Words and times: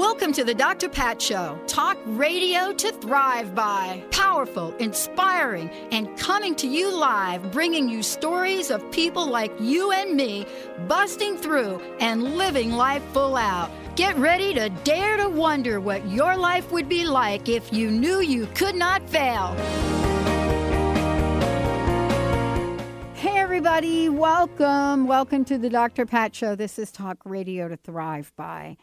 Welcome 0.00 0.32
to 0.32 0.44
the 0.44 0.54
Dr. 0.54 0.88
Pat 0.88 1.20
Show. 1.20 1.60
Talk 1.66 1.98
radio 2.06 2.72
to 2.72 2.90
thrive 2.90 3.54
by. 3.54 4.02
Powerful, 4.10 4.74
inspiring, 4.76 5.68
and 5.92 6.16
coming 6.16 6.54
to 6.54 6.66
you 6.66 6.90
live, 6.90 7.52
bringing 7.52 7.86
you 7.86 8.02
stories 8.02 8.70
of 8.70 8.90
people 8.92 9.26
like 9.26 9.52
you 9.60 9.92
and 9.92 10.16
me 10.16 10.46
busting 10.88 11.36
through 11.36 11.82
and 12.00 12.38
living 12.38 12.72
life 12.72 13.02
full 13.12 13.36
out. 13.36 13.70
Get 13.94 14.16
ready 14.16 14.54
to 14.54 14.70
dare 14.84 15.18
to 15.18 15.28
wonder 15.28 15.80
what 15.80 16.08
your 16.08 16.34
life 16.34 16.72
would 16.72 16.88
be 16.88 17.04
like 17.04 17.50
if 17.50 17.70
you 17.70 17.90
knew 17.90 18.22
you 18.22 18.46
could 18.54 18.76
not 18.76 19.06
fail. 19.10 19.54
Hey, 23.16 23.36
everybody, 23.36 24.08
welcome. 24.08 25.06
Welcome 25.06 25.44
to 25.44 25.58
the 25.58 25.68
Dr. 25.68 26.06
Pat 26.06 26.34
Show. 26.34 26.54
This 26.54 26.78
is 26.78 26.90
Talk 26.90 27.18
Radio 27.26 27.68
to 27.68 27.76
Thrive 27.76 28.32
by. 28.34 28.78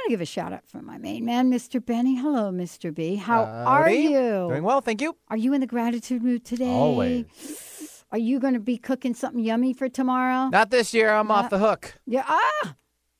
I 0.00 0.02
want 0.04 0.12
to 0.12 0.12
give 0.14 0.20
a 0.22 0.24
shout 0.26 0.52
out 0.54 0.66
for 0.66 0.80
my 0.80 0.96
main 0.96 1.26
man, 1.26 1.50
Mr. 1.50 1.84
Benny. 1.84 2.16
Hello, 2.16 2.50
Mr. 2.50 2.94
B. 2.94 3.16
How 3.16 3.44
are 3.44 3.90
you? 3.90 4.48
Doing 4.48 4.62
well, 4.62 4.80
thank 4.80 5.02
you. 5.02 5.14
Are 5.28 5.36
you 5.36 5.52
in 5.52 5.60
the 5.60 5.66
gratitude 5.66 6.22
mood 6.22 6.42
today? 6.42 6.70
Always. 6.70 8.02
Are 8.10 8.16
you 8.16 8.40
going 8.40 8.54
to 8.54 8.60
be 8.60 8.78
cooking 8.78 9.12
something 9.12 9.44
yummy 9.44 9.74
for 9.74 9.90
tomorrow? 9.90 10.48
Not 10.48 10.70
this 10.70 10.94
year. 10.94 11.10
I'm 11.12 11.30
off 11.30 11.50
the 11.50 11.58
hook. 11.58 11.92
Yeah. 12.06 12.24
Ah, 12.26 12.76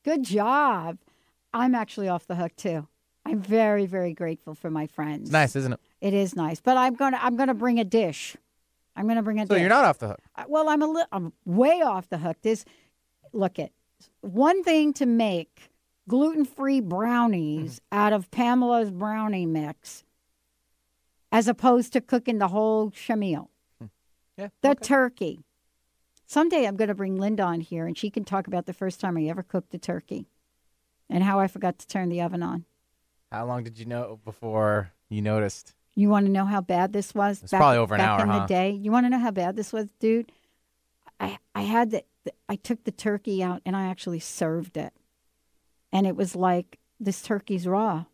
good 0.07 0.23
job. 0.23 0.97
I'm 1.53 1.75
actually 1.75 2.09
off 2.09 2.27
the 2.27 2.37
hook 2.37 2.57
too. 2.57 2.89
I'm 3.27 3.43
very, 3.43 3.85
very 3.85 4.15
grateful 4.15 4.55
for 4.55 4.71
my 4.71 4.87
friends. 4.87 5.25
It's 5.25 5.33
nice, 5.33 5.55
isn't 5.57 5.75
it? 5.75 5.81
It 6.01 6.15
is 6.15 6.35
nice, 6.35 6.63
but 6.63 6.79
I'm 6.79 6.95
gonna 6.95 7.19
I'm 7.21 7.37
gonna 7.37 7.53
bring 7.53 7.79
a 7.79 7.85
dish. 7.85 8.39
I'm 8.97 9.07
gonna 9.07 9.23
bring 9.23 9.39
a 9.39 9.47
So 9.47 9.53
dish. 9.55 9.61
you're 9.61 9.69
not 9.69 9.85
off 9.85 9.99
the 9.99 10.09
hook. 10.09 10.21
Uh, 10.35 10.45
Well, 10.49 10.71
I'm 10.71 10.81
a 10.81 10.87
li- 10.87 11.05
I'm 11.13 11.35
way 11.45 11.83
off 11.83 12.09
the 12.09 12.17
hook. 12.19 12.39
This 12.41 12.65
look 13.35 13.59
at 13.59 13.71
one 14.23 14.63
thing 14.65 14.95
to 14.95 15.05
make 15.05 15.70
gluten-free 16.09 16.81
brownies 16.81 17.81
Mm-hmm. 17.81 17.99
out 17.99 18.13
of 18.13 18.31
Pamela's 18.31 18.91
brownie 18.91 19.47
mix 19.47 20.05
as 21.33 21.47
opposed 21.49 21.93
to 21.93 22.01
cooking 22.01 22.39
the 22.39 22.49
whole 22.49 22.91
shamil. 22.91 23.49
Yeah. 24.37 24.49
The 24.63 24.71
okay. 24.71 24.83
turkey. 24.83 25.41
Someday 26.27 26.67
I'm 26.67 26.77
going 26.77 26.89
to 26.89 26.95
bring 26.95 27.17
Linda 27.17 27.43
on 27.43 27.61
here 27.61 27.87
and 27.87 27.97
she 27.97 28.11
can 28.11 28.25
talk 28.25 28.47
about 28.47 28.67
the 28.67 28.73
first 28.73 29.01
time 29.01 29.17
I 29.17 29.25
ever 29.25 29.43
cooked 29.43 29.75
a 29.75 29.79
turkey 29.79 30.27
and 31.09 31.23
how 31.25 31.39
I 31.41 31.47
forgot 31.47 31.79
to 31.79 31.87
turn 31.87 32.09
the 32.09 32.21
oven 32.23 32.43
on. 32.43 32.65
How 33.31 33.45
long 33.47 33.63
did 33.65 33.79
you 33.79 33.85
know 33.85 34.19
before 34.25 34.93
you 35.09 35.23
noticed? 35.23 35.75
You 35.95 36.09
want 36.09 36.27
to 36.27 36.33
know 36.33 36.47
how 36.47 36.61
bad 36.61 36.93
this 36.93 37.15
was? 37.15 37.43
It's 37.43 37.53
probably 37.53 37.79
over 37.79 37.95
an 37.95 38.01
back 38.01 38.21
hour, 38.21 38.23
in 38.23 38.29
the 38.29 38.47
day. 38.47 38.71
You 38.71 38.91
want 38.93 39.07
to 39.07 39.11
know 39.11 39.19
how 39.19 39.31
bad 39.33 39.57
this 39.57 39.73
was, 39.73 39.89
dude? 40.01 40.33
I 41.19 41.39
I 41.55 41.63
had 41.63 41.91
the, 41.91 42.05
the 42.25 42.33
I 42.49 42.57
took 42.57 42.85
the 42.85 42.93
turkey 42.93 43.43
out 43.43 43.61
and 43.67 43.77
I 43.77 43.87
actually 43.87 44.21
served 44.21 44.77
it, 44.77 44.93
and 45.93 46.07
it 46.07 46.17
was 46.17 46.37
like 46.37 46.79
this 46.99 47.23
turkey's 47.23 47.67
raw. 47.67 48.05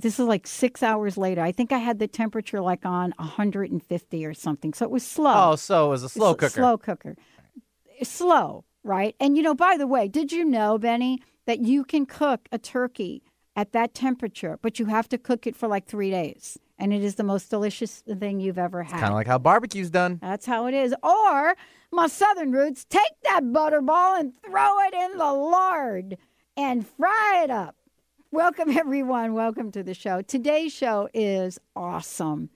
this 0.00 0.18
is 0.18 0.26
like 0.26 0.46
six 0.46 0.82
hours 0.82 1.16
later. 1.16 1.40
I 1.40 1.52
think 1.52 1.72
I 1.72 1.78
had 1.78 1.98
the 1.98 2.08
temperature 2.08 2.60
like 2.60 2.84
on 2.84 3.12
150 3.18 4.26
or 4.26 4.34
something, 4.34 4.72
so 4.72 4.84
it 4.84 4.90
was 4.90 5.06
slow. 5.06 5.52
Oh, 5.52 5.56
so 5.56 5.86
it 5.86 5.90
was 5.90 6.02
a 6.02 6.08
slow 6.08 6.34
cooker. 6.34 6.50
Slow 6.50 6.78
cooker. 6.78 7.16
Slow, 8.02 8.64
right? 8.82 9.14
And 9.20 9.36
you 9.36 9.42
know, 9.42 9.54
by 9.54 9.76
the 9.76 9.86
way, 9.86 10.08
did 10.08 10.32
you 10.32 10.44
know, 10.44 10.78
Benny, 10.78 11.22
that 11.46 11.60
you 11.60 11.84
can 11.84 12.06
cook 12.06 12.48
a 12.52 12.58
turkey 12.58 13.22
at 13.54 13.72
that 13.72 13.94
temperature, 13.94 14.58
but 14.60 14.78
you 14.78 14.86
have 14.86 15.08
to 15.08 15.18
cook 15.18 15.46
it 15.46 15.56
for 15.56 15.66
like 15.66 15.86
three 15.86 16.10
days, 16.10 16.58
and 16.78 16.92
it 16.92 17.02
is 17.02 17.14
the 17.14 17.24
most 17.24 17.48
delicious 17.48 18.02
thing 18.18 18.38
you've 18.40 18.58
ever 18.58 18.82
had. 18.82 19.00
Kind 19.00 19.12
of 19.12 19.14
like 19.14 19.26
how 19.26 19.38
barbecue's 19.38 19.88
done. 19.88 20.18
That's 20.20 20.44
how 20.44 20.66
it 20.66 20.74
is. 20.74 20.94
Or 21.02 21.54
my 21.90 22.06
southern 22.06 22.52
roots, 22.52 22.84
take 22.84 23.02
that 23.24 23.44
butterball 23.44 24.20
and 24.20 24.32
throw 24.44 24.78
it 24.80 24.94
in 24.94 25.16
the 25.16 25.32
lard 25.32 26.18
and 26.56 26.86
fry 26.86 27.42
it 27.44 27.50
up. 27.50 27.76
Welcome, 28.30 28.76
everyone. 28.76 29.34
Welcome 29.34 29.70
to 29.72 29.82
the 29.82 29.94
show. 29.94 30.22
Today's 30.22 30.72
show 30.72 31.08
is 31.12 31.58
awesome. 31.74 32.50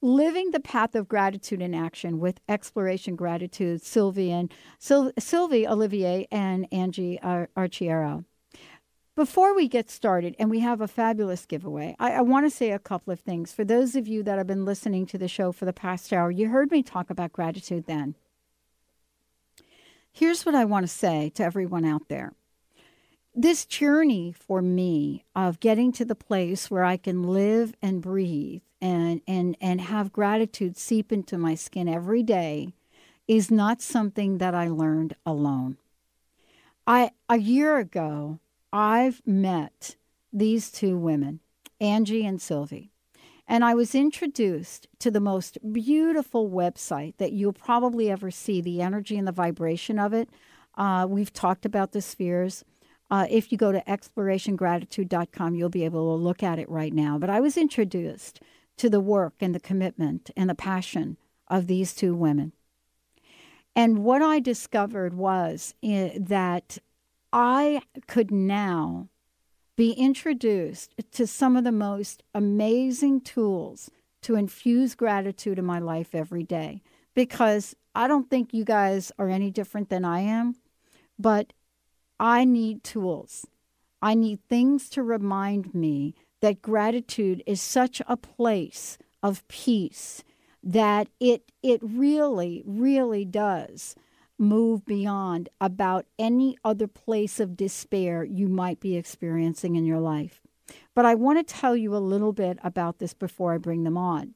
Living 0.00 0.50
the 0.50 0.60
path 0.60 0.94
of 0.94 1.08
gratitude 1.08 1.62
in 1.62 1.74
action 1.74 2.18
with 2.18 2.40
exploration 2.48 3.14
gratitude, 3.14 3.82
Sylvie 3.82 4.32
and 4.32 4.52
Syl- 4.78 5.12
Sylvie 5.18 5.66
Olivier 5.66 6.26
and 6.30 6.66
Angie 6.72 7.20
Ar- 7.22 7.50
Arciero. 7.56 8.24
Before 9.14 9.54
we 9.54 9.68
get 9.68 9.90
started, 9.90 10.34
and 10.38 10.50
we 10.50 10.60
have 10.60 10.80
a 10.80 10.88
fabulous 10.88 11.44
giveaway, 11.44 11.94
I, 11.98 12.12
I 12.12 12.20
want 12.22 12.46
to 12.46 12.50
say 12.50 12.70
a 12.70 12.78
couple 12.78 13.12
of 13.12 13.20
things. 13.20 13.52
For 13.52 13.62
those 13.62 13.94
of 13.94 14.08
you 14.08 14.22
that 14.22 14.38
have 14.38 14.46
been 14.46 14.64
listening 14.64 15.04
to 15.06 15.18
the 15.18 15.28
show 15.28 15.52
for 15.52 15.66
the 15.66 15.72
past 15.72 16.12
hour, 16.12 16.30
you 16.30 16.48
heard 16.48 16.70
me 16.70 16.82
talk 16.82 17.10
about 17.10 17.32
gratitude 17.32 17.84
then. 17.86 18.14
Here's 20.10 20.46
what 20.46 20.54
I 20.54 20.64
want 20.64 20.84
to 20.84 20.92
say 20.92 21.30
to 21.34 21.44
everyone 21.44 21.84
out 21.84 22.08
there. 22.08 22.32
This 23.34 23.64
journey 23.64 24.30
for 24.30 24.60
me 24.60 25.24
of 25.34 25.58
getting 25.58 25.90
to 25.92 26.04
the 26.04 26.14
place 26.14 26.70
where 26.70 26.84
I 26.84 26.98
can 26.98 27.22
live 27.22 27.74
and 27.80 28.02
breathe 28.02 28.60
and, 28.78 29.22
and, 29.26 29.56
and 29.58 29.80
have 29.80 30.12
gratitude 30.12 30.76
seep 30.76 31.10
into 31.10 31.38
my 31.38 31.54
skin 31.54 31.88
every 31.88 32.22
day 32.22 32.74
is 33.26 33.50
not 33.50 33.80
something 33.80 34.36
that 34.36 34.54
I 34.54 34.68
learned 34.68 35.16
alone. 35.24 35.78
I 36.86 37.12
a 37.26 37.38
year 37.38 37.78
ago, 37.78 38.38
I've 38.70 39.22
met 39.26 39.96
these 40.30 40.70
two 40.70 40.98
women, 40.98 41.40
Angie 41.80 42.26
and 42.26 42.42
Sylvie, 42.42 42.90
and 43.48 43.64
I 43.64 43.74
was 43.74 43.94
introduced 43.94 44.88
to 44.98 45.10
the 45.10 45.20
most 45.20 45.56
beautiful 45.72 46.50
website 46.50 47.16
that 47.16 47.32
you'll 47.32 47.54
probably 47.54 48.10
ever 48.10 48.30
see. 48.30 48.60
The 48.60 48.82
energy 48.82 49.16
and 49.16 49.26
the 49.26 49.32
vibration 49.32 49.98
of 49.98 50.12
it. 50.12 50.28
Uh, 50.76 51.06
we've 51.08 51.32
talked 51.32 51.64
about 51.64 51.92
the 51.92 52.02
spheres. 52.02 52.64
Uh, 53.12 53.26
if 53.28 53.52
you 53.52 53.58
go 53.58 53.70
to 53.70 53.82
explorationgratitude.com, 53.82 55.54
you'll 55.54 55.68
be 55.68 55.84
able 55.84 56.16
to 56.16 56.22
look 56.22 56.42
at 56.42 56.58
it 56.58 56.66
right 56.70 56.94
now. 56.94 57.18
But 57.18 57.28
I 57.28 57.40
was 57.40 57.58
introduced 57.58 58.40
to 58.78 58.88
the 58.88 59.00
work 59.00 59.34
and 59.38 59.54
the 59.54 59.60
commitment 59.60 60.30
and 60.34 60.48
the 60.48 60.54
passion 60.54 61.18
of 61.46 61.66
these 61.66 61.94
two 61.94 62.14
women. 62.14 62.52
And 63.76 63.98
what 63.98 64.22
I 64.22 64.40
discovered 64.40 65.12
was 65.12 65.74
eh, 65.82 66.16
that 66.18 66.78
I 67.34 67.82
could 68.06 68.30
now 68.30 69.10
be 69.76 69.92
introduced 69.92 70.94
to 71.12 71.26
some 71.26 71.54
of 71.54 71.64
the 71.64 71.70
most 71.70 72.22
amazing 72.34 73.20
tools 73.20 73.90
to 74.22 74.36
infuse 74.36 74.94
gratitude 74.94 75.58
in 75.58 75.66
my 75.66 75.78
life 75.78 76.14
every 76.14 76.44
day. 76.44 76.82
Because 77.12 77.76
I 77.94 78.08
don't 78.08 78.30
think 78.30 78.54
you 78.54 78.64
guys 78.64 79.12
are 79.18 79.28
any 79.28 79.50
different 79.50 79.90
than 79.90 80.02
I 80.02 80.20
am, 80.20 80.56
but 81.18 81.52
I 82.18 82.44
need 82.44 82.84
tools. 82.84 83.46
I 84.00 84.14
need 84.14 84.40
things 84.48 84.88
to 84.90 85.02
remind 85.02 85.74
me 85.74 86.14
that 86.40 86.62
gratitude 86.62 87.42
is 87.46 87.60
such 87.60 88.02
a 88.06 88.16
place 88.16 88.98
of 89.22 89.46
peace 89.48 90.24
that 90.62 91.08
it 91.18 91.50
it 91.62 91.80
really 91.82 92.62
really 92.64 93.24
does 93.24 93.94
move 94.38 94.84
beyond 94.84 95.48
about 95.60 96.06
any 96.18 96.56
other 96.64 96.86
place 96.86 97.38
of 97.40 97.56
despair 97.56 98.24
you 98.24 98.48
might 98.48 98.80
be 98.80 98.96
experiencing 98.96 99.76
in 99.76 99.84
your 99.84 100.00
life. 100.00 100.40
But 100.94 101.06
I 101.06 101.14
want 101.14 101.38
to 101.46 101.54
tell 101.54 101.76
you 101.76 101.94
a 101.94 101.98
little 101.98 102.32
bit 102.32 102.58
about 102.62 102.98
this 102.98 103.14
before 103.14 103.54
I 103.54 103.58
bring 103.58 103.84
them 103.84 103.96
on. 103.96 104.34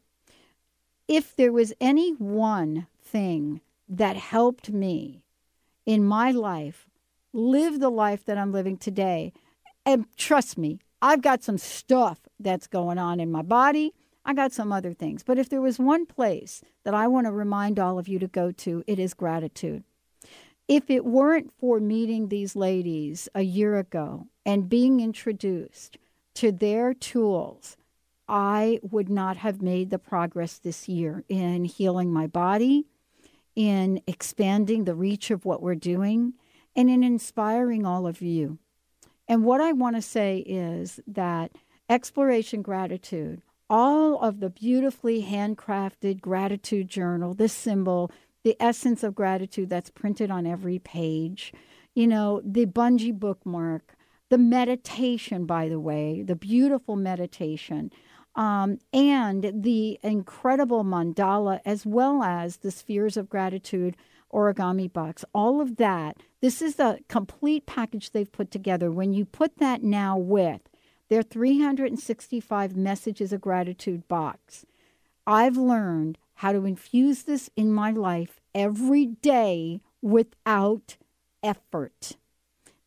If 1.08 1.34
there 1.34 1.52
was 1.52 1.72
any 1.80 2.12
one 2.12 2.86
thing 3.02 3.60
that 3.88 4.16
helped 4.16 4.70
me 4.70 5.22
in 5.84 6.04
my 6.04 6.30
life 6.30 6.86
live 7.36 7.80
the 7.80 7.90
life 7.90 8.24
that 8.24 8.38
I'm 8.38 8.52
living 8.52 8.76
today, 8.76 9.32
and 9.84 10.06
trust 10.16 10.58
me, 10.58 10.80
I've 11.02 11.22
got 11.22 11.44
some 11.44 11.58
stuff 11.58 12.20
that's 12.40 12.66
going 12.66 12.98
on 12.98 13.20
in 13.20 13.30
my 13.30 13.42
body. 13.42 13.92
I 14.24 14.34
got 14.34 14.52
some 14.52 14.72
other 14.72 14.92
things. 14.92 15.22
But 15.22 15.38
if 15.38 15.48
there 15.48 15.60
was 15.60 15.78
one 15.78 16.06
place 16.06 16.62
that 16.84 16.94
I 16.94 17.06
want 17.06 17.26
to 17.26 17.32
remind 17.32 17.78
all 17.78 17.98
of 17.98 18.08
you 18.08 18.18
to 18.18 18.26
go 18.26 18.50
to, 18.50 18.82
it 18.86 18.98
is 18.98 19.14
gratitude. 19.14 19.84
If 20.66 20.90
it 20.90 21.04
weren't 21.04 21.52
for 21.52 21.78
meeting 21.78 22.28
these 22.28 22.56
ladies 22.56 23.28
a 23.34 23.42
year 23.42 23.78
ago 23.78 24.26
and 24.44 24.68
being 24.68 24.98
introduced 24.98 25.96
to 26.34 26.50
their 26.50 26.92
tools, 26.92 27.76
I 28.28 28.80
would 28.82 29.08
not 29.08 29.36
have 29.36 29.62
made 29.62 29.90
the 29.90 29.98
progress 30.00 30.58
this 30.58 30.88
year 30.88 31.22
in 31.28 31.64
healing 31.64 32.12
my 32.12 32.26
body, 32.26 32.86
in 33.54 34.00
expanding 34.08 34.84
the 34.84 34.96
reach 34.96 35.30
of 35.30 35.44
what 35.44 35.62
we're 35.62 35.76
doing, 35.76 36.34
and 36.76 36.90
in 36.90 37.02
inspiring 37.02 37.86
all 37.86 38.06
of 38.06 38.20
you. 38.20 38.58
And 39.26 39.42
what 39.44 39.60
I 39.60 39.72
want 39.72 39.96
to 39.96 40.02
say 40.02 40.38
is 40.46 41.00
that 41.06 41.52
exploration 41.88 42.62
gratitude, 42.62 43.42
all 43.68 44.20
of 44.20 44.38
the 44.38 44.50
beautifully 44.50 45.22
handcrafted 45.22 46.20
gratitude 46.20 46.88
journal, 46.88 47.34
this 47.34 47.52
symbol, 47.52 48.12
the 48.44 48.56
essence 48.60 49.02
of 49.02 49.14
gratitude 49.14 49.70
that's 49.70 49.90
printed 49.90 50.30
on 50.30 50.46
every 50.46 50.78
page, 50.78 51.52
you 51.94 52.06
know, 52.06 52.40
the 52.44 52.66
bungee 52.66 53.18
bookmark, 53.18 53.96
the 54.28 54.38
meditation, 54.38 55.46
by 55.46 55.68
the 55.68 55.80
way, 55.80 56.22
the 56.22 56.36
beautiful 56.36 56.94
meditation, 56.94 57.90
um, 58.36 58.78
and 58.92 59.50
the 59.62 59.98
incredible 60.02 60.84
mandala, 60.84 61.60
as 61.64 61.86
well 61.86 62.22
as 62.22 62.58
the 62.58 62.70
spheres 62.70 63.16
of 63.16 63.30
gratitude 63.30 63.96
origami 64.32 64.92
box. 64.92 65.24
All 65.32 65.60
of 65.60 65.76
that, 65.76 66.16
this 66.40 66.60
is 66.60 66.76
the 66.76 67.00
complete 67.08 67.66
package 67.66 68.10
they've 68.10 68.30
put 68.30 68.50
together. 68.50 68.90
When 68.90 69.12
you 69.12 69.24
put 69.24 69.58
that 69.58 69.82
now 69.82 70.16
with 70.18 70.62
their 71.08 71.22
365 71.22 72.76
messages 72.76 73.32
of 73.32 73.40
gratitude 73.40 74.06
box, 74.08 74.66
I've 75.26 75.56
learned 75.56 76.18
how 76.34 76.52
to 76.52 76.66
infuse 76.66 77.22
this 77.22 77.50
in 77.56 77.72
my 77.72 77.90
life 77.90 78.40
every 78.54 79.06
day 79.06 79.80
without 80.02 80.96
effort. 81.42 82.16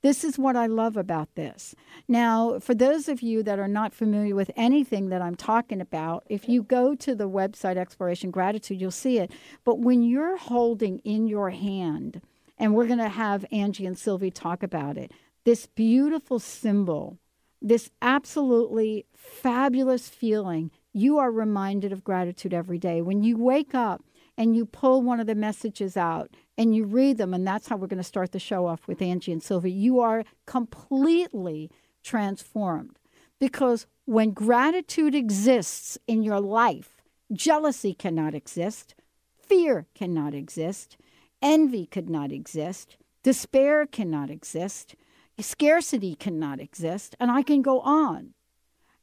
This 0.01 0.23
is 0.23 0.39
what 0.39 0.55
I 0.55 0.67
love 0.67 0.95
about 0.95 1.35
this. 1.35 1.75
Now, 2.07 2.59
for 2.59 2.73
those 2.73 3.09
of 3.09 3.21
you 3.21 3.43
that 3.43 3.59
are 3.59 3.67
not 3.67 3.93
familiar 3.93 4.33
with 4.33 4.49
anything 4.55 5.09
that 5.09 5.21
I'm 5.21 5.35
talking 5.35 5.81
about, 5.81 6.23
if 6.29 6.47
you 6.47 6.63
go 6.63 6.95
to 6.95 7.13
the 7.13 7.29
website 7.29 7.75
Exploration 7.75 8.31
Gratitude, 8.31 8.79
you'll 8.79 8.91
see 8.91 9.17
it. 9.17 9.31
But 9.65 9.79
when 9.79 10.01
you're 10.01 10.37
holding 10.37 10.99
in 10.99 11.27
your 11.27 11.49
hand, 11.49 12.21
and 12.57 12.73
we're 12.73 12.87
going 12.87 12.99
to 12.99 13.09
have 13.09 13.45
Angie 13.51 13.85
and 13.85 13.97
Sylvie 13.97 14.31
talk 14.31 14.63
about 14.63 14.97
it, 14.97 15.11
this 15.43 15.65
beautiful 15.65 16.39
symbol, 16.39 17.17
this 17.61 17.89
absolutely 18.01 19.05
fabulous 19.15 20.07
feeling, 20.07 20.71
you 20.93 21.17
are 21.17 21.31
reminded 21.31 21.91
of 21.91 22.03
gratitude 22.03 22.53
every 22.53 22.77
day. 22.77 23.01
When 23.01 23.21
you 23.21 23.37
wake 23.37 23.75
up, 23.75 24.01
and 24.39 24.55
you 24.55 24.65
pull 24.65 25.01
one 25.01 25.19
of 25.19 25.27
the 25.27 25.35
messages 25.35 25.97
out 25.97 26.33
and 26.57 26.73
you 26.73 26.85
read 26.85 27.17
them, 27.17 27.33
and 27.33 27.45
that's 27.45 27.67
how 27.67 27.75
we're 27.75 27.87
going 27.87 27.97
to 27.97 28.03
start 28.03 28.31
the 28.31 28.39
show 28.39 28.65
off 28.65 28.87
with 28.87 29.01
Angie 29.01 29.33
and 29.33 29.43
Sylvie, 29.43 29.69
you 29.69 29.99
are 29.99 30.23
completely 30.45 31.69
transformed. 32.03 32.97
Because 33.37 33.85
when 34.05 34.31
gratitude 34.31 35.13
exists 35.13 35.97
in 36.07 36.23
your 36.23 36.39
life, 36.39 37.01
jealousy 37.33 37.93
cannot 37.93 38.33
exist, 38.33 38.95
fear 39.37 39.87
cannot 39.93 40.33
exist, 40.33 40.95
envy 41.41 41.85
could 41.85 42.09
not 42.09 42.31
exist, 42.31 42.95
despair 43.23 43.85
cannot 43.85 44.29
exist, 44.29 44.95
scarcity 45.37 46.15
cannot 46.15 46.61
exist, 46.61 47.13
and 47.19 47.29
I 47.29 47.43
can 47.43 47.61
go 47.61 47.81
on. 47.81 48.33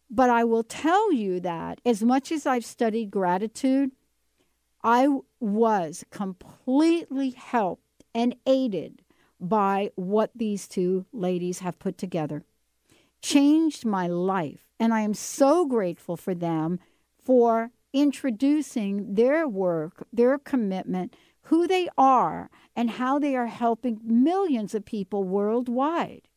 But 0.09 0.31
I 0.31 0.45
will 0.45 0.65
tell 0.65 1.13
you 1.13 1.41
that 1.41 1.81
as 1.85 2.03
much 2.03 2.33
as 2.33 2.47
I've 2.47 2.65
studied 2.65 3.11
gratitude, 3.11 3.91
I 4.87 5.09
was 5.41 6.05
completely 6.13 7.31
helped 7.31 8.05
and 8.15 8.37
aided 8.47 9.03
by 9.41 9.91
what 9.97 10.31
these 10.33 10.69
two 10.69 11.07
ladies 11.13 11.59
have 11.59 11.81
put 11.81 11.99
together. 11.99 12.45
Changed 13.21 13.85
my 13.85 14.07
life. 14.07 14.69
And 14.79 14.95
I 14.95 15.01
am 15.01 15.13
so 15.13 15.67
grateful 15.67 16.17
for 16.17 16.37
them 16.37 16.79
for 17.21 17.73
introducing 17.93 19.15
their 19.17 19.49
work, 19.49 20.07
their 20.13 20.39
commitment, 20.39 21.17
who 21.43 21.67
they 21.67 21.89
are, 21.99 22.49
and 22.77 22.91
how 22.91 23.19
they 23.19 23.35
are 23.35 23.47
helping 23.47 24.01
millions 24.05 24.73
of 24.73 24.85
people 24.85 25.25
worldwide. 25.25 26.29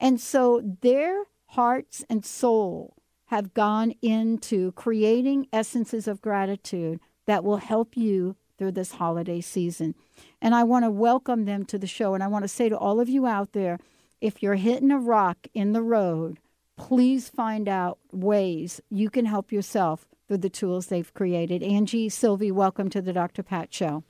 And 0.00 0.20
so 0.20 0.76
their 0.80 1.26
hearts 1.50 2.04
and 2.10 2.24
soul 2.24 2.96
have 3.26 3.54
gone 3.54 3.94
into 4.02 4.72
creating 4.72 5.46
essences 5.52 6.08
of 6.08 6.20
gratitude 6.20 6.98
that 7.26 7.44
will 7.44 7.58
help 7.58 7.96
you 7.96 8.36
through 8.58 8.72
this 8.72 8.92
holiday 8.92 9.40
season. 9.40 9.94
And 10.40 10.54
I 10.54 10.64
want 10.64 10.84
to 10.84 10.90
welcome 10.90 11.44
them 11.44 11.64
to 11.66 11.78
the 11.78 11.86
show. 11.86 12.14
And 12.14 12.22
I 12.22 12.28
want 12.28 12.44
to 12.44 12.48
say 12.48 12.68
to 12.68 12.76
all 12.76 13.00
of 13.00 13.08
you 13.08 13.26
out 13.26 13.52
there 13.52 13.78
if 14.20 14.42
you're 14.42 14.54
hitting 14.54 14.92
a 14.92 14.98
rock 14.98 15.48
in 15.52 15.72
the 15.72 15.82
road, 15.82 16.38
please 16.76 17.28
find 17.28 17.68
out 17.68 17.98
ways 18.12 18.80
you 18.88 19.10
can 19.10 19.26
help 19.26 19.50
yourself 19.50 20.06
through 20.28 20.38
the 20.38 20.48
tools 20.48 20.86
they've 20.86 21.12
created. 21.12 21.62
Angie, 21.62 22.08
Sylvie, 22.08 22.52
welcome 22.52 22.88
to 22.90 23.02
the 23.02 23.12
Dr. 23.12 23.42
Pat 23.42 23.74
Show. 23.74 24.04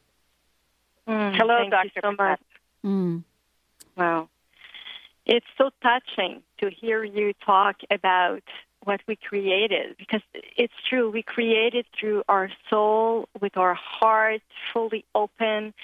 Mm, 1.09 1.35
Hello, 1.37 1.69
Dr. 1.71 2.01
so 2.03 2.15
Pat. 2.17 2.41
Mm. 2.85 3.25
Wow. 3.97 4.29
It's 5.25 5.47
so 5.57 5.71
touching 5.83 6.43
to 6.61 6.71
hear 6.71 7.05
you 7.05 7.33
talk 7.45 7.77
about 7.91 8.43
what 8.85 9.01
we 9.07 9.17
created 9.17 9.97
because 9.99 10.23
it's 10.57 10.75
true 10.89 11.11
we 11.11 11.23
created 11.23 11.87
through 11.99 12.23
our 12.29 12.51
soul 12.69 13.29
with 13.41 13.57
our 13.57 13.75
heart 13.75 14.43
fully 14.73 15.05
open. 15.15 15.75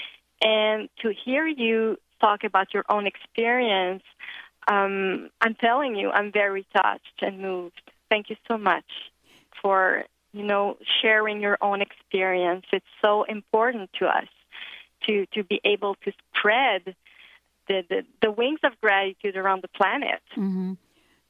And 0.43 0.89
to 1.03 1.13
hear 1.25 1.47
you 1.47 1.97
talk 2.21 2.45
about 2.45 2.75
your 2.75 2.85
own 2.89 3.07
experience 3.07 4.03
um, 4.69 5.31
i'm 5.41 5.55
telling 5.55 5.97
you 5.97 6.11
i'm 6.11 6.31
very 6.31 6.67
touched 6.77 7.23
and 7.23 7.41
moved. 7.41 7.81
Thank 8.11 8.31
you 8.31 8.37
so 8.47 8.59
much 8.59 8.85
for 9.63 10.05
you 10.33 10.45
know 10.45 10.77
sharing 11.01 11.41
your 11.41 11.59
own 11.61 11.81
experience. 11.81 12.67
It's 12.73 12.87
so 13.03 13.25
important 13.25 13.91
to 13.99 14.07
us 14.07 14.29
to 15.07 15.27
to 15.35 15.43
be 15.45 15.61
able 15.65 15.95
to 16.05 16.13
spread 16.37 16.95
the, 17.69 17.85
the, 17.89 18.03
the 18.23 18.31
wings 18.31 18.61
of 18.65 18.73
gratitude 18.81 19.37
around 19.37 19.63
the 19.63 19.69
planet. 19.69 20.23
Mm-hmm. 20.37 20.73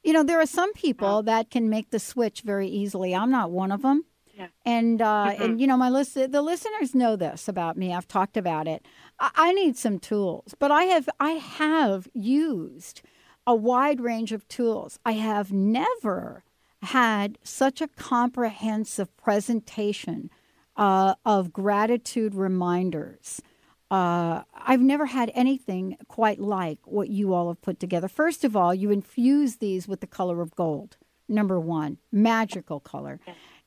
You 0.03 0.13
know, 0.13 0.23
there 0.23 0.39
are 0.39 0.45
some 0.45 0.73
people 0.73 1.23
that 1.23 1.51
can 1.51 1.69
make 1.69 1.91
the 1.91 1.99
switch 1.99 2.41
very 2.41 2.67
easily. 2.67 3.13
I'm 3.13 3.31
not 3.31 3.51
one 3.51 3.71
of 3.71 3.81
them. 3.81 4.05
Yeah. 4.35 4.47
And 4.65 5.01
uh, 5.01 5.05
mm-hmm. 5.31 5.43
and 5.43 5.61
you 5.61 5.67
know 5.67 5.75
my 5.75 5.89
list 5.89 6.13
the 6.13 6.41
listeners 6.41 6.95
know 6.95 7.17
this 7.17 7.49
about 7.49 7.75
me. 7.75 7.93
I've 7.93 8.07
talked 8.07 8.37
about 8.37 8.67
it. 8.67 8.85
I, 9.19 9.31
I 9.35 9.51
need 9.51 9.75
some 9.75 9.99
tools, 9.99 10.55
but 10.57 10.71
I 10.71 10.83
have 10.85 11.09
I 11.19 11.31
have 11.31 12.07
used 12.13 13.01
a 13.45 13.53
wide 13.53 13.99
range 13.99 14.31
of 14.31 14.47
tools. 14.47 14.97
I 15.05 15.13
have 15.13 15.51
never 15.51 16.45
had 16.83 17.37
such 17.43 17.81
a 17.81 17.89
comprehensive 17.89 19.15
presentation 19.17 20.29
uh, 20.77 21.15
of 21.25 21.51
gratitude 21.51 22.33
reminders 22.33 23.41
uh, 23.91 24.43
I've 24.53 24.81
never 24.81 25.07
had 25.07 25.31
anything 25.33 25.97
quite 26.07 26.39
like 26.39 26.79
what 26.85 27.09
you 27.09 27.33
all 27.33 27.47
have 27.47 27.61
put 27.61 27.79
together. 27.79 28.07
First 28.07 28.43
of 28.43 28.55
all, 28.55 28.73
you 28.73 28.91
infuse 28.91 29.57
these 29.57 29.87
with 29.87 30.01
the 30.01 30.07
color 30.07 30.41
of 30.41 30.55
gold, 30.55 30.97
number 31.27 31.59
one, 31.59 31.97
magical 32.11 32.79
color. 32.79 33.19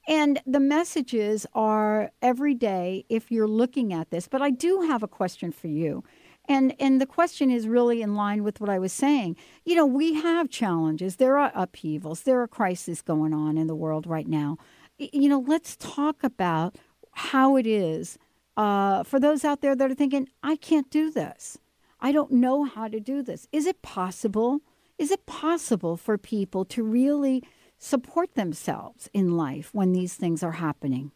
And 0.09 0.41
the 0.47 0.61
messages 0.61 1.47
are 1.55 2.11
every 2.21 2.55
day 2.55 3.05
if 3.09 3.31
you're 3.31 3.49
looking 3.49 3.93
at 3.93 4.11
this. 4.11 4.29
But 4.29 4.43
I 4.43 4.51
do 4.51 4.83
have 4.83 5.03
a 5.03 5.09
question 5.09 5.53
for 5.53 5.69
you. 5.69 6.05
And, 6.49 6.75
and 6.81 7.01
the 7.01 7.07
question 7.07 7.51
is 7.51 7.69
really 7.69 8.03
in 8.03 8.17
line 8.17 8.43
with 8.43 8.61
what 8.61 8.69
I 8.69 8.79
was 8.79 8.93
saying. 8.93 9.37
You 9.65 9.77
know, 9.77 9.87
we 9.87 10.15
have 10.15 10.51
challenges, 10.51 11.17
there 11.17 11.39
are 11.39 11.53
upheavals, 11.55 12.23
there 12.23 12.41
are 12.41 12.49
crises 12.49 13.01
going 13.01 13.33
on 13.33 13.57
in 13.57 13.69
the 13.69 13.77
world 13.77 14.07
right 14.07 14.27
now. 14.27 14.59
You 14.99 15.29
know, 15.29 15.45
let's 15.47 15.77
talk 15.77 16.25
about 16.25 16.77
how 17.13 17.57
it 17.57 17.67
is 17.67 18.19
uh, 18.57 19.03
for 19.05 19.19
those 19.19 19.45
out 19.45 19.61
there 19.61 19.75
that 19.75 19.91
are 19.91 19.95
thinking, 19.95 20.29
I 20.43 20.57
can't 20.57 20.91
do 20.91 21.11
this. 21.11 21.59
I 22.01 22.13
don't 22.13 22.33
know 22.33 22.65
how 22.65 22.89
to 22.89 23.01
do 23.01 23.23
this. 23.23 23.47
Is 23.53 23.67
it 23.67 23.83
possible? 23.83 24.61
Is 24.99 25.11
it 25.11 25.25
possible 25.27 25.97
for 25.97 26.19
people 26.19 26.65
to 26.67 26.83
really 26.83 27.43
support 27.79 28.35
themselves 28.35 29.09
in 29.13 29.37
life 29.37 29.71
when 29.73 29.93
these 29.93 30.15
things 30.15 30.43
are 30.43 30.53
happening? 30.53 31.13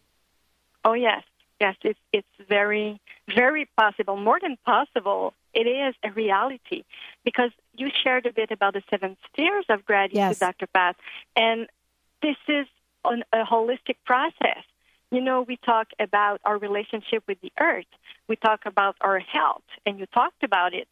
Oh 0.85 0.95
yes, 0.95 1.25
yes. 1.61 1.75
It's 1.83 1.99
it's 2.13 2.49
very 2.49 3.01
very 3.35 3.69
possible. 3.77 4.17
More 4.17 4.39
than 4.41 4.57
possible, 4.65 5.35
it 5.53 5.67
is 5.67 5.95
a 6.05 6.11
reality 6.13 6.85
because 7.25 7.51
you 7.77 7.89
shared 8.03 8.27
a 8.27 8.33
bit 8.33 8.51
about 8.51 8.75
the 8.75 8.83
seven 8.89 9.17
spheres 9.27 9.67
of 9.69 9.85
gratitude, 9.85 10.17
yes. 10.17 10.39
Dr. 10.39 10.67
Pat, 10.69 10.97
and 11.35 11.67
this 12.23 12.37
is 12.49 12.67
an, 13.05 13.25
a 13.33 13.45
holistic 13.45 13.97
process. 14.05 14.65
You 15.11 15.21
know, 15.21 15.43
we 15.43 15.57
talk 15.65 15.89
about 16.01 16.41
our 16.45 16.59
relationship 16.59 17.23
with 17.29 17.41
the 17.41 17.53
earth. 17.61 17.87
We 18.29 18.37
talk 18.37 18.67
about 18.67 18.97
our 19.01 19.21
health, 19.21 19.63
and 19.85 20.01
you 20.01 20.07
talked 20.07 20.43
about 20.43 20.75
it. 20.75 20.89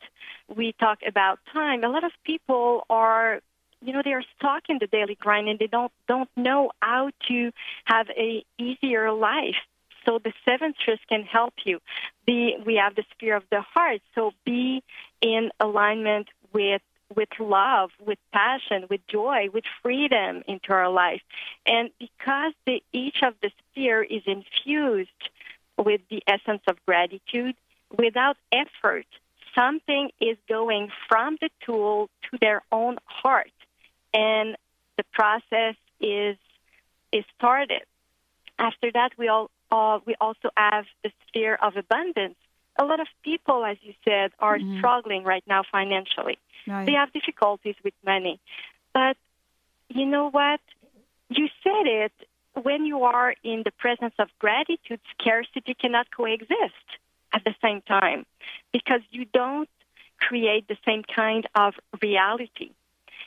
We 0.54 0.72
talk 0.78 0.98
about 1.06 1.40
time. 1.52 1.82
A 1.82 1.88
lot 1.88 2.04
of 2.04 2.12
people 2.24 2.86
are, 2.88 3.40
you 3.82 3.92
know, 3.92 4.02
they 4.04 4.12
are 4.12 4.22
stuck 4.38 4.64
in 4.68 4.78
the 4.80 4.86
daily 4.86 5.16
grind 5.16 5.48
and 5.48 5.58
they 5.58 5.66
don't 5.66 5.92
don't 6.06 6.30
know 6.36 6.70
how 6.80 7.10
to 7.28 7.50
have 7.86 8.08
a 8.10 8.44
easier 8.58 9.10
life. 9.12 9.56
So 10.04 10.20
the 10.22 10.32
seven 10.44 10.74
spheres 10.80 11.00
can 11.08 11.24
help 11.24 11.54
you. 11.64 11.80
Be 12.26 12.56
we 12.64 12.76
have 12.76 12.94
the 12.94 13.04
sphere 13.12 13.36
of 13.36 13.44
the 13.50 13.62
heart. 13.62 14.00
So 14.14 14.32
be 14.44 14.82
in 15.20 15.50
alignment 15.58 16.28
with 16.52 16.82
with 17.14 17.28
love, 17.38 17.90
with 18.04 18.18
passion, 18.32 18.86
with 18.88 19.00
joy, 19.06 19.48
with 19.52 19.64
freedom 19.82 20.42
into 20.46 20.72
our 20.72 20.90
life. 20.90 21.22
And 21.66 21.90
because 21.98 22.52
the, 22.66 22.82
each 22.92 23.18
of 23.22 23.34
the 23.42 23.50
sphere 23.70 24.02
is 24.02 24.22
infused 24.26 25.10
with 25.76 26.00
the 26.10 26.22
essence 26.26 26.62
of 26.68 26.76
gratitude, 26.86 27.56
without 27.96 28.36
effort, 28.52 29.06
something 29.54 30.10
is 30.20 30.36
going 30.48 30.90
from 31.08 31.36
the 31.40 31.50
tool 31.64 32.08
to 32.30 32.38
their 32.40 32.62
own 32.72 32.98
heart, 33.04 33.52
and 34.12 34.56
the 34.96 35.04
process 35.12 35.76
is 36.00 36.36
is 37.12 37.24
started. 37.38 37.82
After 38.58 38.90
that, 38.92 39.12
we 39.16 39.28
all 39.28 39.50
uh, 39.70 40.00
we 40.06 40.14
also 40.20 40.50
have 40.56 40.86
the 41.02 41.10
sphere 41.28 41.56
of 41.60 41.76
abundance. 41.76 42.36
A 42.78 42.84
lot 42.84 43.00
of 43.00 43.06
people, 43.22 43.64
as 43.64 43.76
you 43.82 43.94
said, 44.04 44.32
are 44.38 44.58
mm-hmm. 44.58 44.78
struggling 44.78 45.24
right 45.24 45.44
now 45.46 45.62
financially. 45.70 46.38
Right. 46.66 46.86
They 46.86 46.92
have 46.92 47.12
difficulties 47.12 47.76
with 47.84 47.94
money, 48.04 48.40
but 48.92 49.16
you 49.88 50.06
know 50.06 50.30
what? 50.30 50.60
You 51.28 51.48
said 51.62 51.86
it. 51.86 52.12
When 52.62 52.84
you 52.84 53.02
are 53.02 53.34
in 53.42 53.62
the 53.64 53.72
presence 53.72 54.14
of 54.18 54.28
gratitude, 54.38 55.00
scarcity 55.18 55.74
cannot 55.74 56.06
coexist 56.16 56.88
at 57.32 57.42
the 57.44 57.54
same 57.60 57.80
time 57.82 58.24
because 58.72 59.00
you 59.10 59.24
don't 59.24 59.68
create 60.18 60.68
the 60.68 60.76
same 60.86 61.02
kind 61.02 61.48
of 61.54 61.74
reality. 62.00 62.70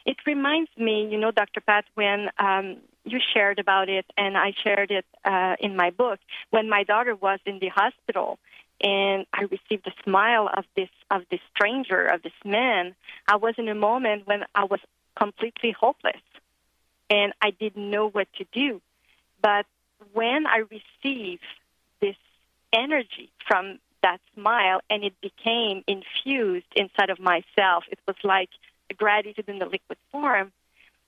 It 0.06 0.18
reminds 0.26 0.72
me, 0.78 1.10
you 1.12 1.20
know, 1.20 1.32
Dr. 1.32 1.60
Pat, 1.60 1.84
when 1.96 2.30
um, 2.40 2.78
you 3.04 3.20
shared 3.34 3.60
about 3.60 3.90
it, 3.90 4.06
and 4.18 4.38
I 4.38 4.54
shared 4.64 4.92
it 4.92 5.06
uh, 5.26 5.56
in 5.60 5.76
my 5.76 5.90
book, 5.90 6.20
when 6.50 6.70
my 6.70 6.84
daughter 6.84 7.16
was 7.16 7.40
in 7.46 7.60
the 7.60 7.68
hospital 7.68 8.40
and 8.82 9.26
I 9.34 9.44
received 9.44 9.88
a 9.88 10.04
smile 10.04 10.50
of 10.56 10.66
this 10.76 10.90
of 11.10 11.24
this 11.32 11.40
stranger, 11.56 12.06
of 12.06 12.22
this 12.22 12.34
man. 12.46 12.96
I 13.28 13.38
was 13.38 13.56
in 13.58 13.68
a 13.70 13.76
moment 13.76 14.28
when 14.28 14.44
I 14.54 14.66
was 14.66 14.80
completely 15.16 15.72
hopeless 15.72 16.22
and 17.10 17.34
I 17.42 17.52
didn't 17.52 17.90
know 17.90 18.10
what 18.10 18.28
to 18.38 18.46
do. 18.52 18.82
But 19.42 19.66
when 20.14 20.46
I 20.46 20.64
received 20.70 21.44
this 22.02 22.16
energy 22.74 23.32
from 23.48 23.80
that 24.04 24.20
smile 24.36 24.82
and 24.90 25.04
it 25.04 25.14
became 25.22 25.84
infused 25.88 26.68
inside 26.76 27.10
of 27.10 27.20
myself, 27.20 27.86
it 27.92 28.00
was 28.08 28.16
like 28.24 28.50
gratitude 28.96 29.46
in 29.48 29.60
the 29.60 29.66
liquid 29.66 29.98
form. 30.12 30.52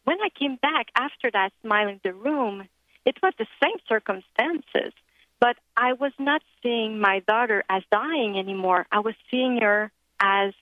When 0.05 0.17
I 0.21 0.29
came 0.29 0.55
back 0.55 0.87
after 0.95 1.29
that 1.31 1.51
smile 1.61 1.87
in 1.87 1.99
the 2.03 2.13
room, 2.13 2.67
it 3.05 3.17
was 3.21 3.33
the 3.37 3.47
same 3.61 3.77
circumstances, 3.87 4.93
but 5.39 5.57
I 5.75 5.93
was 5.93 6.11
not 6.19 6.41
seeing 6.61 6.99
my 6.99 7.19
daughter 7.19 7.63
as 7.69 7.83
dying 7.91 8.37
anymore. 8.37 8.85
I 8.91 8.99
was 8.99 9.15
seeing 9.31 9.59
her 9.61 9.91
as 10.19 10.53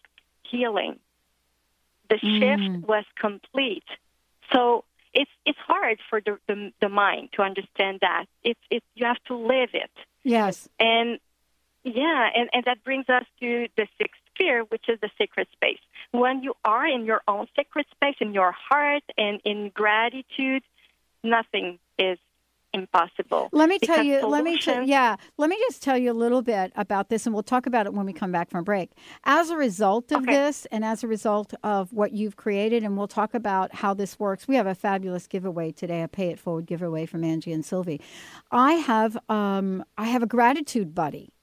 healing. 0.50 1.00
The 2.10 2.16
mm. 2.16 2.40
shift 2.40 2.88
was 2.88 3.06
complete. 3.20 3.84
So 4.54 4.84
it's 5.14 5.32
it's 5.46 5.60
hard 5.60 6.00
for 6.10 6.22
the, 6.22 6.38
the, 6.48 6.72
the 6.80 6.90
mind 6.90 7.30
to 7.34 7.42
understand 7.42 8.00
that. 8.02 8.26
It's 8.44 8.60
it 8.70 8.84
you 8.96 9.06
have 9.06 9.22
to 9.28 9.36
live 9.36 9.70
it. 9.74 9.92
Yes. 10.24 10.70
And 10.80 11.20
yeah, 11.84 12.30
and, 12.36 12.50
and 12.54 12.64
that 12.66 12.84
brings 12.84 13.08
us 13.10 13.24
to 13.40 13.68
the 13.78 13.88
sixth 13.98 14.20
sphere, 14.36 14.64
which 14.64 14.86
is 14.90 15.00
the 15.00 15.10
sacred 15.18 15.48
space. 15.54 15.80
When 16.12 16.44
you 16.44 16.54
are 16.66 16.86
in 16.86 17.06
your 17.06 17.22
own 17.28 17.48
sacred 17.56 17.86
space, 17.92 18.16
in 18.20 18.34
your 18.34 18.52
heart, 18.52 19.04
and 19.18 19.40
in 19.46 19.72
gratitude, 19.74 20.64
nothing 21.24 21.80
is 21.98 22.20
impossible. 22.78 23.50
Let 23.52 23.70
me 23.70 23.80
tell 23.80 24.04
you. 24.04 24.26
Let 24.26 24.44
me 24.44 24.58
tell. 24.58 24.84
Yeah. 24.84 25.16
Let 25.38 25.50
me 25.50 25.58
just 25.68 25.84
tell 25.84 25.98
you 25.98 26.12
a 26.12 26.14
little 26.14 26.42
bit 26.42 26.72
about 26.76 27.10
this, 27.10 27.26
and 27.26 27.34
we'll 27.34 27.44
talk 27.44 27.66
about 27.66 27.86
it 27.86 27.94
when 27.94 28.06
we 28.06 28.14
come 28.14 28.32
back 28.32 28.50
from 28.50 28.64
break. 28.64 28.92
As 29.24 29.50
a 29.50 29.58
result 29.58 30.12
of 30.12 30.24
okay. 30.24 30.34
this, 30.34 30.66
and 30.72 30.86
as 30.86 31.04
a 31.04 31.08
result 31.08 31.54
of 31.64 31.92
what 31.92 32.14
you've 32.14 32.36
created, 32.36 32.84
and 32.84 32.98
we'll 32.98 33.08
talk 33.08 33.34
about 33.34 33.74
how 33.76 33.94
this 33.94 34.20
works. 34.20 34.48
We 34.48 34.56
have 34.56 34.68
a 34.68 34.76
fabulous 34.76 35.28
giveaway 35.28 35.72
today, 35.72 36.04
a 36.04 36.08
pay 36.08 36.30
it 36.30 36.40
forward 36.40 36.66
giveaway 36.66 37.06
from 37.06 37.24
Angie 37.24 37.52
and 37.54 37.66
Sylvie. 37.66 38.02
I 38.52 38.74
have 38.74 39.18
um, 39.30 39.84
I 39.98 40.06
have 40.06 40.24
a 40.24 40.28
gratitude 40.28 40.94
buddy. 40.96 41.34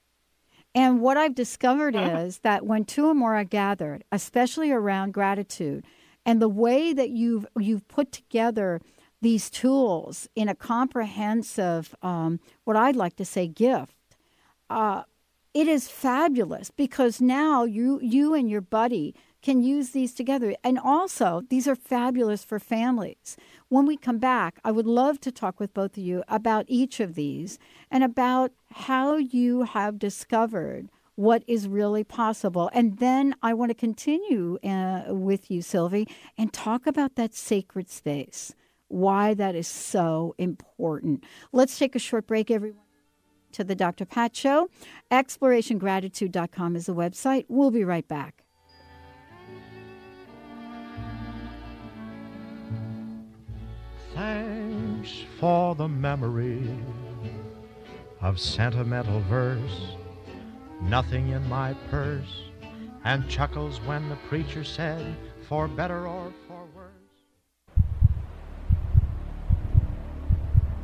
And 0.75 1.01
what 1.01 1.17
I've 1.17 1.35
discovered 1.37 1.95
uh-huh. 1.95 2.19
is 2.19 2.39
that 2.39 2.67
when 2.67 2.85
two 2.85 3.07
or 3.07 3.15
more 3.15 3.37
are 3.37 3.45
gathered, 3.45 4.03
especially 4.11 4.73
around 4.73 5.15
gratitude, 5.15 5.85
and 6.27 6.43
the 6.43 6.49
way 6.49 6.93
that 6.93 7.11
you've 7.11 7.47
you've 7.59 7.87
put 7.87 8.11
together 8.11 8.81
these 9.25 9.49
tools 9.49 10.29
in 10.37 10.49
a 10.51 10.55
comprehensive, 10.55 11.95
um, 12.03 12.39
what 12.65 12.77
I'd 12.77 12.95
like 12.95 13.17
to 13.17 13.25
say, 13.25 13.49
gift. 13.49 13.97
Uh, 14.69 15.05
it 15.55 15.67
is 15.67 15.89
fabulous 15.89 16.71
because 16.71 17.21
now 17.21 17.65
you 17.65 18.01
you 18.03 18.35
and 18.35 18.51
your 18.51 18.61
buddy 18.61 19.15
can 19.41 19.63
use 19.63 19.91
these 19.91 20.13
together. 20.13 20.55
And 20.63 20.79
also, 20.79 21.43
these 21.49 21.67
are 21.67 21.75
fabulous 21.75 22.45
for 22.45 22.59
families. 22.59 23.37
When 23.69 23.87
we 23.87 23.97
come 23.97 24.19
back, 24.19 24.59
I 24.63 24.73
would 24.73 24.87
love 24.87 25.21
to 25.21 25.33
talk 25.33 25.59
with 25.59 25.73
both 25.73 25.97
of 25.97 26.03
you 26.03 26.23
about 26.29 26.67
each 26.69 27.01
of 27.01 27.15
these 27.15 27.59
and 27.91 28.05
about 28.05 28.53
how 28.73 29.17
you 29.17 29.63
have 29.63 29.99
discovered 29.99 30.91
what 31.15 31.45
is 31.47 31.69
really 31.69 32.05
possible. 32.05 32.71
And 32.75 32.99
then 32.99 33.35
I 33.43 33.55
want 33.55 33.71
to 33.71 33.75
continue 33.75 34.59
uh, 34.65 35.05
with 35.09 35.51
you, 35.51 35.63
Sylvie, 35.63 36.09
and 36.37 36.53
talk 36.53 36.87
about 36.87 37.15
that 37.15 37.35
sacred 37.35 37.89
space 37.89 38.55
why 38.95 39.35
that 39.35 39.55
is 39.55 39.67
so 39.67 40.35
important. 40.39 41.25
Let's 41.53 41.79
take 41.79 41.97
a 41.97 41.99
short 41.99 42.27
break, 42.27 42.51
everyone. 42.51 42.81
To 43.53 43.65
the 43.65 43.75
Dr. 43.75 44.05
Pat 44.05 44.35
Show. 44.35 44.69
ExplorationGratitude.com 45.13 46.75
is 46.75 46.87
the 46.87 46.95
website. 46.95 47.45
We'll 47.49 47.71
be 47.71 47.85
right 47.85 48.07
back. 48.09 48.43
Thanks 54.15 55.25
for 55.39 55.75
the 55.75 55.89
memory 55.89 56.69
of 58.21 58.41
sentimental 58.41 59.21
verse, 59.23 59.97
nothing 60.83 61.31
in 61.31 61.49
my 61.49 61.75
purse, 61.91 62.43
and 63.05 63.29
chuckles 63.29 63.81
when 63.83 64.09
the 64.09 64.17
preacher 64.29 64.65
said, 64.65 65.17
for 65.49 65.69
better 65.69 66.07
or 66.07 66.33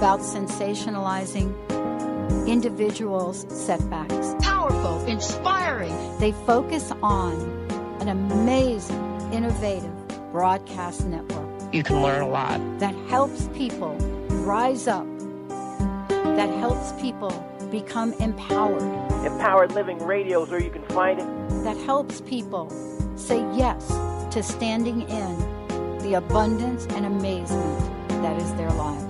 about 0.00 0.20
sensationalizing 0.20 1.52
individuals' 2.48 3.44
setbacks. 3.50 4.34
Powerful, 4.40 5.04
inspiring. 5.04 5.94
They 6.18 6.32
focus 6.32 6.90
on 7.02 7.34
an 8.00 8.08
amazing, 8.08 9.30
innovative 9.30 9.92
broadcast 10.32 11.04
network. 11.04 11.46
You 11.74 11.82
can 11.82 12.00
learn 12.00 12.22
a 12.22 12.28
lot. 12.30 12.62
That 12.80 12.94
helps 13.10 13.48
people 13.48 13.94
rise 14.42 14.88
up, 14.88 15.06
that 16.08 16.48
helps 16.48 16.98
people 16.98 17.32
become 17.70 18.14
empowered. 18.14 18.80
Empowered 19.26 19.72
Living 19.72 19.98
Radio 19.98 20.44
is 20.44 20.48
where 20.48 20.62
you 20.62 20.70
can 20.70 20.82
find 20.86 21.20
it. 21.20 21.26
That 21.62 21.76
helps 21.76 22.22
people 22.22 22.70
say 23.16 23.40
yes 23.54 23.86
to 24.32 24.42
standing 24.42 25.02
in 25.02 25.98
the 25.98 26.14
abundance 26.14 26.86
and 26.86 27.04
amazement 27.04 27.80
that 28.22 28.40
is 28.40 28.54
their 28.54 28.70
lives 28.70 29.09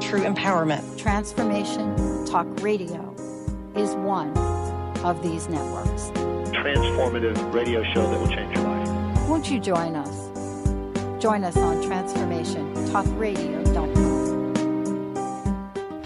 True 0.00 0.22
empowerment. 0.22 0.96
Transformation 0.96 2.24
Talk 2.24 2.46
Radio 2.62 3.14
is 3.76 3.94
one 3.96 4.34
of 5.04 5.22
these 5.22 5.46
networks. 5.48 6.10
Transformative 6.50 7.52
radio 7.52 7.82
show 7.92 8.10
that 8.10 8.18
will 8.18 8.28
change 8.28 8.56
your 8.56 8.64
life. 8.64 8.88
Won't 9.28 9.50
you 9.50 9.60
join 9.60 9.94
us? 9.96 10.28
Join 11.20 11.44
us 11.44 11.56
on 11.56 11.82
transformationtalkradio.com. 11.82 14.07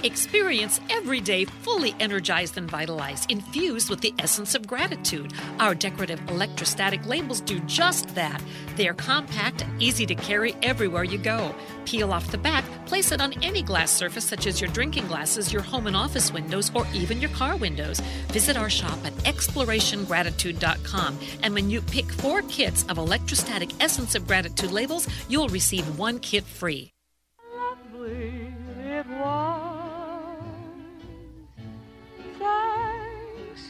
Experience 0.05 0.81
every 0.91 1.21
day 1.21 1.45
fully 1.45 1.95
energized 2.01 2.59
and 2.59 2.69
vitalized, 2.69 3.31
infused 3.31 3.89
with 3.89 4.01
the 4.01 4.13
essence 4.19 4.57
of 4.57 4.67
gratitude. 4.67 5.33
Our 5.61 5.77
decorative 5.77 6.21
electrostatic 6.29 7.07
labels 7.07 7.41
do 7.41 7.61
just 7.61 8.13
that. 8.17 8.43
They 8.75 8.89
are 8.89 8.95
compact 8.95 9.63
and 9.63 9.81
easy 9.81 10.05
to 10.07 10.17
carry 10.17 10.57
everywhere 10.61 11.05
you 11.05 11.19
go. 11.19 11.55
Peel 11.85 12.13
off 12.13 12.33
the 12.33 12.39
back, 12.39 12.65
place 12.87 13.13
it 13.13 13.21
on 13.21 13.33
any 13.45 13.63
glass 13.63 13.93
surface, 13.93 14.25
such 14.25 14.49
as 14.49 14.61
your 14.61 14.71
drinking 14.71 15.07
glasses, 15.07 15.53
your 15.53 15.63
home 15.63 15.87
and 15.87 15.97
office 15.97 16.33
windows, 16.33 16.73
or 16.75 16.85
even 16.93 17.21
your 17.21 17.31
car 17.31 17.55
windows. 17.57 18.01
Visit 18.29 18.57
our 18.57 18.71
shop 18.71 18.99
at 19.05 19.13
explorationgratitude.com, 19.25 21.19
and 21.45 21.55
when 21.55 21.71
you 21.71 21.81
pick 21.81 22.11
four 22.11 22.43
kits 22.43 22.85
of 22.89 22.99
electrostatic 22.99 23.71
essence 23.81 24.17
of 24.17 24.27
gratitude 24.27 24.73
labels, 24.73 25.07
you'll 25.29 25.49
receive 25.49 25.97
one 25.97 26.19
kit 26.19 26.43
free. 26.45 26.92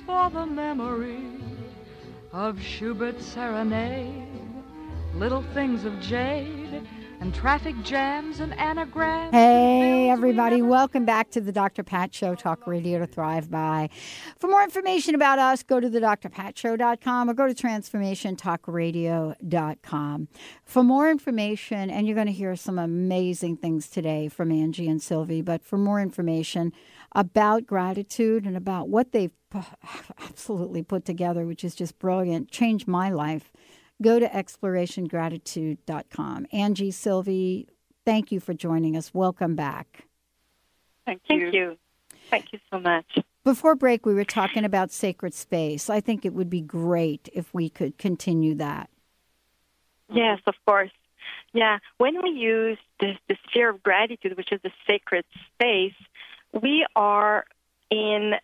For 0.07 0.31
the 0.31 0.47
memory 0.47 1.21
of 2.33 2.61
Schubert's 2.61 3.25
serenade, 3.25 4.27
little 5.15 5.43
things 5.55 5.85
of 5.85 6.01
jade 6.01 6.83
and 7.21 7.33
traffic 7.35 7.77
jams 7.85 8.41
and 8.41 8.53
anagrams. 8.59 9.33
Hey, 9.33 10.11
everybody, 10.11 10.61
welcome 10.61 11.05
back 11.05 11.31
to 11.31 11.41
the 11.41 11.53
Dr. 11.53 11.85
Pat 11.85 12.13
Show, 12.13 12.35
Talk 12.35 12.67
Radio 12.67 12.99
to 12.99 13.07
Thrive 13.07 13.49
By. 13.49 13.91
For 14.41 14.49
more 14.49 14.65
information 14.65 15.15
about 15.15 15.39
us, 15.39 15.63
go 15.63 15.79
to 15.79 15.89
the 15.89 16.01
drpatshow.com 16.01 17.31
or 17.31 17.35
go 17.35 17.47
to 17.47 17.55
transformationtalkradio.com. 17.55 20.29
For 20.65 20.83
more 20.83 21.11
information, 21.11 21.91
and 21.91 22.09
you're 22.09 22.17
going 22.17 22.27
to 22.27 22.33
hear 22.33 22.57
some 22.57 22.79
amazing 22.79 23.59
things 23.59 23.89
today 23.89 24.27
from 24.27 24.51
Angie 24.51 24.89
and 24.89 25.01
Sylvie, 25.01 25.43
but 25.43 25.63
for 25.63 25.79
more 25.79 26.01
information 26.01 26.73
about 27.15 27.67
gratitude 27.67 28.45
and 28.45 28.57
about 28.57 28.89
what 28.89 29.13
they've 29.13 29.33
absolutely 30.21 30.83
put 30.83 31.05
together, 31.05 31.47
which 31.47 31.65
is 31.65 31.75
just 31.75 31.99
brilliant, 31.99 32.51
changed 32.51 32.89
my 32.89 33.11
life 33.11 33.53
go 34.03 34.19
to 34.19 34.29
explorationgratitude.com. 34.29 36.47
Angie, 36.53 36.91
Sylvie, 36.91 37.69
thank 38.05 38.33
you 38.33 38.41
for 38.41 38.53
joining 38.53 38.95
us. 38.97 39.15
Welcome 39.15 39.55
back. 39.55 40.09
Thank 41.07 41.23
you. 41.31 41.39
Thank 41.39 41.55
you. 41.55 41.79
Thank 42.29 42.53
you 42.53 42.59
so 42.71 42.79
much. 42.79 43.07
Before 43.45 43.75
break, 43.75 44.07
we 44.07 44.15
were 44.15 44.25
talking 44.25 44.65
about 44.65 44.93
sacred 44.93 45.35
space. 45.35 45.91
I 45.91 46.01
think 46.01 46.25
it 46.25 46.33
would 46.33 46.51
be 46.51 46.61
great 46.61 47.29
if 47.33 47.53
we 47.55 47.69
could 47.69 47.99
continue 47.99 48.55
that. 48.57 48.91
Yes, 50.13 50.41
of 50.47 50.55
course. 50.67 50.91
Yeah, 51.53 51.79
when 51.99 52.23
we 52.23 52.31
use 52.31 52.79
the, 53.01 53.15
the 53.29 53.37
sphere 53.49 53.71
of 53.71 53.83
gratitude, 53.83 54.37
which 54.37 54.53
is 54.53 54.61
the 54.63 54.71
sacred 54.87 55.25
space, 55.55 55.95
we 56.53 56.87
are 56.95 57.45
in 57.91 58.35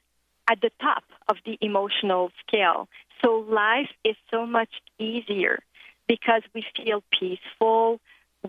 at 0.50 0.60
the 0.60 0.70
top 0.80 1.04
of 1.28 1.36
the 1.44 1.58
emotional 1.60 2.30
scale. 2.46 2.88
So 3.22 3.44
life 3.48 3.90
is 4.04 4.16
so 4.30 4.46
much 4.46 4.70
easier 4.98 5.60
because 6.06 6.42
we 6.54 6.64
feel 6.76 7.02
peaceful. 7.18 8.00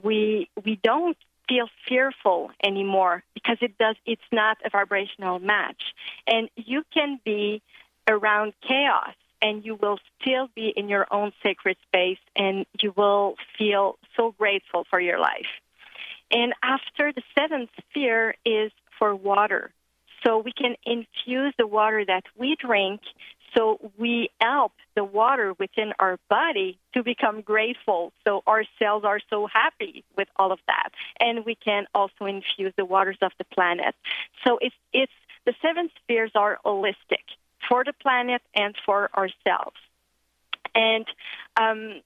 We 0.03 0.49
we 0.63 0.79
don't 0.83 1.17
feel 1.47 1.67
fearful 1.87 2.51
anymore 2.63 3.23
because 3.33 3.57
it 3.61 3.77
does 3.77 3.95
it's 4.05 4.21
not 4.31 4.57
a 4.63 4.69
vibrational 4.69 5.39
match. 5.39 5.81
And 6.27 6.49
you 6.55 6.83
can 6.93 7.19
be 7.25 7.61
around 8.07 8.53
chaos 8.61 9.15
and 9.41 9.65
you 9.65 9.75
will 9.75 9.99
still 10.21 10.49
be 10.53 10.69
in 10.75 10.89
your 10.89 11.07
own 11.11 11.31
sacred 11.43 11.77
space 11.87 12.19
and 12.35 12.65
you 12.81 12.93
will 12.95 13.35
feel 13.57 13.97
so 14.15 14.33
grateful 14.37 14.85
for 14.89 14.99
your 14.99 15.19
life. 15.19 15.47
And 16.31 16.53
after 16.61 17.11
the 17.11 17.23
seventh 17.37 17.69
sphere 17.89 18.35
is 18.45 18.71
for 18.99 19.15
water. 19.15 19.71
So 20.25 20.37
we 20.37 20.51
can 20.51 20.75
infuse 20.85 21.53
the 21.57 21.65
water 21.65 22.03
that 22.05 22.23
we 22.37 22.55
drink 22.59 23.01
so 23.55 23.91
we 23.97 24.29
help 24.39 24.73
the 24.95 25.03
water 25.03 25.53
within 25.57 25.93
our 25.99 26.19
body 26.29 26.77
to 26.93 27.03
become 27.03 27.41
grateful. 27.41 28.13
So 28.27 28.43
our 28.45 28.63
cells 28.77 29.03
are 29.05 29.19
so 29.29 29.47
happy 29.47 30.03
with 30.17 30.27
all 30.35 30.51
of 30.51 30.59
that. 30.67 30.89
And 31.19 31.45
we 31.45 31.55
can 31.55 31.85
also 31.95 32.25
infuse 32.25 32.73
the 32.77 32.85
waters 32.85 33.17
of 33.21 33.31
the 33.37 33.45
planet. 33.45 33.95
So 34.45 34.59
it's, 34.61 34.75
it's 34.93 35.11
the 35.45 35.53
seven 35.61 35.89
spheres 36.03 36.31
are 36.35 36.59
holistic 36.65 37.25
for 37.67 37.83
the 37.83 37.93
planet 37.93 38.41
and 38.53 38.75
for 38.85 39.09
ourselves. 39.15 39.77
And, 40.75 41.05
um, 41.59 42.01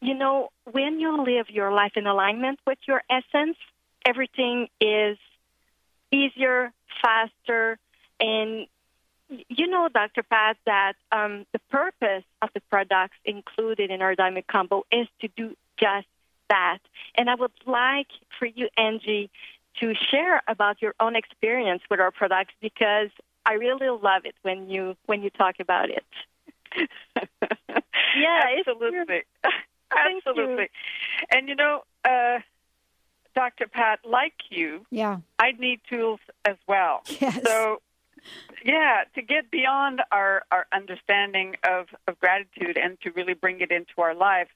you 0.00 0.14
know, 0.14 0.50
when 0.70 1.00
you 1.00 1.24
live 1.24 1.48
your 1.48 1.72
life 1.72 1.92
in 1.96 2.06
alignment 2.06 2.58
with 2.66 2.78
your 2.86 3.02
essence, 3.08 3.56
everything 4.04 4.68
is 4.80 5.16
easier, 6.14 6.72
faster, 7.02 7.78
and 8.20 8.66
you 9.48 9.66
know, 9.66 9.88
Dr. 9.92 10.22
Pat, 10.22 10.56
that 10.66 10.94
um, 11.10 11.46
the 11.52 11.58
purpose 11.70 12.24
of 12.42 12.50
the 12.54 12.60
products 12.70 13.16
included 13.24 13.90
in 13.90 14.02
our 14.02 14.14
Diamond 14.14 14.46
Combo 14.46 14.84
is 14.92 15.08
to 15.20 15.28
do 15.36 15.56
just 15.78 16.06
that. 16.50 16.78
And 17.16 17.30
I 17.30 17.34
would 17.34 17.52
like 17.66 18.08
for 18.38 18.46
you, 18.46 18.68
Angie, 18.76 19.30
to 19.80 19.94
share 19.94 20.42
about 20.46 20.80
your 20.82 20.94
own 21.00 21.16
experience 21.16 21.82
with 21.90 22.00
our 22.00 22.10
products 22.10 22.54
because 22.60 23.08
I 23.46 23.54
really 23.54 23.88
love 23.88 24.24
it 24.24 24.34
when 24.42 24.68
you 24.68 24.96
when 25.06 25.22
you 25.22 25.30
talk 25.30 25.56
about 25.58 25.90
it. 25.90 26.04
yeah, 28.16 28.40
absolutely, 28.58 29.22
absolutely. 29.90 30.68
And 31.30 31.48
you 31.48 31.54
know, 31.54 31.82
uh, 32.04 32.38
Dr. 33.34 33.66
Pat, 33.66 34.00
like 34.04 34.34
you, 34.50 34.86
yeah, 34.90 35.18
I 35.38 35.52
need 35.52 35.80
tools 35.88 36.20
as 36.44 36.56
well. 36.66 37.02
Yes. 37.20 37.40
So 37.44 37.80
yeah, 38.64 39.04
to 39.14 39.22
get 39.22 39.50
beyond 39.50 40.00
our, 40.10 40.44
our 40.50 40.66
understanding 40.72 41.56
of, 41.68 41.86
of 42.08 42.18
gratitude 42.18 42.78
and 42.78 43.00
to 43.02 43.10
really 43.10 43.34
bring 43.34 43.60
it 43.60 43.70
into 43.70 43.92
our 43.98 44.14
life. 44.14 44.48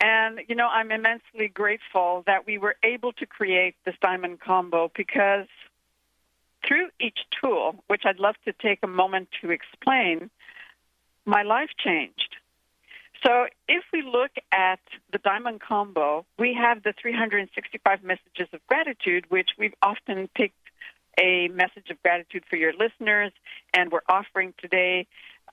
And, 0.00 0.40
you 0.48 0.54
know, 0.54 0.66
I'm 0.66 0.90
immensely 0.90 1.48
grateful 1.48 2.24
that 2.26 2.46
we 2.46 2.58
were 2.58 2.76
able 2.82 3.12
to 3.14 3.26
create 3.26 3.76
this 3.84 3.94
diamond 4.00 4.40
combo 4.40 4.90
because 4.96 5.46
through 6.66 6.88
each 7.00 7.20
tool, 7.40 7.76
which 7.86 8.02
I'd 8.04 8.18
love 8.18 8.36
to 8.44 8.52
take 8.52 8.80
a 8.82 8.88
moment 8.88 9.28
to 9.42 9.50
explain, 9.50 10.30
my 11.24 11.42
life 11.42 11.70
changed. 11.78 12.36
So 13.24 13.46
if 13.68 13.84
we 13.92 14.02
look 14.02 14.32
at 14.50 14.80
the 15.12 15.18
diamond 15.18 15.60
combo, 15.60 16.26
we 16.38 16.54
have 16.54 16.82
the 16.82 16.92
365 17.00 18.02
messages 18.02 18.48
of 18.52 18.60
gratitude, 18.66 19.26
which 19.28 19.50
we've 19.58 19.74
often 19.80 20.28
picked 20.34 20.56
a 21.18 21.48
message 21.48 21.90
of 21.90 22.02
gratitude 22.02 22.42
for 22.48 22.56
your 22.56 22.72
listeners, 22.72 23.32
and 23.74 23.92
we're 23.92 24.00
offering 24.08 24.54
today 24.58 25.06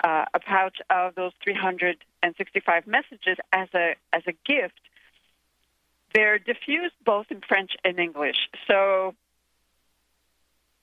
uh, 0.04 0.26
a 0.34 0.40
pouch 0.40 0.78
of 0.90 1.16
those 1.16 1.34
365 1.44 2.88
messages 2.88 3.38
as 3.52 3.68
a 3.76 3.96
as 4.14 4.24
a 4.26 4.32
gift. 4.48 4.80
They're 6.14 6.40
diffused 6.40 6.96
both 7.06 7.28
in 7.30 7.42
French 7.48 7.72
and 7.84 8.00
English. 8.00 8.38
So, 8.68 9.14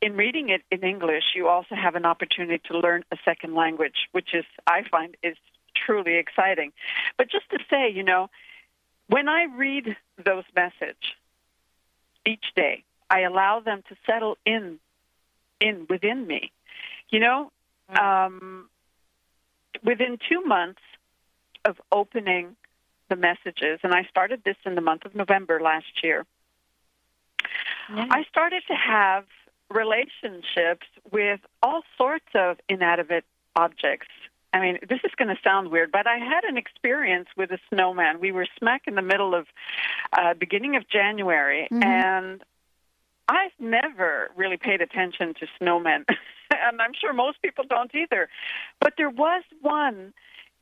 in 0.00 0.14
reading 0.14 0.50
it 0.50 0.62
in 0.70 0.84
English, 0.84 1.24
you 1.34 1.48
also 1.48 1.74
have 1.74 1.96
an 1.96 2.04
opportunity 2.04 2.62
to 2.70 2.78
learn 2.78 3.04
a 3.10 3.16
second 3.24 3.54
language, 3.54 4.08
which 4.12 4.34
is 4.34 4.44
I 4.66 4.82
find 4.88 5.16
is 5.22 5.36
truly 5.84 6.16
exciting. 6.16 6.72
But 7.16 7.30
just 7.30 7.48
to 7.50 7.58
say, 7.70 7.90
you 7.90 8.02
know, 8.02 8.28
when 9.08 9.28
I 9.28 9.44
read 9.44 9.96
those 10.24 10.44
messages 10.54 10.96
each 12.26 12.44
day, 12.54 12.84
I 13.08 13.20
allow 13.20 13.60
them 13.60 13.82
to 13.88 13.96
settle 14.06 14.36
in 14.44 14.78
in 15.60 15.86
within 15.88 16.26
me. 16.26 16.52
You 17.08 17.20
know, 17.20 17.52
mm. 17.90 17.98
um, 17.98 18.68
within 19.84 20.18
two 20.28 20.42
months 20.42 20.82
of 21.64 21.80
opening 21.92 22.56
the 23.08 23.16
messages, 23.16 23.78
and 23.82 23.94
I 23.94 24.02
started 24.10 24.42
this 24.44 24.56
in 24.64 24.74
the 24.74 24.80
month 24.80 25.04
of 25.04 25.14
November 25.14 25.60
last 25.60 26.02
year. 26.02 26.26
I 27.88 28.24
started 28.28 28.62
to 28.66 28.74
have 28.74 29.24
relationships 29.70 30.86
with 31.12 31.40
all 31.62 31.82
sorts 31.96 32.26
of 32.34 32.58
inanimate 32.68 33.24
objects. 33.54 34.08
I 34.56 34.60
mean, 34.60 34.78
this 34.88 35.00
is 35.04 35.10
going 35.16 35.28
to 35.28 35.36
sound 35.44 35.70
weird, 35.70 35.92
but 35.92 36.06
I 36.06 36.16
had 36.16 36.44
an 36.44 36.56
experience 36.56 37.28
with 37.36 37.50
a 37.50 37.58
snowman. 37.68 38.20
We 38.20 38.32
were 38.32 38.46
smack 38.58 38.82
in 38.86 38.94
the 38.94 39.02
middle 39.02 39.34
of 39.34 39.46
uh, 40.16 40.32
beginning 40.32 40.76
of 40.76 40.88
January, 40.88 41.68
mm-hmm. 41.70 41.82
and 41.82 42.42
I've 43.28 43.52
never 43.58 44.30
really 44.34 44.56
paid 44.56 44.80
attention 44.80 45.34
to 45.34 45.46
snowmen, 45.60 46.04
and 46.50 46.80
I'm 46.80 46.92
sure 46.98 47.12
most 47.12 47.42
people 47.42 47.64
don't 47.68 47.94
either. 47.94 48.30
But 48.80 48.94
there 48.96 49.10
was 49.10 49.42
one 49.60 50.14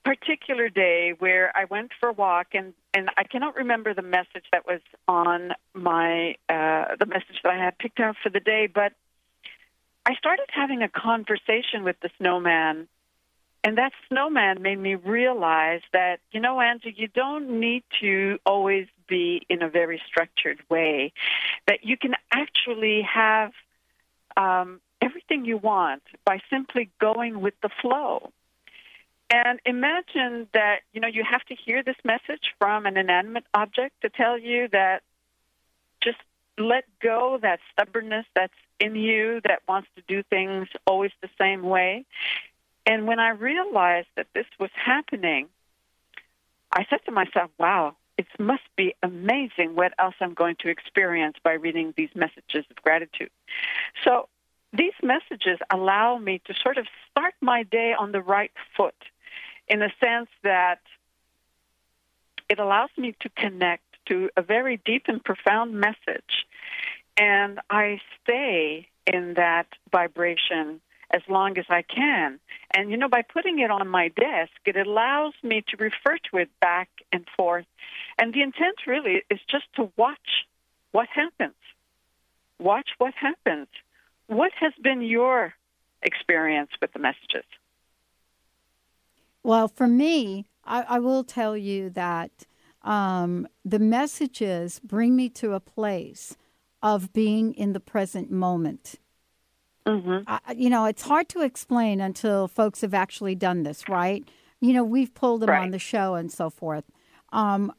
particular 0.05 0.69
day 0.69 1.15
where 1.17 1.53
I 1.57 1.65
went 1.67 1.93
for 2.01 2.09
a 2.09 2.13
walk, 2.13 2.49
and 2.53 2.75
and 2.95 3.11
I 3.17 3.23
cannot 3.23 3.55
remember 3.55 3.95
the 3.95 4.03
message 4.03 4.47
that 4.51 4.67
was 4.67 4.81
on 5.07 5.53
my 5.73 6.35
uh, 6.49 6.97
the 6.99 7.07
message 7.07 7.39
that 7.45 7.53
I 7.53 7.65
had 7.65 7.79
picked 7.79 8.01
out 8.01 8.17
for 8.21 8.29
the 8.29 8.41
day, 8.41 8.67
but 8.67 8.93
I 10.05 10.15
started 10.17 10.47
having 10.49 10.83
a 10.83 10.89
conversation 10.89 11.85
with 11.85 11.97
the 12.03 12.11
snowman, 12.19 12.89
and 13.65 13.79
that 13.79 13.93
snowman 14.09 14.61
made 14.61 14.79
me 14.79 14.95
realize 14.95 15.81
that 15.93 16.21
you 16.31 16.41
know, 16.41 16.61
Andrew, 16.61 16.93
you 16.95 17.09
don't 17.09 17.59
need 17.59 17.83
to 18.01 18.39
always 18.45 18.87
be 19.09 19.45
in 19.49 19.63
a 19.63 19.69
very 19.69 20.01
structured 20.07 20.61
way. 20.69 21.13
That 21.67 21.83
you 21.83 21.97
can 21.97 22.15
actually 22.31 23.03
have 23.03 23.53
um, 24.37 24.81
everything 25.01 25.47
you 25.47 25.57
want 25.57 26.03
by 26.25 26.41
simply 26.51 26.91
going 27.01 27.41
with 27.41 27.55
the 27.63 27.71
flow. 27.81 28.31
And 29.31 29.59
imagine 29.65 30.47
that, 30.53 30.81
you 30.93 31.01
know, 31.01 31.09
you 31.09 31.25
have 31.25 31.43
to 31.47 31.55
hear 31.55 31.83
this 31.83 31.97
message 32.05 32.55
from 32.59 32.87
an 32.87 32.97
inanimate 32.97 33.45
object 33.55 34.03
to 34.03 34.11
tell 34.11 34.39
you 34.39 34.69
that 34.69 35.03
just 36.03 36.19
let 36.59 36.85
go 37.01 37.39
that 37.41 37.61
stubbornness 37.73 38.27
that's 38.35 38.53
in 38.79 38.95
you 38.95 39.41
that 39.45 39.63
wants 39.67 39.89
to 39.97 40.03
do 40.07 40.23
things 40.23 40.69
always 40.87 41.11
the 41.23 41.31
same 41.39 41.63
way. 41.63 42.05
And 42.87 43.07
when 43.07 43.19
I 43.19 43.31
realized 43.31 44.09
that 44.17 44.27
this 44.35 44.47
was 44.59 44.71
happening, 44.75 45.49
I 46.73 46.85
said 46.91 47.01
to 47.07 47.13
myself, 47.13 47.51
wow, 47.59 47.97
it 48.19 48.27
must 48.39 48.63
be 48.77 48.95
amazing 49.03 49.75
what 49.75 49.93
else 49.99 50.15
I'm 50.21 50.35
going 50.35 50.57
to 50.61 50.69
experience 50.69 51.37
by 51.43 51.53
reading 51.53 51.95
these 51.97 52.11
messages 52.15 52.65
of 52.71 52.77
gratitude. 52.83 53.31
So 54.05 54.29
these 54.73 54.93
messages 55.03 55.59
allow 55.71 56.19
me 56.19 56.41
to 56.47 56.55
sort 56.55 56.79
of 56.79 56.87
start 57.11 57.35
my 57.41 57.63
day 57.63 57.95
on 57.99 58.13
the 58.13 58.21
right 58.21 58.53
foot 58.77 58.95
in 59.69 59.81
the 59.81 59.91
sense 60.01 60.29
that 60.43 60.81
it 62.49 62.59
allows 62.59 62.91
me 62.97 63.15
to 63.21 63.29
connect 63.31 63.83
to 64.07 64.31
a 64.37 64.43
very 64.43 64.81
deep 64.85 65.05
and 65.09 65.25
profound 65.25 65.75
message. 65.75 66.47
And 67.17 67.61
I 67.71 68.01
stay 68.23 68.89
in 69.07 69.35
that 69.35 69.67
vibration 69.91 70.81
as 71.15 71.23
long 71.29 71.57
as 71.59 71.65
I 71.71 71.83
can. 71.83 72.41
And, 72.75 72.91
you 72.91 72.97
know, 72.97 73.09
by 73.09 73.23
putting 73.23 73.61
it 73.61 73.71
on 73.71 73.87
my 73.89 74.09
desk, 74.09 74.53
it 74.67 74.77
allows 74.77 75.33
me 75.45 75.63
to 75.69 75.77
refer 75.77 76.19
to 76.31 76.39
it 76.39 76.51
back 76.61 76.89
and 77.13 77.25
forth. 77.37 77.67
And 78.19 78.35
the 78.35 78.43
intent 78.43 78.79
really 78.87 79.23
is 79.31 79.39
just 79.49 79.67
to 79.77 79.93
watch 79.97 80.47
what 80.91 81.09
happens. 81.09 81.55
Watch 82.59 82.91
what 82.99 83.15
happens. 83.15 83.69
What 84.27 84.51
has 84.59 84.73
been 84.83 85.03
your 85.03 85.55
experience 86.03 86.71
with 86.81 86.93
the 86.93 86.99
messages? 86.99 87.45
Well, 89.45 89.69
for 89.69 89.87
me, 89.87 90.47
I, 90.65 90.83
I 90.83 90.99
will 90.99 91.23
tell 91.23 91.57
you 91.57 91.91
that 91.91 92.33
um, 92.83 93.47
the 93.65 93.79
messages 93.79 94.81
bring 94.83 95.15
me 95.15 95.29
to 95.31 95.53
a 95.53 95.61
place 95.61 96.37
of 96.83 97.13
being 97.13 97.55
in 97.55 97.73
the 97.73 97.81
present 97.81 98.31
moment. 98.31 98.97
Mm-hmm. 99.87 100.23
I, 100.27 100.41
you 100.57 100.71
know, 100.71 100.87
it's 100.87 101.03
hard 101.03 101.29
to 101.31 101.43
explain 101.43 102.01
until 102.01 102.49
folks 102.49 102.81
have 102.81 102.95
actually 102.95 103.35
done 103.35 103.63
this, 103.65 103.89
right? 103.89 104.27
You 104.61 104.73
know, 104.73 104.85
we've 104.85 105.13
pulled 105.15 105.43
them 105.43 105.51
right. 105.51 105.63
on 105.63 105.71
the 105.71 105.79
show 105.79 106.15
and 106.15 106.33
so 106.33 106.49
forth. 106.49 106.85
Um, 107.33 107.73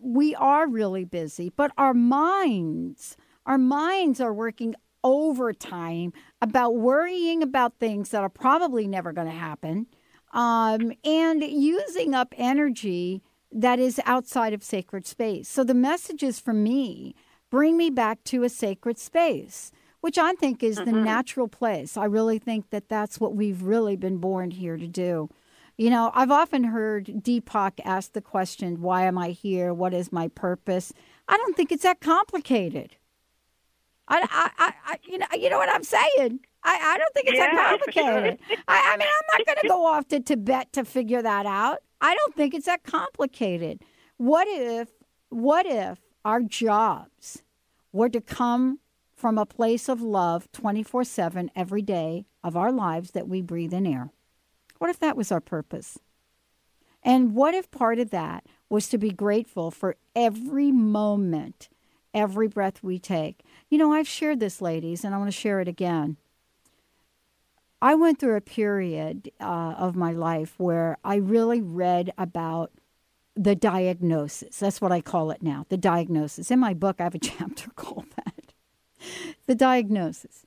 we 0.00 0.34
are 0.34 0.68
really 0.68 1.04
busy, 1.04 1.50
but 1.54 1.72
our 1.76 1.92
minds, 1.92 3.16
our 3.44 3.58
minds 3.58 4.20
are 4.20 4.32
working 4.32 4.74
overtime 5.04 6.12
about 6.40 6.76
worrying 6.76 7.42
about 7.42 7.78
things 7.78 8.10
that 8.10 8.22
are 8.22 8.28
probably 8.28 8.86
never 8.86 9.12
going 9.12 9.28
to 9.28 9.32
happen 9.32 9.86
um, 10.32 10.92
and 11.04 11.42
using 11.42 12.14
up 12.14 12.34
energy 12.36 13.22
that 13.52 13.78
is 13.78 14.00
outside 14.04 14.52
of 14.52 14.62
sacred 14.62 15.06
space. 15.06 15.48
So 15.48 15.64
the 15.64 15.74
messages 15.74 16.40
for 16.40 16.52
me 16.52 17.14
bring 17.50 17.76
me 17.76 17.90
back 17.90 18.22
to 18.24 18.42
a 18.42 18.48
sacred 18.48 18.98
space, 18.98 19.70
which 20.06 20.18
I 20.18 20.34
think 20.34 20.62
is 20.62 20.78
mm-hmm. 20.78 20.84
the 20.88 21.00
natural 21.00 21.48
place. 21.48 21.96
I 21.96 22.04
really 22.04 22.38
think 22.38 22.70
that 22.70 22.88
that's 22.88 23.18
what 23.18 23.34
we've 23.34 23.60
really 23.60 23.96
been 23.96 24.18
born 24.18 24.52
here 24.52 24.76
to 24.76 24.86
do. 24.86 25.28
You 25.76 25.90
know, 25.90 26.12
I've 26.14 26.30
often 26.30 26.62
heard 26.62 27.06
Deepak 27.06 27.80
ask 27.84 28.12
the 28.12 28.20
question, 28.20 28.82
Why 28.82 29.02
am 29.02 29.18
I 29.18 29.30
here? 29.30 29.74
What 29.74 29.92
is 29.92 30.12
my 30.12 30.28
purpose? 30.28 30.92
I 31.26 31.36
don't 31.36 31.56
think 31.56 31.72
it's 31.72 31.82
that 31.82 31.98
complicated. 31.98 32.94
I, 34.06 34.28
I, 34.30 34.72
I, 34.86 34.98
you 35.02 35.18
know, 35.18 35.26
you 35.36 35.50
know 35.50 35.58
what 35.58 35.74
I'm 35.74 35.82
saying. 35.82 36.38
I, 36.62 36.78
I 36.80 36.98
don't 36.98 37.12
think 37.12 37.26
it's 37.26 37.38
yeah, 37.38 37.52
that 37.52 37.68
complicated. 37.70 38.38
Sure. 38.46 38.58
I, 38.68 38.92
I 38.94 38.96
mean, 38.96 39.08
I'm 39.08 39.38
not 39.38 39.44
going 39.44 39.58
to 39.62 39.68
go 39.68 39.86
off 39.86 40.06
to 40.06 40.20
Tibet 40.20 40.72
to 40.74 40.84
figure 40.84 41.20
that 41.20 41.46
out. 41.46 41.78
I 42.00 42.14
don't 42.14 42.36
think 42.36 42.54
it's 42.54 42.66
that 42.66 42.84
complicated. 42.84 43.82
What 44.18 44.46
if, 44.48 44.88
what 45.30 45.66
if 45.66 45.98
our 46.24 46.42
jobs 46.42 47.42
were 47.90 48.08
to 48.10 48.20
come 48.20 48.78
from 49.16 49.38
a 49.38 49.46
place 49.46 49.88
of 49.88 50.02
love 50.02 50.50
24 50.52 51.04
7 51.04 51.50
every 51.56 51.82
day 51.82 52.26
of 52.44 52.56
our 52.56 52.70
lives 52.70 53.12
that 53.12 53.28
we 53.28 53.40
breathe 53.40 53.72
in 53.72 53.86
air? 53.86 54.10
What 54.78 54.90
if 54.90 54.98
that 55.00 55.16
was 55.16 55.32
our 55.32 55.40
purpose? 55.40 55.98
And 57.02 57.34
what 57.34 57.54
if 57.54 57.70
part 57.70 57.98
of 57.98 58.10
that 58.10 58.44
was 58.68 58.88
to 58.88 58.98
be 58.98 59.10
grateful 59.10 59.70
for 59.70 59.96
every 60.14 60.72
moment, 60.72 61.68
every 62.12 62.48
breath 62.48 62.82
we 62.82 62.98
take? 62.98 63.42
You 63.70 63.78
know, 63.78 63.92
I've 63.92 64.08
shared 64.08 64.40
this, 64.40 64.60
ladies, 64.60 65.04
and 65.04 65.14
I 65.14 65.18
want 65.18 65.28
to 65.28 65.38
share 65.38 65.60
it 65.60 65.68
again. 65.68 66.16
I 67.80 67.94
went 67.94 68.18
through 68.18 68.36
a 68.36 68.40
period 68.40 69.30
uh, 69.40 69.74
of 69.78 69.96
my 69.96 70.12
life 70.12 70.54
where 70.58 70.98
I 71.04 71.16
really 71.16 71.60
read 71.60 72.10
about 72.18 72.72
the 73.36 73.54
diagnosis. 73.54 74.58
That's 74.58 74.80
what 74.80 74.92
I 74.92 75.00
call 75.00 75.30
it 75.30 75.42
now 75.42 75.66
the 75.68 75.76
diagnosis. 75.76 76.50
In 76.50 76.58
my 76.58 76.74
book, 76.74 76.96
I 76.98 77.04
have 77.04 77.14
a 77.14 77.18
chapter 77.20 77.70
called 77.70 78.06
that 78.16 78.35
the 79.46 79.54
diagnosis. 79.54 80.46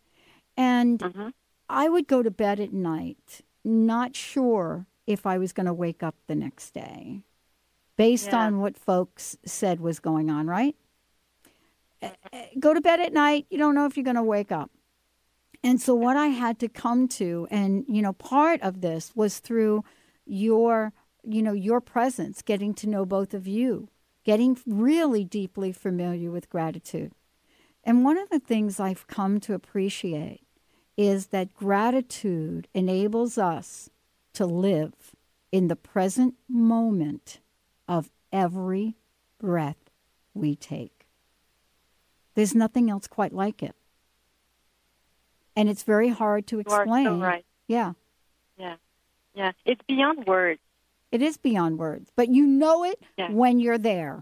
And 0.58 1.00
mm-hmm. 1.00 1.30
I 1.70 1.90
would 1.90 2.08
go 2.08 2.24
to 2.24 2.32
bed 2.32 2.60
at 2.60 2.74
night 2.74 3.42
not 3.64 4.16
sure 4.16 4.88
if 5.06 5.26
I 5.26 5.38
was 5.38 5.54
going 5.54 5.66
to 5.66 5.74
wake 5.74 6.04
up 6.04 6.16
the 6.28 6.36
next 6.36 6.74
day 6.74 7.24
based 8.00 8.28
yeah. 8.28 8.46
on 8.46 8.60
what 8.60 8.78
folks 8.78 9.38
said 9.44 9.82
was 9.82 10.00
going 10.00 10.30
on, 10.30 10.48
right? 10.48 10.76
Go 12.58 12.74
to 12.74 12.80
bed 12.80 13.02
at 13.02 13.12
night, 13.12 13.46
you 13.50 13.58
don't 13.58 13.76
know 13.76 13.86
if 13.86 13.98
you're 13.98 14.06
going 14.06 14.16
to 14.16 14.24
wake 14.24 14.54
up. 14.54 14.72
And 15.64 15.82
so, 15.82 15.94
what 15.94 16.16
I 16.16 16.28
had 16.28 16.60
to 16.60 16.70
come 16.70 17.10
to, 17.10 17.46
and 17.52 17.84
you 17.90 18.02
know, 18.02 18.14
part 18.14 18.62
of 18.62 18.80
this 18.80 19.12
was 19.16 19.40
through 19.40 19.84
your, 20.26 20.94
you 21.26 21.42
know, 21.42 21.52
your 21.52 21.82
presence, 21.82 22.42
getting 22.42 22.74
to 22.76 22.88
know 22.88 23.06
both 23.06 23.34
of 23.34 23.46
you, 23.46 23.90
getting 24.24 24.58
really 24.66 25.26
deeply 25.26 25.74
familiar 25.74 26.32
with 26.32 26.50
gratitude. 26.50 27.12
And 27.90 28.04
one 28.04 28.20
of 28.20 28.30
the 28.30 28.38
things 28.38 28.80
I've 28.80 29.08
come 29.08 29.40
to 29.40 29.56
appreciate 29.56 30.44
is 30.96 31.28
that 31.28 31.56
gratitude 31.56 32.68
enables 32.72 33.40
us 33.40 33.90
to 34.34 34.46
live 34.46 35.16
in 35.52 35.70
the 35.70 35.76
present 35.76 36.36
moment 36.48 37.40
of 37.88 38.12
every 38.32 38.96
breath 39.40 39.90
we 40.36 40.56
take. 40.56 41.08
There's 42.36 42.54
nothing 42.54 42.92
else 42.92 43.08
quite 43.08 43.34
like 43.34 43.64
it 43.64 43.76
and 45.56 45.68
it's 45.68 45.82
very 45.82 46.10
hard 46.10 46.46
to 46.46 46.60
explain. 46.60 47.06
So 47.06 47.18
right. 47.18 47.44
Yeah. 47.68 47.94
Yeah. 48.56 48.76
Yeah. 49.34 49.54
It's 49.66 49.82
beyond 49.88 50.28
words. 50.28 50.62
It 51.12 51.24
is 51.24 51.38
beyond 51.38 51.80
words, 51.80 52.12
but 52.16 52.30
you 52.30 52.46
know 52.46 52.84
it 52.84 53.02
yeah. 53.18 53.32
when 53.32 53.60
you're 53.60 53.80
there. 53.80 54.22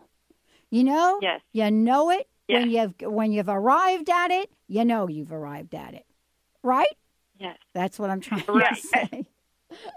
You 0.69 0.85
know? 0.85 1.19
Yes. 1.21 1.41
You 1.51 1.69
know 1.69 2.09
it 2.09 2.29
yes. 2.47 2.61
when 2.61 2.71
you've 2.71 3.13
when 3.13 3.31
you've 3.31 3.49
arrived 3.49 4.09
at 4.09 4.31
it, 4.31 4.51
you 4.67 4.85
know 4.85 5.07
you've 5.07 5.31
arrived 5.31 5.75
at 5.75 5.93
it. 5.93 6.05
Right? 6.63 6.95
Yes. 7.39 7.57
That's 7.73 7.99
what 7.99 8.09
I'm 8.09 8.21
trying 8.21 8.43
right. 8.47 8.75
to 8.75 8.87
say. 8.87 9.25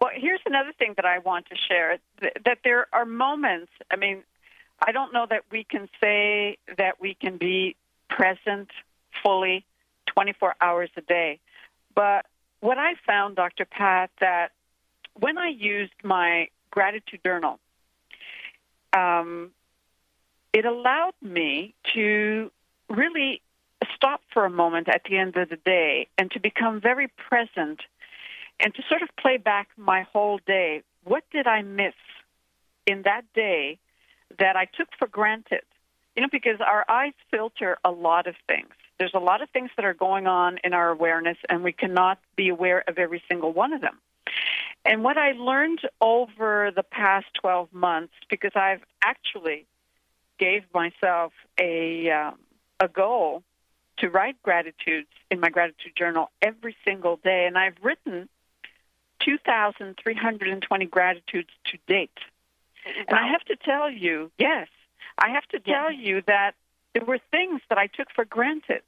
Well, 0.00 0.10
here's 0.14 0.40
another 0.46 0.72
thing 0.78 0.94
that 0.96 1.04
I 1.04 1.20
want 1.20 1.46
to 1.46 1.56
share 1.56 1.98
that 2.44 2.58
there 2.64 2.86
are 2.92 3.04
moments, 3.04 3.70
I 3.90 3.96
mean, 3.96 4.24
I 4.84 4.92
don't 4.92 5.12
know 5.12 5.26
that 5.28 5.44
we 5.50 5.64
can 5.64 5.88
say 6.00 6.58
that 6.76 7.00
we 7.00 7.14
can 7.14 7.36
be 7.36 7.76
present 8.08 8.68
fully 9.22 9.64
24 10.06 10.56
hours 10.60 10.90
a 10.96 11.02
day. 11.02 11.38
But 11.94 12.26
what 12.60 12.78
I 12.78 12.94
found, 13.06 13.36
Dr. 13.36 13.64
Pat, 13.64 14.10
that 14.20 14.52
when 15.18 15.38
I 15.38 15.48
used 15.48 15.92
my 16.02 16.48
gratitude 16.70 17.20
journal, 17.24 17.58
um, 18.92 19.50
it 20.52 20.64
allowed 20.64 21.14
me 21.22 21.74
to 21.94 22.50
really 22.88 23.42
stop 23.94 24.20
for 24.32 24.44
a 24.44 24.50
moment 24.50 24.88
at 24.88 25.02
the 25.08 25.16
end 25.16 25.36
of 25.36 25.48
the 25.48 25.56
day 25.56 26.08
and 26.18 26.30
to 26.32 26.40
become 26.40 26.80
very 26.80 27.08
present 27.08 27.80
and 28.58 28.74
to 28.74 28.82
sort 28.88 29.02
of 29.02 29.08
play 29.16 29.36
back 29.36 29.68
my 29.76 30.02
whole 30.12 30.40
day. 30.46 30.82
What 31.04 31.24
did 31.32 31.46
I 31.46 31.62
miss 31.62 31.94
in 32.86 33.02
that 33.02 33.22
day 33.34 33.78
that 34.38 34.56
I 34.56 34.66
took 34.66 34.88
for 34.98 35.08
granted? 35.08 35.62
You 36.16 36.22
know, 36.22 36.28
because 36.30 36.60
our 36.60 36.84
eyes 36.88 37.14
filter 37.30 37.78
a 37.84 37.90
lot 37.90 38.26
of 38.26 38.34
things. 38.46 38.70
There's 38.98 39.14
a 39.14 39.20
lot 39.20 39.40
of 39.40 39.48
things 39.50 39.70
that 39.76 39.84
are 39.86 39.94
going 39.94 40.26
on 40.26 40.58
in 40.62 40.74
our 40.74 40.90
awareness, 40.90 41.38
and 41.48 41.64
we 41.64 41.72
cannot 41.72 42.18
be 42.36 42.50
aware 42.50 42.84
of 42.86 42.98
every 42.98 43.22
single 43.30 43.52
one 43.52 43.72
of 43.72 43.80
them. 43.80 43.98
And 44.84 45.02
what 45.02 45.16
I 45.16 45.32
learned 45.32 45.80
over 46.00 46.70
the 46.74 46.82
past 46.82 47.26
12 47.40 47.72
months, 47.72 48.12
because 48.28 48.52
I've 48.54 48.82
actually 49.02 49.66
gave 50.40 50.64
myself 50.74 51.33
a 51.61 52.11
um, 52.11 52.38
a 52.81 52.88
goal 52.88 53.44
to 53.98 54.09
write 54.09 54.42
gratitudes 54.42 55.11
in 55.31 55.38
my 55.38 55.50
gratitude 55.50 55.92
journal 55.96 56.31
every 56.40 56.74
single 56.85 57.20
day, 57.22 57.44
and 57.46 57.59
I've 57.59 57.76
written 57.83 58.29
2,320 59.20 60.87
gratitudes 60.87 61.50
to 61.66 61.79
date. 61.87 62.18
Wow. 62.87 62.92
And 63.09 63.18
I 63.18 63.29
have 63.31 63.44
to 63.44 63.57
tell 63.57 63.90
you, 63.90 64.33
yes, 64.38 64.68
I 65.18 65.31
have 65.31 65.46
to 65.48 65.61
tell 65.61 65.92
yeah. 65.92 66.00
you 66.00 66.22
that 66.26 66.53
there 66.94 67.05
were 67.05 67.18
things 67.31 67.61
that 67.68 67.76
I 67.76 67.87
took 67.87 68.09
for 68.14 68.24
granted. 68.24 68.83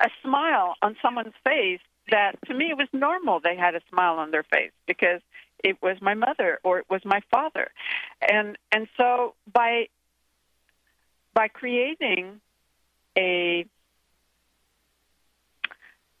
A 0.00 0.10
smile 0.22 0.74
on 0.82 0.96
someone's 1.00 1.34
face 1.44 1.80
that 2.10 2.32
to 2.46 2.54
me 2.54 2.66
it 2.70 2.76
was 2.76 2.88
normal 2.92 3.40
they 3.40 3.56
had 3.56 3.74
a 3.74 3.80
smile 3.90 4.18
on 4.18 4.30
their 4.30 4.44
face 4.44 4.70
because 4.86 5.20
it 5.64 5.80
was 5.82 5.96
my 6.00 6.14
mother 6.14 6.60
or 6.62 6.78
it 6.78 6.86
was 6.90 7.00
my 7.04 7.20
father. 7.30 7.70
And 8.20 8.58
and 8.72 8.88
so 8.96 9.34
by 9.52 9.88
by 11.36 11.48
creating 11.48 12.40
a 13.16 13.66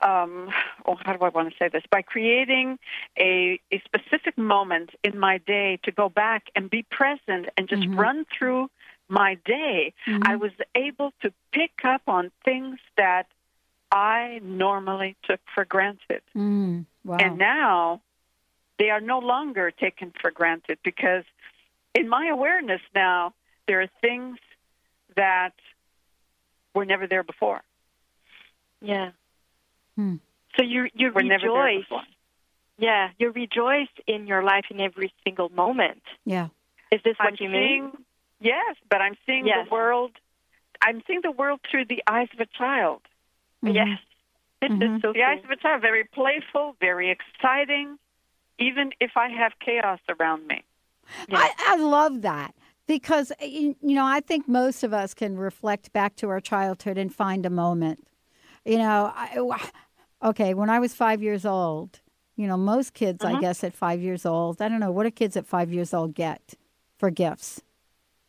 um, 0.02 0.50
oh, 0.84 0.96
how 1.00 1.16
do 1.16 1.24
I 1.24 1.30
want 1.30 1.48
to 1.48 1.56
say 1.58 1.68
this? 1.68 1.82
By 1.90 2.02
creating 2.02 2.78
a, 3.18 3.58
a 3.72 3.82
specific 3.86 4.36
moment 4.36 4.90
in 5.02 5.18
my 5.18 5.38
day 5.38 5.80
to 5.84 5.90
go 5.90 6.10
back 6.10 6.50
and 6.54 6.68
be 6.68 6.82
present 6.82 7.46
and 7.56 7.66
just 7.66 7.82
mm-hmm. 7.82 7.98
run 7.98 8.26
through 8.38 8.70
my 9.08 9.38
day, 9.46 9.94
mm-hmm. 10.06 10.22
I 10.26 10.36
was 10.36 10.50
able 10.74 11.14
to 11.22 11.32
pick 11.50 11.82
up 11.82 12.02
on 12.06 12.30
things 12.44 12.78
that 12.98 13.26
I 13.90 14.40
normally 14.44 15.16
took 15.24 15.40
for 15.54 15.64
granted. 15.64 16.20
Mm, 16.36 16.84
wow. 17.02 17.16
And 17.16 17.38
now 17.38 18.02
they 18.78 18.90
are 18.90 19.00
no 19.00 19.20
longer 19.20 19.70
taken 19.70 20.12
for 20.20 20.30
granted 20.30 20.78
because 20.84 21.24
in 21.94 22.06
my 22.06 22.28
awareness 22.28 22.82
now, 22.94 23.32
there 23.66 23.80
are 23.80 23.88
things 24.02 24.36
that 25.16 25.54
were 26.74 26.84
never 26.84 27.06
there 27.06 27.22
before. 27.22 27.62
Yeah. 28.80 29.10
Hmm. 29.96 30.16
So 30.56 30.64
you 30.64 30.88
you 30.94 31.12
were 31.12 31.22
rejoice. 31.22 31.84
Yeah, 32.78 33.08
you 33.18 33.30
rejoice 33.30 33.88
in 34.06 34.26
your 34.26 34.42
life 34.42 34.66
in 34.70 34.80
every 34.80 35.12
single 35.24 35.48
moment. 35.48 36.02
Yeah. 36.24 36.48
Is 36.92 37.00
this 37.04 37.16
what 37.18 37.28
I'm 37.28 37.36
you 37.40 37.50
seeing, 37.50 37.84
mean? 37.84 37.92
Yes, 38.40 38.76
but 38.90 39.00
I'm 39.00 39.16
seeing 39.24 39.46
yes. 39.46 39.66
the 39.66 39.74
world. 39.74 40.12
I'm 40.82 41.02
seeing 41.06 41.20
the 41.22 41.30
world 41.30 41.60
through 41.70 41.86
the 41.86 42.02
eyes 42.06 42.28
of 42.34 42.40
a 42.40 42.46
child. 42.46 43.00
Mm-hmm. 43.64 43.74
Yes. 43.74 43.98
This 44.60 44.70
mm-hmm. 44.70 44.98
so 45.02 45.12
the 45.12 45.22
eyes 45.22 45.42
of 45.42 45.50
a 45.50 45.56
child, 45.56 45.80
very 45.80 46.04
playful, 46.04 46.76
very 46.80 47.10
exciting, 47.10 47.98
even 48.58 48.92
if 49.00 49.12
I 49.16 49.28
have 49.30 49.52
chaos 49.64 50.00
around 50.08 50.46
me. 50.46 50.62
Yes. 51.28 51.52
I, 51.58 51.74
I 51.74 51.76
love 51.76 52.22
that 52.22 52.54
because 52.86 53.32
you 53.40 53.74
know 53.82 54.04
I 54.04 54.20
think 54.20 54.48
most 54.48 54.82
of 54.84 54.92
us 54.92 55.14
can 55.14 55.36
reflect 55.36 55.92
back 55.92 56.16
to 56.16 56.28
our 56.28 56.40
childhood 56.40 56.98
and 56.98 57.14
find 57.14 57.44
a 57.46 57.50
moment. 57.50 58.06
You 58.64 58.78
know, 58.78 59.12
I, 59.14 59.70
okay, 60.22 60.54
when 60.54 60.70
I 60.70 60.78
was 60.80 60.92
five 60.94 61.22
years 61.22 61.44
old, 61.46 62.00
you 62.36 62.46
know, 62.48 62.56
most 62.56 62.94
kids, 62.94 63.24
I 63.24 63.32
Uh-huh. 63.32 63.40
guess, 63.40 63.62
at 63.64 63.74
five 63.74 64.00
years 64.00 64.26
old, 64.26 64.60
I 64.60 64.68
don't 64.68 64.80
know, 64.80 64.90
what 64.90 65.04
do 65.04 65.10
kids 65.10 65.36
at 65.36 65.46
five 65.46 65.72
years 65.72 65.94
old 65.94 66.14
get 66.14 66.54
for 66.98 67.10
gifts, 67.10 67.60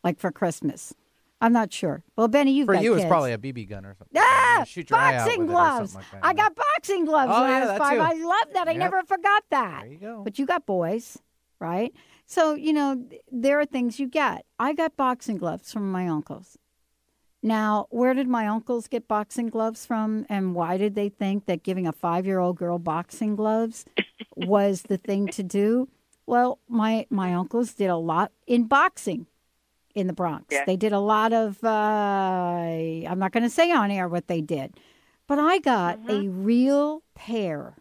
like 0.03 0.19
for 0.19 0.31
Christmas? 0.31 0.93
I'm 1.41 1.53
not 1.53 1.71
sure. 1.73 2.03
Well, 2.15 2.27
Benny, 2.27 2.51
you've 2.51 2.65
For 2.67 2.73
got 2.73 2.83
you, 2.83 2.95
kids. 2.95 3.05
probably 3.07 3.31
a 3.31 3.37
BB 3.37 3.69
gun 3.69 3.85
or 3.85 3.93
something. 3.95 4.19
Ah, 4.19 4.59
You 4.59 4.65
shoot 4.65 4.89
your 4.89 4.97
boxing 4.99 5.39
with 5.41 5.49
it 5.49 5.51
or 5.51 5.55
gloves. 5.55 5.95
like 5.95 6.05
I 6.23 6.33
got 6.33 6.55
boxing 6.55 7.05
gloves 7.05 7.31
Oh, 7.35 7.41
when 7.41 7.49
yeah, 7.49 7.57
I 7.57 7.65
was 7.65 7.77
five. 7.77 7.97
too. 7.97 8.01
I 8.03 8.13
love 8.13 8.53
that. 8.53 8.67
I 8.67 8.73
never 8.73 9.03
forgot 9.03 9.43
that. 9.51 9.81
There 9.83 9.91
you 9.91 9.97
go. 9.99 10.21
But 10.23 10.39
you 10.39 10.45
got 10.47 10.65
boys, 10.65 11.17
right? 11.59 11.93
So, 12.27 12.55
you 12.55 12.73
know, 12.73 13.05
there 13.31 13.57
are 13.59 13.65
things 13.65 13.99
you 13.99 14.07
get. 14.07 14.45
I 14.59 14.73
got 14.73 14.97
boxing 14.97 15.37
gloves 15.37 15.71
from 15.71 15.89
my 15.91 16.07
uncles. 16.09 16.57
Now, 17.41 17.87
where 17.89 18.13
did 18.13 18.27
my 18.27 18.47
uncles 18.47 18.87
get 18.87 19.07
boxing 19.07 19.47
gloves 19.47 19.85
from? 19.85 20.25
And 20.27 20.53
why 20.53 20.75
did 20.75 20.93
they 20.95 21.07
think 21.07 21.45
that 21.45 21.63
giving 21.63 21.87
a 21.87 21.93
five 21.93 22.25
year 22.25 22.39
old 22.39 22.57
girl 22.57 22.79
boxing 22.79 23.37
gloves 23.37 23.85
was 24.35 24.83
the 24.83 24.97
thing 24.97 25.27
to 25.27 25.41
do? 25.41 25.87
Well, 26.25 26.59
my, 26.67 27.07
my 27.09 27.33
uncles 27.33 27.73
did 27.73 27.89
a 27.89 27.95
lot 27.95 28.33
in 28.45 28.65
boxing 28.65 29.27
in 29.95 30.07
the 30.07 30.13
Bronx. 30.13 30.47
Yeah. 30.51 30.65
They 30.65 30.75
did 30.75 30.91
a 30.91 30.99
lot 30.99 31.31
of, 31.31 31.63
uh, 31.63 31.67
I'm 33.07 33.19
not 33.19 33.31
going 33.31 33.43
to 33.43 33.49
say 33.49 33.71
on 33.71 33.89
air 33.89 34.09
what 34.09 34.27
they 34.27 34.41
did, 34.41 34.73
but 35.27 35.39
I 35.39 35.59
got 35.59 35.99
a 36.09 36.27
real 36.27 37.03
pair 37.15 37.77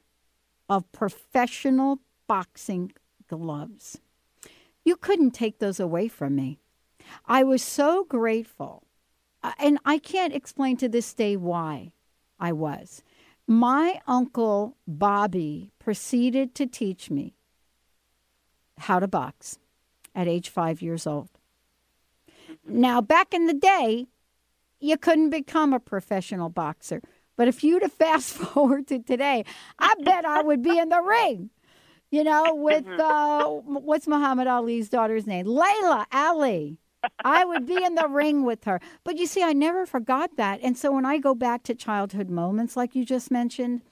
of 0.69 0.91
professional 0.93 1.99
boxing 2.29 2.93
gloves. 3.29 3.99
You 4.87 4.95
couldn't 4.95 5.33
take 5.33 5.59
those 5.59 5.81
away 5.81 6.07
from 6.07 6.37
me. 6.37 6.61
I 7.27 7.43
was 7.43 7.61
so 7.61 8.05
grateful. 8.05 8.85
Uh, 9.43 9.51
And 9.59 9.79
I 9.85 9.99
can't 9.99 10.33
explain 10.33 10.77
to 10.77 10.89
this 10.89 11.13
day 11.13 11.37
why 11.37 11.91
I 12.39 12.53
was. 12.53 13.03
My 13.49 14.01
uncle 14.07 14.77
Bobby 14.87 15.73
proceeded 15.81 16.55
to 16.55 16.67
teach 16.69 17.11
me 17.11 17.35
how 18.79 19.01
to 19.01 19.09
box 19.09 19.59
at 20.15 20.29
age 20.29 20.49
five 20.51 20.81
years 20.81 21.05
old. 21.05 21.31
Now, 22.65 23.01
back 23.01 23.35
in 23.35 23.47
the 23.47 23.55
day, 23.55 24.07
you 24.79 24.97
couldn't 24.97 25.31
become 25.31 25.73
a 25.73 25.81
professional 25.81 26.49
boxer. 26.49 27.03
But 27.37 27.49
if 27.49 27.65
you'd 27.65 27.83
have 27.83 27.93
fast 28.05 28.35
forward 28.35 28.87
to 28.87 29.01
today, 29.01 29.45
I 29.81 29.95
bet 30.05 30.25
I 30.25 30.43
would 30.43 30.63
be 30.63 30.79
in 30.79 30.91
the 30.91 31.03
ring. 31.03 31.51
You 32.11 32.25
know, 32.25 32.55
with 32.55 32.85
mm-hmm. 32.85 33.01
uh, 33.01 33.79
what's 33.81 34.07
Muhammad 34.07 34.47
Ali's 34.47 34.89
daughter's 34.89 35.27
name? 35.27 35.47
Laila 35.47 36.07
Ali. 36.13 36.79
I 37.25 37.45
would 37.45 37.67
be 37.67 37.83
in 37.83 37.95
the 37.95 38.09
ring 38.11 38.45
with 38.45 38.65
her. 38.65 38.81
But 39.05 39.17
you 39.17 39.27
see, 39.27 39.43
I 39.43 39.53
never 39.53 39.87
forgot 39.87 40.37
that. 40.37 40.61
And 40.63 40.77
so 40.77 40.93
when 40.93 41.05
I 41.05 41.19
go 41.19 41.35
back 41.35 41.63
to 41.65 41.75
childhood 41.75 42.31
moments, 42.31 42.77
like 42.77 42.95
you 42.95 43.05
just 43.05 43.31
mentioned, 43.31 43.83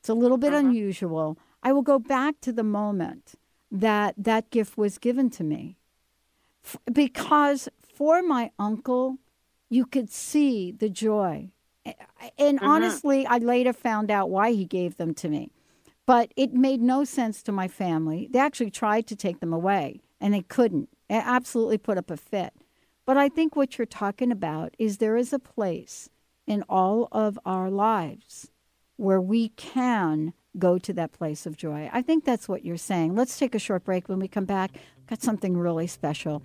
it's 0.00 0.08
a 0.08 0.14
little 0.14 0.38
bit 0.38 0.52
mm-hmm. 0.52 0.68
unusual. 0.68 1.38
I 1.62 1.72
will 1.72 1.82
go 1.82 1.98
back 1.98 2.40
to 2.42 2.52
the 2.52 2.64
moment 2.64 3.34
that 3.70 4.14
that 4.18 4.50
gift 4.50 4.76
was 4.76 4.98
given 4.98 5.30
to 5.30 5.44
me. 5.44 5.76
F- 6.64 6.76
because 6.92 7.68
for 7.94 8.22
my 8.22 8.50
uncle, 8.58 9.18
you 9.68 9.86
could 9.86 10.10
see 10.10 10.72
the 10.72 10.88
joy. 10.88 11.50
And 12.38 12.58
mm-hmm. 12.58 12.64
honestly, 12.66 13.26
I 13.26 13.38
later 13.38 13.72
found 13.72 14.10
out 14.10 14.30
why 14.30 14.52
he 14.52 14.64
gave 14.64 14.96
them 14.96 15.14
to 15.14 15.28
me. 15.28 15.50
But 16.06 16.32
it 16.36 16.52
made 16.52 16.82
no 16.82 17.04
sense 17.04 17.42
to 17.44 17.52
my 17.52 17.68
family. 17.68 18.28
They 18.30 18.38
actually 18.38 18.70
tried 18.70 19.06
to 19.06 19.16
take 19.16 19.40
them 19.40 19.52
away, 19.52 20.02
and 20.20 20.34
they 20.34 20.42
couldn't. 20.42 20.90
They 21.08 21.16
absolutely 21.16 21.78
put 21.78 21.98
up 21.98 22.10
a 22.10 22.16
fit. 22.16 22.52
But 23.06 23.16
I 23.16 23.28
think 23.28 23.54
what 23.54 23.78
you're 23.78 23.86
talking 23.86 24.32
about 24.32 24.74
is 24.78 24.98
there 24.98 25.16
is 25.16 25.32
a 25.32 25.38
place 25.38 26.08
in 26.46 26.62
all 26.68 27.08
of 27.12 27.38
our 27.44 27.70
lives 27.70 28.50
where 28.96 29.20
we 29.20 29.48
can 29.50 30.32
go 30.58 30.78
to 30.78 30.92
that 30.92 31.12
place 31.12 31.46
of 31.46 31.56
joy. 31.56 31.90
I 31.92 32.02
think 32.02 32.24
that's 32.24 32.48
what 32.48 32.64
you're 32.64 32.76
saying. 32.76 33.14
Let's 33.14 33.38
take 33.38 33.54
a 33.54 33.58
short 33.58 33.84
break. 33.84 34.08
When 34.08 34.20
we 34.20 34.28
come 34.28 34.44
back, 34.44 34.72
got 35.08 35.22
something 35.22 35.56
really 35.56 35.86
special. 35.86 36.42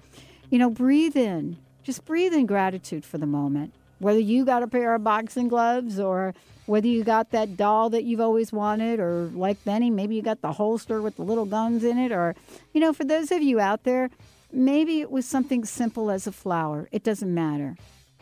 You 0.50 0.58
know, 0.58 0.70
breathe 0.70 1.16
in. 1.16 1.58
Just 1.84 2.06
breathe 2.06 2.34
in 2.34 2.46
gratitude 2.46 3.06
for 3.06 3.18
the 3.18 3.28
moment. 3.28 3.74
Whether 4.00 4.20
you 4.20 4.46
got 4.46 4.64
a 4.64 4.68
pair 4.68 4.96
of 4.96 5.04
boxing 5.04 5.48
gloves 5.48 6.00
or 6.00 6.34
whether 6.66 6.88
you 6.88 7.04
got 7.04 7.32
that 7.32 7.58
doll 7.58 7.90
that 7.90 8.04
you've 8.04 8.22
always 8.22 8.54
wanted, 8.54 9.00
or 9.00 9.30
like 9.34 9.64
Benny, 9.66 9.90
maybe 9.90 10.16
you 10.16 10.22
got 10.22 10.42
the 10.42 10.54
holster 10.54 11.02
with 11.02 11.16
the 11.16 11.24
little 11.24 11.46
guns 11.46 11.84
in 11.84 11.98
it, 11.98 12.12
or, 12.12 12.36
you 12.74 12.80
know, 12.80 12.94
for 12.94 13.04
those 13.04 13.32
of 13.32 13.42
you 13.42 13.60
out 13.60 13.84
there, 13.86 14.12
maybe 14.52 15.02
it 15.02 15.10
was 15.10 15.26
something 15.26 15.66
simple 15.66 16.12
as 16.12 16.28
a 16.28 16.32
flower. 16.32 16.88
It 16.92 17.04
doesn't 17.04 17.34
matter. 17.34 17.76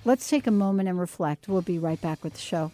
Let's 0.06 0.30
take 0.30 0.48
a 0.48 0.52
moment 0.52 0.88
and 0.88 0.98
reflect. 0.98 1.50
We'll 1.50 1.62
be 1.62 1.78
right 1.78 2.02
back 2.02 2.24
with 2.24 2.34
the 2.34 2.40
show. 2.40 2.72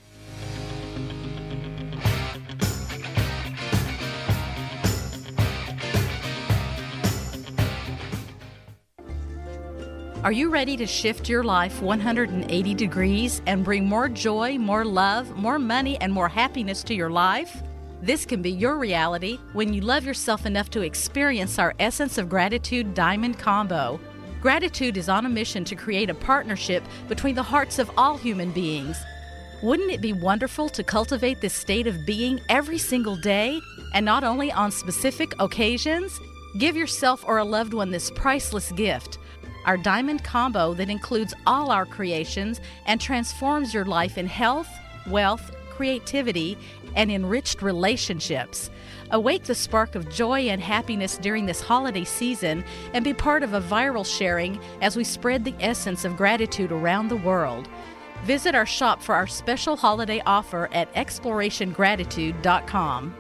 Are 10.23 10.31
you 10.31 10.49
ready 10.49 10.77
to 10.77 10.88
shift 10.88 11.27
your 11.27 11.43
life 11.43 11.81
180 11.81 12.73
degrees 12.75 13.41
and 13.45 13.62
bring 13.62 13.86
more 13.86 14.07
joy, 14.07 14.57
more 14.57 14.86
love, 14.86 15.36
more 15.36 15.59
money, 15.59 15.99
and 15.99 16.13
more 16.13 16.29
happiness 16.29 16.81
to 16.83 16.93
your 16.93 17.09
life? 17.09 17.62
This 18.01 18.25
can 18.25 18.41
be 18.41 18.49
your 18.49 18.77
reality 18.77 19.38
when 19.51 19.73
you 19.73 19.81
love 19.81 20.05
yourself 20.05 20.45
enough 20.45 20.69
to 20.69 20.81
experience 20.81 21.59
our 21.59 21.73
Essence 21.77 22.17
of 22.17 22.29
Gratitude 22.29 22.93
Diamond 22.93 23.38
Combo. 23.38 23.99
Gratitude 24.41 24.95
is 24.95 25.09
on 25.09 25.25
a 25.25 25.29
mission 25.29 25.65
to 25.65 25.75
create 25.75 26.09
a 26.09 26.15
partnership 26.15 26.86
between 27.09 27.36
the 27.36 27.43
hearts 27.43 27.77
of 27.77 27.91
all 27.97 28.15
human 28.15 28.51
beings. 28.51 29.03
Wouldn't 29.62 29.91
it 29.91 29.99
be 29.99 30.13
wonderful 30.13 30.69
to 30.69 30.86
cultivate 30.86 31.41
this 31.41 31.53
state 31.53 31.86
of 31.86 32.05
being 32.05 32.39
every 32.47 32.77
single 32.77 33.17
day 33.17 33.59
and 33.93 34.05
not 34.05 34.23
only 34.23 34.53
on 34.53 34.71
specific 34.71 35.33
occasions? 35.41 36.17
Give 36.59 36.77
yourself 36.77 37.25
or 37.27 37.39
a 37.39 37.43
loved 37.43 37.73
one 37.73 37.91
this 37.91 38.09
priceless 38.09 38.71
gift 38.71 39.17
our 39.65 39.78
diamond 39.78 40.23
combo 40.23 40.73
that 40.73 40.89
includes 40.89 41.36
all 41.45 41.69
our 41.71 41.86
creations 41.86 42.60
and 42.86 42.99
transforms 42.99 43.73
your 43.73 43.86
life 43.86 44.17
in 44.17 44.28
health, 44.28 44.67
wealth, 45.08 45.56
creativity, 45.69 46.58
and 46.95 47.10
enriched 47.12 47.62
relationships. 47.62 48.69
Awake 49.12 49.43
the 49.43 49.56
spark 49.56 49.95
of 49.95 50.10
joy 50.10 50.41
and 50.41 50.62
happiness 50.62 51.17
during 51.17 51.45
this 51.45 51.62
holiday 51.62 52.04
season 52.04 52.65
and 52.93 53.04
be 53.04 53.13
part 53.13 53.43
of 53.43 53.54
a 53.54 53.62
viral 53.62 54.06
sharing 54.06 54.60
as 54.82 54.95
we 54.95 55.04
spread 55.04 55.45
the 55.45 55.54
essence 55.60 56.06
of 56.06 56.17
gratitude 56.17 56.71
around 56.71 57.10
the 57.10 57.17
world. 57.17 57.67
Visit 58.23 58.56
our 58.56 58.65
shop 58.65 59.04
for 59.04 59.13
our 59.15 59.28
special 59.28 59.76
holiday 59.76 60.21
offer 60.26 60.69
at 60.71 60.91
explorationgratitude.com. 60.93 63.15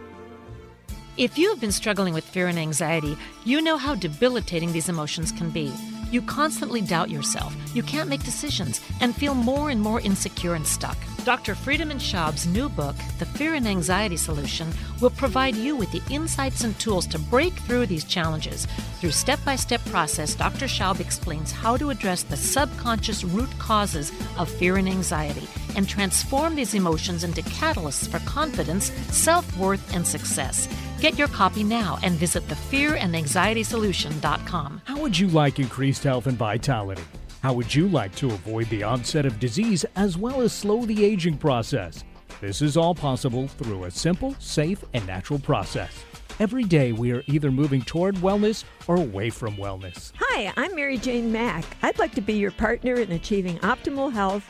If 1.15 1.37
you 1.37 1.49
have 1.49 1.61
been 1.61 1.71
struggling 1.71 2.15
with 2.15 2.23
fear 2.23 2.47
and 2.47 2.57
anxiety, 2.57 3.15
you 3.45 3.61
know 3.61 3.77
how 3.77 3.93
debilitating 3.93 4.71
these 4.71 4.89
emotions 4.89 5.31
can 5.31 5.51
be. 5.51 5.71
You 6.13 6.21
constantly 6.21 6.81
doubt 6.81 7.09
yourself, 7.09 7.55
you 7.73 7.81
can't 7.81 8.07
make 8.07 8.23
decisions, 8.23 8.81
and 9.01 9.15
feel 9.15 9.33
more 9.33 9.71
and 9.71 9.81
more 9.81 9.99
insecure 9.99 10.53
and 10.53 10.67
stuck. 10.67 10.95
Dr. 11.23 11.55
Friedemann 11.55 11.97
Schaub's 11.97 12.45
new 12.45 12.69
book, 12.69 12.95
The 13.17 13.25
Fear 13.25 13.55
and 13.55 13.67
Anxiety 13.67 14.17
Solution, 14.17 14.71
will 15.01 15.09
provide 15.09 15.55
you 15.55 15.75
with 15.75 15.91
the 15.91 16.03
insights 16.13 16.63
and 16.63 16.77
tools 16.77 17.07
to 17.07 17.17
break 17.17 17.53
through 17.53 17.87
these 17.87 18.03
challenges. 18.03 18.67
Through 18.99 19.09
step 19.09 19.39
by 19.43 19.55
step 19.55 19.83
process, 19.85 20.35
Dr. 20.35 20.67
Schaub 20.67 20.99
explains 20.99 21.51
how 21.51 21.77
to 21.77 21.89
address 21.89 22.21
the 22.21 22.37
subconscious 22.37 23.23
root 23.23 23.49
causes 23.57 24.11
of 24.37 24.51
fear 24.51 24.77
and 24.77 24.87
anxiety 24.87 25.47
and 25.75 25.89
transform 25.89 26.53
these 26.53 26.75
emotions 26.75 27.23
into 27.23 27.41
catalysts 27.41 28.07
for 28.07 28.19
confidence, 28.29 28.91
self 29.09 29.57
worth, 29.57 29.95
and 29.95 30.05
success. 30.05 30.67
Get 31.03 31.19
your 31.19 31.27
copy 31.27 31.63
now 31.65 31.99
and 32.01 32.15
visit 32.15 32.47
thefearandanxietysolution.com. 32.47 34.81
How 34.85 35.01
would 35.01 35.19
you 35.19 35.27
like 35.27 35.59
increased 35.59 36.05
health 36.05 36.27
and 36.27 36.37
vitality? 36.37 37.03
How 37.41 37.51
would 37.51 37.75
you 37.75 37.89
like 37.89 38.15
to 38.15 38.27
avoid 38.27 38.69
the 38.69 38.83
onset 38.83 39.25
of 39.25 39.37
disease 39.37 39.83
as 39.97 40.17
well 40.17 40.39
as 40.39 40.53
slow 40.53 40.85
the 40.85 41.03
aging 41.03 41.39
process? 41.39 42.05
This 42.39 42.61
is 42.61 42.77
all 42.77 42.95
possible 42.95 43.49
through 43.49 43.83
a 43.83 43.91
simple, 43.91 44.33
safe, 44.39 44.81
and 44.93 45.05
natural 45.05 45.39
process. 45.39 45.91
Every 46.39 46.63
day 46.63 46.93
we 46.93 47.11
are 47.11 47.21
either 47.27 47.51
moving 47.51 47.81
toward 47.81 48.15
wellness 48.15 48.63
or 48.87 48.95
away 48.95 49.29
from 49.29 49.57
wellness. 49.57 50.13
Hi, 50.15 50.53
I'm 50.55 50.73
Mary 50.73 50.97
Jane 50.97 51.33
Mack. 51.33 51.65
I'd 51.81 51.99
like 51.99 52.15
to 52.15 52.21
be 52.21 52.35
your 52.35 52.51
partner 52.51 52.95
in 52.95 53.11
achieving 53.11 53.57
optimal 53.57 54.13
health. 54.13 54.49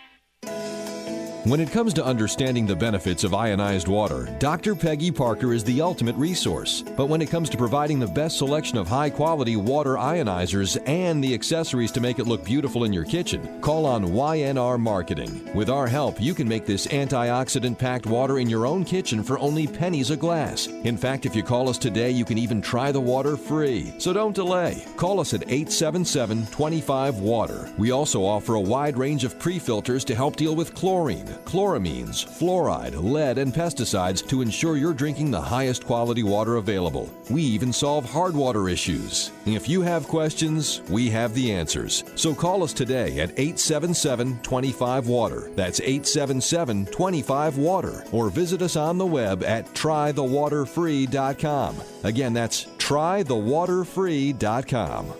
When 1.43 1.59
it 1.59 1.71
comes 1.71 1.91
to 1.95 2.05
understanding 2.05 2.67
the 2.67 2.75
benefits 2.75 3.23
of 3.23 3.33
ionized 3.33 3.87
water, 3.87 4.29
Dr. 4.37 4.75
Peggy 4.75 5.09
Parker 5.09 5.53
is 5.53 5.63
the 5.63 5.81
ultimate 5.81 6.15
resource. 6.15 6.83
But 6.95 7.07
when 7.07 7.19
it 7.19 7.31
comes 7.31 7.49
to 7.49 7.57
providing 7.57 7.99
the 7.99 8.05
best 8.05 8.37
selection 8.37 8.77
of 8.77 8.87
high 8.87 9.09
quality 9.09 9.55
water 9.55 9.95
ionizers 9.95 10.79
and 10.87 11.23
the 11.23 11.33
accessories 11.33 11.91
to 11.93 11.99
make 11.99 12.19
it 12.19 12.27
look 12.27 12.45
beautiful 12.45 12.83
in 12.83 12.93
your 12.93 13.05
kitchen, 13.05 13.59
call 13.59 13.87
on 13.87 14.05
YNR 14.05 14.79
Marketing. 14.79 15.51
With 15.55 15.71
our 15.71 15.87
help, 15.87 16.21
you 16.21 16.35
can 16.35 16.47
make 16.47 16.67
this 16.67 16.85
antioxidant 16.85 17.79
packed 17.79 18.05
water 18.05 18.37
in 18.37 18.47
your 18.47 18.67
own 18.67 18.85
kitchen 18.85 19.23
for 19.23 19.39
only 19.39 19.65
pennies 19.65 20.11
a 20.11 20.15
glass. 20.15 20.67
In 20.67 20.95
fact, 20.95 21.25
if 21.25 21.35
you 21.35 21.41
call 21.41 21.69
us 21.69 21.79
today, 21.79 22.11
you 22.11 22.23
can 22.23 22.37
even 22.37 22.61
try 22.61 22.91
the 22.91 23.01
water 23.01 23.35
free. 23.35 23.95
So 23.97 24.13
don't 24.13 24.35
delay. 24.35 24.85
Call 24.95 25.19
us 25.19 25.33
at 25.33 25.41
877 25.49 26.45
25 26.51 27.17
Water. 27.17 27.73
We 27.79 27.89
also 27.89 28.23
offer 28.23 28.53
a 28.53 28.61
wide 28.61 28.95
range 28.95 29.23
of 29.23 29.39
pre 29.39 29.57
filters 29.57 30.05
to 30.05 30.13
help 30.13 30.35
deal 30.35 30.55
with 30.55 30.75
chlorine 30.75 31.30
chloramines, 31.45 32.25
fluoride, 32.25 33.01
lead, 33.01 33.37
and 33.37 33.53
pesticides 33.53 34.27
to 34.27 34.41
ensure 34.41 34.75
you're 34.77 34.93
drinking 34.93 35.31
the 35.31 35.41
highest 35.41 35.85
quality 35.85 36.23
water 36.23 36.57
available. 36.57 37.09
We 37.29 37.43
even 37.43 37.71
solve 37.73 38.05
hard 38.05 38.35
water 38.35 38.67
issues. 38.69 39.31
If 39.45 39.69
you 39.69 39.81
have 39.81 40.07
questions, 40.07 40.81
we 40.89 41.09
have 41.09 41.33
the 41.33 41.51
answers. 41.51 42.03
So 42.15 42.35
call 42.35 42.63
us 42.63 42.73
today 42.73 43.19
at 43.19 43.31
877 43.31 44.39
25 44.41 45.07
Water. 45.07 45.49
That's 45.55 45.79
877 45.79 46.87
25 46.87 47.57
Water. 47.57 48.03
Or 48.11 48.29
visit 48.29 48.61
us 48.61 48.75
on 48.75 48.97
the 48.97 49.05
web 49.05 49.43
at 49.43 49.65
trythewaterfree.com. 49.73 51.75
Again, 52.03 52.33
that's 52.33 52.65
trythewaterfree.com. 52.65 55.13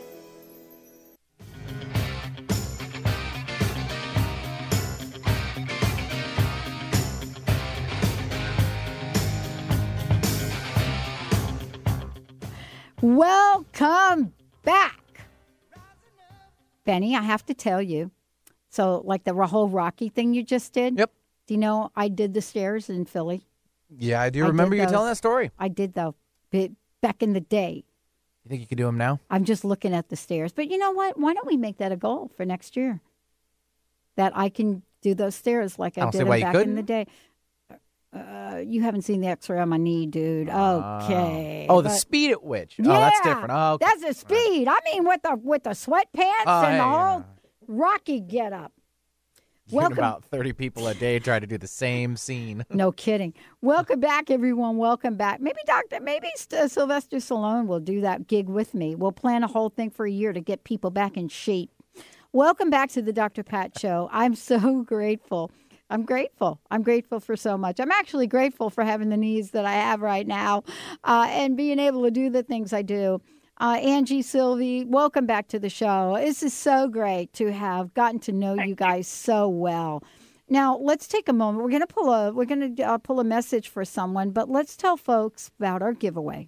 Welcome 13.02 14.34
back. 14.64 15.02
Benny, 16.86 17.16
I 17.16 17.22
have 17.22 17.44
to 17.48 17.54
tell 17.56 17.82
you. 17.82 18.12
So, 18.70 19.02
like 19.04 19.24
the 19.24 19.34
whole 19.34 19.68
Rocky 19.68 20.10
thing 20.10 20.36
you 20.36 20.44
just 20.44 20.72
did? 20.72 20.98
Yep. 20.98 21.12
Do 21.48 21.54
you 21.56 21.60
know 21.60 21.92
I 21.96 22.10
did 22.10 22.36
the 22.36 22.42
stairs 22.42 22.90
in 22.90 23.06
Philly? 23.06 23.42
Yeah, 23.98 24.22
I 24.22 24.30
do 24.30 24.46
remember 24.46 24.76
you 24.76 24.86
telling 24.86 25.08
that 25.08 25.18
story. 25.18 25.52
I 25.58 25.68
did, 25.68 25.96
though, 25.96 26.16
back 27.02 27.24
in 27.24 27.34
the 27.34 27.42
day. 27.42 27.84
You 28.46 28.50
think 28.50 28.62
you 28.62 28.68
could 28.68 28.78
do 28.78 28.86
them 28.86 28.98
now? 28.98 29.20
I'm 29.30 29.46
just 29.46 29.66
looking 29.66 29.94
at 29.94 30.10
the 30.10 30.16
stairs. 30.16 30.54
But 30.54 30.70
you 30.70 30.78
know 30.78 30.92
what? 30.92 31.18
Why 31.18 31.34
don't 31.34 31.48
we 31.48 31.58
make 31.58 31.78
that 31.78 31.92
a 31.92 31.98
goal 31.98 32.32
for 32.38 32.46
next 32.46 32.78
year? 32.78 33.02
That 34.16 34.32
I 34.36 34.50
can 34.50 34.84
do 35.02 35.16
those 35.16 35.36
stairs 35.36 35.80
like 35.80 35.98
I, 35.98 36.08
I 36.08 36.12
did 36.12 36.28
back 36.28 36.56
in 36.56 36.76
the 36.76 36.84
day. 36.84 37.08
Uh, 38.14 38.62
you 38.66 38.82
haven't 38.82 39.04
seen 39.04 39.22
the 39.22 39.28
X-ray 39.28 39.60
on 39.60 39.70
my 39.70 39.78
knee, 39.78 40.06
dude. 40.06 40.50
Okay. 40.50 41.66
Oh, 41.70 41.82
the 41.82 41.90
But- 41.90 41.96
speed 41.96 42.32
at 42.32 42.44
which? 42.44 42.76
Yeah, 42.78 42.86
Oh, 42.90 43.00
that's 43.00 43.22
different. 43.22 43.52
Oh, 43.52 43.74
okay. 43.74 43.86
that's 43.86 44.02
the 44.04 44.14
speed. 44.14 44.68
I 44.68 44.76
mean, 44.86 45.06
with 45.06 45.22
the 45.24 45.36
with 45.42 45.64
the 45.64 45.70
sweatpants 45.70 46.44
Oh, 46.46 46.62
and 46.64 46.72
hey, 46.74 46.78
the 46.78 46.84
whole 46.84 47.24
Rocky 47.68 48.20
get 48.20 48.52
up. 48.52 48.74
Welcome. 49.72 50.00
about 50.00 50.26
30 50.26 50.52
people 50.52 50.86
a 50.88 50.94
day 50.94 51.18
try 51.20 51.40
to 51.40 51.48
do 51.48 51.58
the 51.58 51.68
same 51.68 52.18
scene. 52.18 52.66
No 52.74 52.92
kidding. 52.92 53.34
Welcome 53.62 54.02
back, 54.02 54.30
everyone. 54.30 54.76
Welcome 54.76 55.16
back. 55.16 55.40
Maybe 55.40 55.60
Doctor, 55.66 56.02
maybe 56.02 56.28
St- 56.36 56.70
Sylvester 56.70 57.18
Stallone 57.18 57.68
will 57.68 57.80
do 57.80 58.02
that 58.02 58.28
gig 58.28 58.50
with 58.50 58.74
me. 58.74 58.96
We'll 58.96 59.14
plan 59.14 59.44
a 59.44 59.48
whole 59.48 59.70
thing 59.70 59.90
for 59.90 60.06
a 60.06 60.12
year 60.12 60.34
to 60.34 60.42
get 60.42 60.66
people 60.66 60.90
back 60.90 61.16
in 61.16 61.30
shape. 61.30 61.70
Welcome 62.34 62.70
back 62.70 62.90
to 62.92 63.02
the 63.02 63.14
Dr. 63.14 63.44
Pat 63.44 63.80
Show. 63.80 64.10
I'm 64.12 64.36
so 64.36 64.82
grateful. 64.86 65.50
I'm 65.92 66.06
grateful. 66.06 66.62
I'm 66.72 66.84
grateful 66.84 67.20
for 67.20 67.36
so 67.36 67.58
much. 67.58 67.80
I'm 67.82 67.92
actually 67.92 68.26
grateful 68.26 68.70
for 68.70 68.86
having 68.86 69.10
the 69.10 69.18
knees 69.18 69.52
that 69.52 69.66
I 69.66 69.74
have 69.74 70.02
right 70.02 70.26
now 70.26 70.64
uh, 71.04 71.28
and 71.30 71.58
being 71.58 71.80
able 71.80 72.04
to 72.04 72.12
do 72.12 72.30
the 72.30 72.44
things 72.44 72.72
I 72.72 72.82
do. 72.82 73.22
Uh, 73.60 73.78
Angie 73.82 74.22
Sylvie, 74.22 74.86
welcome 74.86 75.26
back 75.26 75.50
to 75.50 75.60
the 75.60 75.70
show. 75.70 76.16
This 76.18 76.44
is 76.44 76.54
so 76.54 76.88
great 76.88 77.34
to 77.34 77.52
have 77.52 77.94
gotten 77.94 78.20
to 78.22 78.32
know 78.32 78.56
you 78.56 78.74
guys 78.74 79.06
so 79.06 79.50
well. 79.50 80.02
Now 80.48 80.78
let's 80.78 81.08
take 81.10 81.28
a 81.28 81.34
moment. 81.34 81.62
We're 81.64 81.70
going 81.70 81.82
to 81.82 81.88
pull 81.88 82.10
a 82.12 82.32
we're 82.32 82.46
going 82.46 82.76
to 82.76 82.84
uh, 82.84 82.98
pull 82.98 83.20
a 83.20 83.26
message 83.26 83.68
for 83.68 83.84
someone, 83.84 84.32
but 84.32 84.50
let's 84.50 84.78
tell 84.78 84.96
folks 84.96 85.52
about 85.60 85.82
our 85.82 85.94
giveaway. 85.94 86.48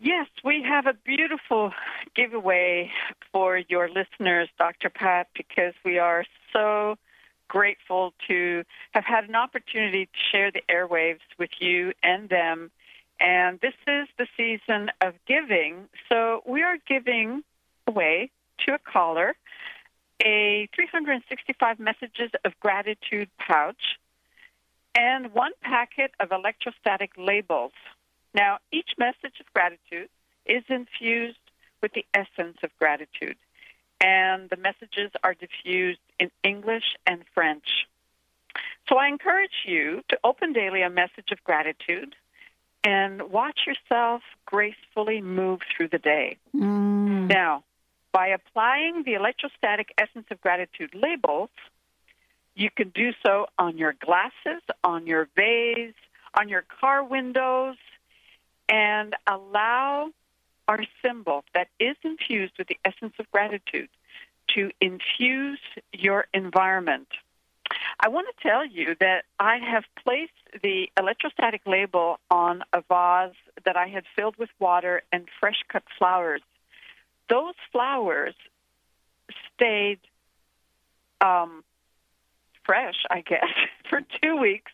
Yes, 0.00 0.26
we 0.44 0.62
have 0.68 0.86
a 0.86 0.94
beautiful 1.04 1.72
giveaway 2.16 2.90
for 3.32 3.58
your 3.68 3.88
listeners, 3.88 4.48
Dr. 4.58 4.90
Pat, 4.90 5.28
because 5.36 5.72
we 5.84 5.98
are 5.98 6.24
so 6.52 6.96
grateful 7.48 8.12
to 8.28 8.64
have 8.92 9.04
had 9.04 9.28
an 9.28 9.34
opportunity 9.34 10.06
to 10.06 10.18
share 10.32 10.50
the 10.50 10.62
airwaves 10.70 11.20
with 11.38 11.50
you 11.60 11.92
and 12.02 12.28
them. 12.28 12.70
And 13.20 13.60
this 13.60 13.74
is 13.86 14.08
the 14.18 14.26
season 14.36 14.90
of 15.00 15.14
giving. 15.26 15.88
So 16.08 16.42
we 16.46 16.62
are 16.62 16.76
giving 16.88 17.42
away 17.86 18.30
to 18.66 18.74
a 18.74 18.78
caller 18.78 19.34
a 20.24 20.68
365 20.74 21.78
messages 21.78 22.30
of 22.44 22.52
gratitude 22.60 23.28
pouch 23.38 23.98
and 24.94 25.32
one 25.32 25.52
packet 25.60 26.12
of 26.20 26.30
electrostatic 26.30 27.10
labels. 27.16 27.72
Now, 28.34 28.58
each 28.72 28.90
message 28.98 29.40
of 29.40 29.46
gratitude 29.52 30.08
is 30.46 30.62
infused 30.68 31.38
with 31.82 31.92
the 31.92 32.04
essence 32.14 32.58
of 32.62 32.70
gratitude, 32.78 33.36
and 34.00 34.48
the 34.50 34.56
messages 34.56 35.10
are 35.22 35.34
diffused 35.34 36.00
in 36.18 36.30
English 36.42 36.96
and 37.06 37.24
French. 37.34 37.86
So 38.88 38.96
I 38.96 39.08
encourage 39.08 39.64
you 39.66 40.02
to 40.08 40.18
open 40.22 40.52
daily 40.52 40.82
a 40.82 40.90
message 40.90 41.32
of 41.32 41.42
gratitude 41.44 42.14
and 42.84 43.30
watch 43.30 43.60
yourself 43.66 44.22
gracefully 44.44 45.20
move 45.22 45.60
through 45.74 45.88
the 45.88 45.98
day. 45.98 46.36
Mm. 46.54 47.28
Now, 47.28 47.64
by 48.12 48.28
applying 48.28 49.02
the 49.04 49.14
electrostatic 49.14 49.92
essence 49.98 50.26
of 50.30 50.40
gratitude 50.40 50.94
labels, 50.94 51.50
you 52.54 52.70
can 52.70 52.90
do 52.90 53.12
so 53.24 53.46
on 53.58 53.78
your 53.78 53.94
glasses, 53.94 54.62
on 54.84 55.06
your 55.06 55.28
vase, 55.34 55.94
on 56.38 56.48
your 56.48 56.62
car 56.80 57.02
windows, 57.02 57.76
and 58.68 59.16
allow 59.26 60.10
our 60.68 60.84
symbol 61.02 61.44
that 61.54 61.68
is 61.80 61.96
infused 62.04 62.52
with 62.58 62.68
the 62.68 62.78
essence 62.84 63.14
of 63.18 63.30
gratitude 63.30 63.88
to 64.54 64.70
infuse 64.80 65.60
your 65.92 66.26
environment. 66.34 67.08
I 67.98 68.08
want 68.08 68.28
to 68.28 68.48
tell 68.48 68.66
you 68.66 68.94
that 69.00 69.24
I 69.40 69.58
have 69.58 69.84
placed 70.02 70.32
the 70.62 70.90
electrostatic 70.98 71.62
label 71.66 72.20
on 72.30 72.62
a 72.72 72.82
vase 72.82 73.34
that 73.64 73.76
I 73.76 73.88
had 73.88 74.04
filled 74.14 74.36
with 74.36 74.50
water 74.58 75.02
and 75.12 75.26
fresh 75.40 75.62
cut 75.68 75.82
flowers 75.98 76.42
those 77.28 77.54
flowers 77.72 78.34
stayed 79.54 80.00
um, 81.20 81.64
fresh, 82.64 83.04
I 83.10 83.20
guess, 83.20 83.44
for 83.90 84.00
two 84.22 84.36
weeks. 84.36 84.72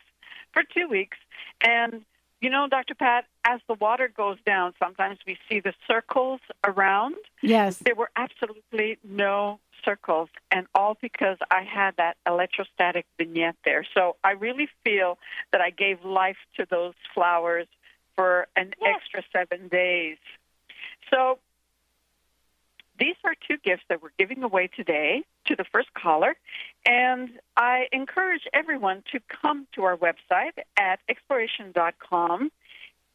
For 0.53 0.65
two 0.65 0.89
weeks, 0.89 1.17
and 1.61 2.05
you 2.41 2.51
know, 2.51 2.67
Dr. 2.69 2.97
Pat, 2.97 3.25
as 3.45 3.61
the 3.69 3.75
water 3.75 4.09
goes 4.09 4.39
down, 4.45 4.75
sometimes 4.79 5.19
we 5.27 5.39
see 5.49 5.61
the 5.61 5.75
circles 5.87 6.41
around. 6.65 7.17
Yes. 7.43 7.79
There 7.79 7.95
were 7.95 8.11
absolutely 8.17 8.99
no 9.05 9.61
circles, 9.85 10.29
and 10.51 10.67
all 10.75 10.97
because 11.01 11.39
I 11.51 11.63
had 11.63 11.97
that 11.97 12.17
electrostatic 12.27 13.07
vignette 13.17 13.57
there. 13.65 13.87
So 13.95 14.17
I 14.23 14.33
really 14.33 14.69
feel 14.85 15.19
that 15.53 15.61
I 15.61 15.71
gave 15.71 16.05
life 16.05 16.37
to 16.57 16.67
those 16.69 16.95
flowers 17.15 17.67
for 18.15 18.47
an 18.57 18.75
yes. 18.81 18.97
extra 18.97 19.23
seven 19.33 19.69
days. 19.69 20.19
So 21.11 21.39
these 22.99 23.17
are 23.25 23.35
two 23.49 23.57
gifts 23.65 23.83
that 23.89 24.03
we're 24.03 24.11
giving 24.19 24.43
away 24.43 24.69
today 24.69 25.25
to 25.47 25.57
the 25.57 25.65
first 25.65 25.93
caller. 25.95 26.37
And 26.85 27.31
I 27.57 27.87
encourage 27.93 28.43
everyone 28.53 29.03
to 29.13 29.21
come 29.43 29.67
to 29.75 29.85
our 29.85 29.97
website 29.97 30.53
at 30.77 31.01
exploration.com 31.09 32.53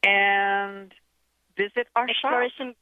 and 0.05 0.93
visit 1.57 1.87
our 1.95 2.07
exploration, 2.09 2.67
shop. 2.69 2.75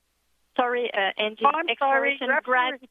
Sorry, 0.58 0.92
uh, 0.94 1.22
Angie. 1.22 1.44
Oh, 1.46 1.62
exploration 1.68 2.28
sorry, 2.28 2.42
gratitude 2.44 2.90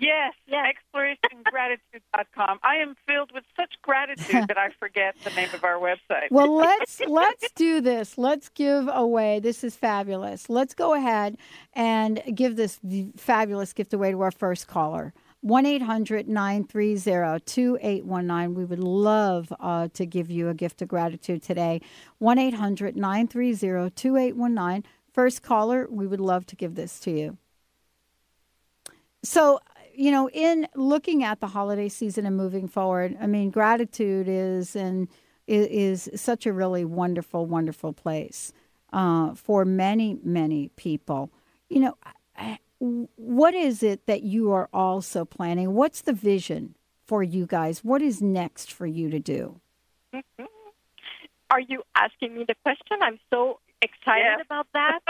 Yes, 0.00 0.34
yes. 0.46 0.74
explorationgratitude.com. 0.94 2.60
I 2.62 2.76
am 2.76 2.94
filled 3.06 3.32
with 3.32 3.44
such 3.56 3.74
gratitude 3.82 4.48
that 4.48 4.58
I 4.58 4.70
forget 4.78 5.16
the 5.24 5.30
name 5.30 5.48
of 5.52 5.64
our 5.64 5.78
website. 5.78 6.30
well, 6.30 6.54
let's 6.54 7.00
let's 7.00 7.50
do 7.52 7.80
this. 7.80 8.18
Let's 8.18 8.48
give 8.48 8.88
away. 8.92 9.40
This 9.40 9.64
is 9.64 9.76
fabulous. 9.76 10.48
Let's 10.48 10.74
go 10.74 10.94
ahead 10.94 11.36
and 11.72 12.22
give 12.34 12.56
this 12.56 12.78
fabulous 13.16 13.72
gift 13.72 13.92
away 13.92 14.12
to 14.12 14.20
our 14.20 14.30
first 14.30 14.68
caller. 14.68 15.12
1 15.40 15.66
800 15.66 16.28
930 16.28 17.40
2819. 17.44 18.54
We 18.54 18.64
would 18.64 18.80
love 18.80 19.52
uh, 19.60 19.88
to 19.94 20.04
give 20.04 20.30
you 20.30 20.48
a 20.48 20.54
gift 20.54 20.82
of 20.82 20.88
gratitude 20.88 21.42
today. 21.42 21.80
1 22.18 22.38
800 22.38 22.96
930 22.96 23.90
2819. 23.90 24.84
First 25.12 25.42
caller, 25.42 25.86
we 25.90 26.06
would 26.06 26.20
love 26.20 26.46
to 26.46 26.56
give 26.56 26.74
this 26.74 26.98
to 27.00 27.10
you. 27.10 27.38
So, 29.22 29.60
you 29.94 30.10
know, 30.10 30.28
in 30.30 30.68
looking 30.74 31.24
at 31.24 31.40
the 31.40 31.48
holiday 31.48 31.88
season 31.88 32.24
and 32.24 32.36
moving 32.36 32.68
forward, 32.68 33.16
I 33.20 33.26
mean, 33.26 33.50
gratitude 33.50 34.28
is 34.28 34.76
and 34.76 35.08
is, 35.46 36.08
such 36.14 36.46
a 36.46 36.52
really 36.52 36.84
wonderful, 36.84 37.46
wonderful 37.46 37.92
place 37.92 38.52
uh, 38.92 39.34
for 39.34 39.64
many, 39.64 40.18
many 40.22 40.68
people. 40.76 41.30
You 41.68 41.80
know, 41.80 41.94
what 42.80 43.54
is 43.54 43.82
it 43.82 44.06
that 44.06 44.22
you 44.22 44.52
are 44.52 44.68
also 44.72 45.24
planning? 45.24 45.74
What's 45.74 46.02
the 46.02 46.12
vision 46.12 46.74
for 47.04 47.22
you 47.22 47.46
guys? 47.46 47.84
What 47.84 48.02
is 48.02 48.22
next 48.22 48.72
for 48.72 48.86
you 48.86 49.10
to 49.10 49.18
do? 49.18 49.60
Mm-hmm. 50.14 50.44
Are 51.50 51.60
you 51.60 51.82
asking 51.94 52.34
me 52.34 52.44
the 52.46 52.54
question? 52.62 52.98
I'm 53.00 53.18
so 53.30 53.58
excited 53.80 54.44
about 54.44 54.66
that. 54.74 55.00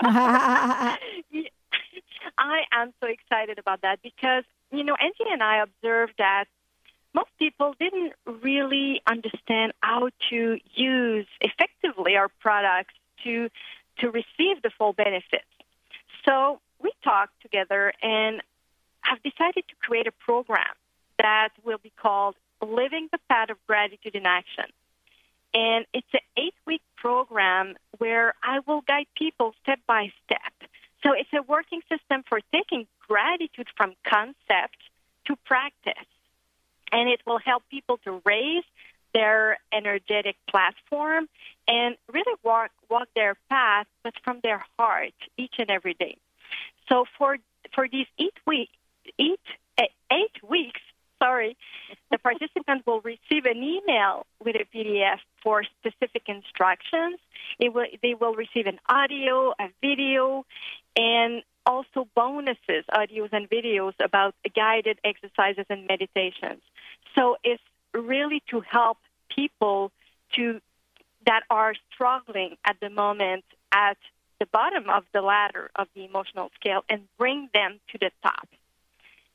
I 2.38 2.62
am 2.72 2.92
so 3.00 3.06
excited 3.06 3.58
about 3.58 3.82
that 3.82 4.02
because, 4.02 4.44
you 4.72 4.82
know, 4.82 4.96
Angie 5.00 5.30
and 5.30 5.42
I 5.42 5.62
observed 5.62 6.14
that 6.18 6.46
most 7.14 7.30
people 7.38 7.74
didn't 7.78 8.12
really 8.26 9.00
understand 9.06 9.72
how 9.80 10.10
to 10.30 10.58
use 10.74 11.26
effectively 11.40 12.16
our 12.16 12.28
products 12.40 12.94
to 13.22 13.48
to 14.00 14.10
receive 14.10 14.60
the 14.62 14.70
full 14.76 14.92
benefits. 14.92 15.44
So 16.24 16.60
we 16.84 16.92
talked 17.02 17.40
together 17.42 17.92
and 18.02 18.40
have 19.00 19.20
decided 19.22 19.64
to 19.68 19.74
create 19.80 20.06
a 20.06 20.12
program 20.12 20.74
that 21.18 21.48
will 21.64 21.78
be 21.78 21.92
called 22.00 22.36
Living 22.62 23.08
the 23.10 23.18
Path 23.28 23.50
of 23.50 23.56
Gratitude 23.66 24.14
in 24.14 24.26
Action. 24.26 24.66
And 25.52 25.86
it's 25.92 26.06
an 26.12 26.20
eight 26.36 26.54
week 26.66 26.82
program 26.96 27.74
where 27.98 28.34
I 28.42 28.60
will 28.66 28.82
guide 28.82 29.06
people 29.16 29.54
step 29.62 29.80
by 29.86 30.12
step 30.24 30.52
so 31.04 31.12
it's 31.12 31.32
a 31.34 31.42
working 31.42 31.82
system 31.82 32.24
for 32.26 32.40
taking 32.52 32.86
gratitude 33.06 33.68
from 33.76 33.94
concept 34.06 34.78
to 35.26 35.36
practice. 35.44 36.08
And 36.90 37.08
it 37.08 37.20
will 37.26 37.38
help 37.38 37.62
people 37.70 37.98
to 38.04 38.22
raise 38.24 38.64
their 39.12 39.58
energetic 39.72 40.36
platform 40.48 41.28
and 41.68 41.96
really 42.12 42.34
walk 42.42 42.70
walk 42.88 43.08
their 43.14 43.36
path, 43.48 43.86
but 44.02 44.14
from 44.24 44.40
their 44.42 44.64
heart 44.78 45.14
each 45.36 45.54
and 45.58 45.70
every 45.70 45.94
day. 45.94 46.16
So 46.88 47.04
for 47.18 47.38
for 47.74 47.88
these 47.88 48.06
eight 48.18 48.34
week 48.46 48.70
eight 49.18 49.40
eh, 49.78 49.86
eight 50.12 50.48
weeks, 50.48 50.80
sorry, 51.22 51.56
the 52.10 52.18
participant 52.18 52.86
will 52.86 53.00
receive 53.00 53.46
an 53.46 53.62
email 53.62 54.26
with 54.44 54.56
a 54.56 54.64
PDF 54.74 55.18
for 55.42 55.64
specific 55.80 56.22
instructions. 56.28 57.18
Will, 57.60 57.86
they 58.02 58.14
will 58.14 58.34
receive 58.34 58.66
an 58.66 58.78
audio, 58.88 59.52
a 59.58 59.68
video, 59.80 60.44
and 60.96 61.42
also 61.66 62.06
bonuses, 62.14 62.84
audios 62.92 63.30
and 63.32 63.48
videos 63.48 63.94
about 64.02 64.34
guided 64.54 64.98
exercises 65.04 65.64
and 65.70 65.86
meditations. 65.86 66.60
So 67.14 67.36
it's 67.42 67.62
really 67.94 68.42
to 68.50 68.60
help 68.60 68.98
people 69.34 69.92
to 70.34 70.60
that 71.26 71.42
are 71.48 71.74
struggling 71.94 72.56
at 72.66 72.76
the 72.80 72.90
moment 72.90 73.44
at 73.72 73.96
the 74.40 74.46
bottom 74.46 74.88
of 74.88 75.04
the 75.12 75.20
ladder 75.20 75.70
of 75.76 75.88
the 75.94 76.04
emotional 76.04 76.50
scale 76.58 76.84
and 76.88 77.02
bring 77.18 77.48
them 77.52 77.80
to 77.92 77.98
the 77.98 78.10
top. 78.22 78.48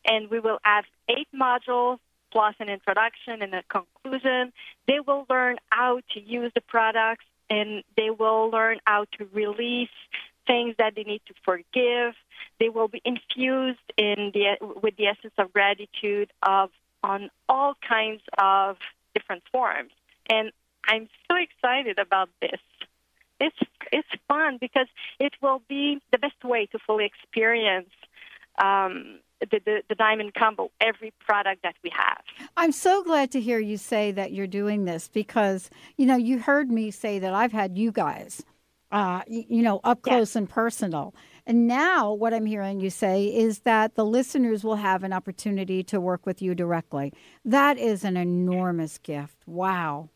And 0.05 0.29
we 0.29 0.39
will 0.39 0.59
have 0.63 0.85
eight 1.09 1.27
modules 1.33 1.99
plus 2.31 2.55
an 2.59 2.69
introduction 2.69 3.41
and 3.41 3.53
a 3.53 3.63
conclusion. 3.63 4.53
They 4.87 4.99
will 4.99 5.25
learn 5.29 5.57
how 5.69 6.01
to 6.13 6.19
use 6.21 6.51
the 6.53 6.61
products 6.61 7.25
and 7.49 7.83
they 7.97 8.09
will 8.09 8.49
learn 8.49 8.79
how 8.85 9.05
to 9.17 9.25
release 9.33 9.89
things 10.45 10.75
that 10.77 10.95
they 10.95 11.03
need 11.03 11.21
to 11.27 11.33
forgive. 11.43 12.13
They 12.59 12.69
will 12.69 12.87
be 12.87 13.01
infused 13.05 13.79
in 13.97 14.31
the 14.33 14.57
with 14.81 14.95
the 14.97 15.07
essence 15.07 15.33
of 15.37 15.53
gratitude 15.53 16.31
of 16.43 16.69
on 17.03 17.29
all 17.47 17.75
kinds 17.87 18.21
of 18.37 18.77
different 19.13 19.43
forms. 19.51 19.91
And 20.29 20.51
I'm 20.85 21.07
so 21.29 21.37
excited 21.37 21.99
about 21.99 22.29
this. 22.41 22.59
It's 23.39 23.57
it's 23.91 24.07
fun 24.27 24.57
because 24.59 24.87
it 25.19 25.33
will 25.41 25.61
be 25.67 26.01
the 26.11 26.17
best 26.17 26.43
way 26.43 26.67
to 26.67 26.79
fully 26.85 27.05
experience 27.05 27.89
um, 28.61 29.19
the, 29.39 29.59
the, 29.65 29.83
the, 29.87 29.95
diamond 29.95 30.33
combo, 30.33 30.69
every 30.81 31.13
product 31.25 31.63
that 31.63 31.75
we 31.81 31.89
have. 31.95 32.21
I'm 32.57 32.73
so 32.73 33.03
glad 33.03 33.31
to 33.31 33.39
hear 33.39 33.57
you 33.57 33.77
say 33.77 34.11
that 34.11 34.33
you're 34.33 34.47
doing 34.47 34.83
this 34.83 35.07
because, 35.07 35.69
you 35.95 36.05
know, 36.05 36.17
you 36.17 36.39
heard 36.39 36.69
me 36.69 36.91
say 36.91 37.19
that 37.19 37.33
I've 37.33 37.53
had 37.53 37.77
you 37.77 37.93
guys 37.93 38.43
uh, 38.91 39.21
you 39.27 39.61
know, 39.61 39.79
up 39.83 40.01
close 40.01 40.35
and 40.35 40.49
personal. 40.49 41.13
And 41.45 41.67
now, 41.67 42.13
what 42.13 42.33
I'm 42.33 42.45
hearing 42.45 42.79
you 42.79 42.89
say 42.89 43.25
is 43.25 43.59
that 43.59 43.95
the 43.95 44.05
listeners 44.05 44.63
will 44.63 44.75
have 44.75 45.03
an 45.03 45.13
opportunity 45.13 45.83
to 45.83 45.99
work 45.99 46.25
with 46.25 46.41
you 46.41 46.53
directly. 46.55 47.13
That 47.45 47.77
is 47.77 48.03
an 48.03 48.17
enormous 48.17 48.97
gift. 48.97 49.37
Wow. 49.47 50.09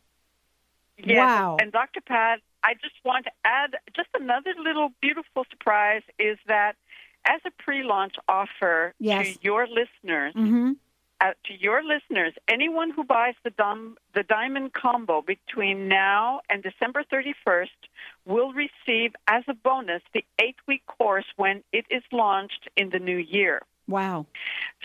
Yes, 0.98 1.16
wow. 1.16 1.56
And 1.60 1.72
Dr. 1.72 2.00
Pat, 2.00 2.40
I 2.64 2.74
just 2.74 2.96
want 3.04 3.26
to 3.26 3.32
add 3.44 3.76
just 3.94 4.08
another 4.18 4.54
little 4.58 4.90
beautiful 5.00 5.44
surprise 5.50 6.02
is 6.18 6.38
that 6.46 6.76
as 7.26 7.40
a 7.46 7.50
pre 7.62 7.82
launch 7.82 8.14
offer 8.28 8.94
yes. 8.98 9.34
to 9.34 9.38
your 9.42 9.66
listeners, 9.66 10.34
mm-hmm 10.34 10.72
uh, 11.20 11.32
to 11.44 11.54
your 11.58 11.82
listeners, 11.82 12.34
anyone 12.48 12.90
who 12.90 13.04
buys 13.04 13.34
the, 13.44 13.50
dum- 13.50 13.96
the 14.14 14.22
diamond 14.22 14.72
combo 14.72 15.22
between 15.22 15.88
now 15.88 16.40
and 16.50 16.62
December 16.62 17.04
31st 17.12 17.68
will 18.26 18.52
receive 18.52 19.12
as 19.28 19.42
a 19.48 19.54
bonus 19.54 20.02
the 20.12 20.24
eight 20.38 20.56
week 20.66 20.84
course 20.86 21.24
when 21.36 21.62
it 21.72 21.86
is 21.90 22.02
launched 22.12 22.68
in 22.76 22.90
the 22.90 22.98
new 22.98 23.16
year. 23.16 23.62
Wow. 23.86 24.26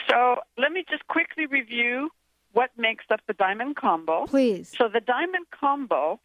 So 0.09 0.37
let 0.57 0.71
me 0.71 0.85
just 0.89 1.07
quickly 1.07 1.45
review 1.45 2.09
what 2.53 2.71
makes 2.77 3.05
up 3.09 3.21
the 3.27 3.33
diamond 3.33 3.75
combo. 3.75 4.25
Please. 4.25 4.73
So 4.77 4.87
the 4.87 5.01
diamond 5.01 5.45
combo 5.51 6.19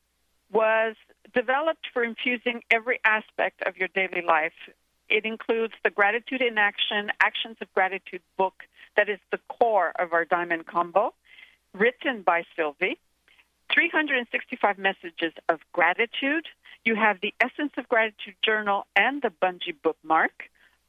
was 0.53 0.95
developed 1.33 1.87
for 1.93 2.03
infusing 2.03 2.63
every 2.71 3.01
aspect 3.05 3.63
of 3.67 3.77
your 3.77 3.89
daily 3.89 4.23
life. 4.27 4.53
It 5.09 5.25
includes 5.25 5.75
the 5.83 5.91
Gratitude 5.91 6.43
in 6.43 6.59
Action, 6.59 7.11
Actions 7.21 7.57
of 7.61 7.73
Gratitude 7.75 8.23
book 8.37 8.65
that 8.97 9.09
is 9.09 9.19
the 9.31 9.39
core 9.49 9.93
of 9.99 10.13
our 10.13 10.25
diamond 10.25 10.67
combo, 10.67 11.15
written 11.73 12.23
by 12.23 12.45
Sylvie. 12.57 12.99
365 13.73 14.79
messages 14.79 15.33
of 15.49 15.61
gratitude. 15.73 16.47
You 16.85 16.95
have 16.95 17.21
the 17.21 17.35
Essence 17.41 17.73
of 17.77 17.89
Gratitude 17.89 18.35
journal 18.45 18.87
and 18.95 19.23
the 19.23 19.31
Bungee 19.31 19.75
bookmark, 19.83 20.45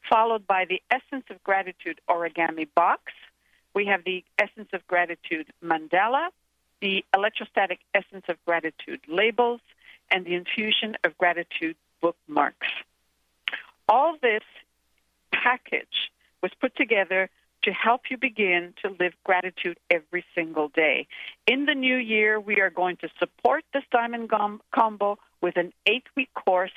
followed 0.09 0.45
by 0.45 0.65
the 0.65 0.81
Essence 0.91 1.25
of 1.29 1.43
Gratitude 1.43 1.99
origami 2.09 2.67
box. 2.75 3.13
We 3.73 3.85
have 3.87 4.03
the 4.03 4.23
Essence 4.37 4.69
of 4.73 4.85
Gratitude 4.87 5.47
mandala, 5.63 6.29
the 6.81 7.03
Electrostatic 7.13 7.79
Essence 7.93 8.25
of 8.29 8.37
Gratitude 8.45 9.01
labels, 9.07 9.61
and 10.11 10.25
the 10.25 10.35
Infusion 10.35 10.95
of 11.03 11.17
Gratitude 11.17 11.75
bookmarks. 12.01 12.67
All 13.87 14.17
this 14.21 14.43
package 15.31 16.11
was 16.41 16.51
put 16.59 16.75
together 16.75 17.29
to 17.63 17.71
help 17.71 18.01
you 18.11 18.17
begin 18.17 18.73
to 18.83 18.95
live 18.99 19.13
gratitude 19.23 19.77
every 19.89 20.23
single 20.35 20.69
day. 20.69 21.07
In 21.47 21.65
the 21.65 21.73
new 21.73 21.95
year, 21.95 22.39
we 22.39 22.61
are 22.61 22.69
going 22.69 22.97
to 22.97 23.09
support 23.19 23.63
this 23.73 23.83
diamond 23.91 24.29
combo 24.71 25.17
with 25.41 25.57
an 25.57 25.73
eight 25.87 26.05
week 26.15 26.29
course 26.33 26.71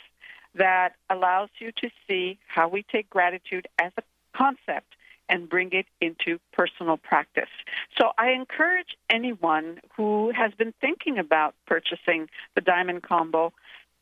that 0.54 0.94
allows 1.10 1.50
you 1.58 1.72
to 1.72 1.90
see 2.08 2.38
how 2.46 2.68
we 2.68 2.82
take 2.82 3.10
gratitude 3.10 3.68
as 3.78 3.92
a 3.98 4.02
concept 4.34 4.94
and 5.28 5.48
bring 5.48 5.70
it 5.72 5.86
into 6.00 6.38
personal 6.52 6.96
practice. 6.96 7.50
So 7.98 8.10
I 8.18 8.30
encourage 8.30 8.96
anyone 9.10 9.80
who 9.96 10.32
has 10.34 10.52
been 10.54 10.72
thinking 10.80 11.18
about 11.18 11.54
purchasing 11.66 12.28
the 12.54 12.60
diamond 12.60 13.02
combo 13.02 13.52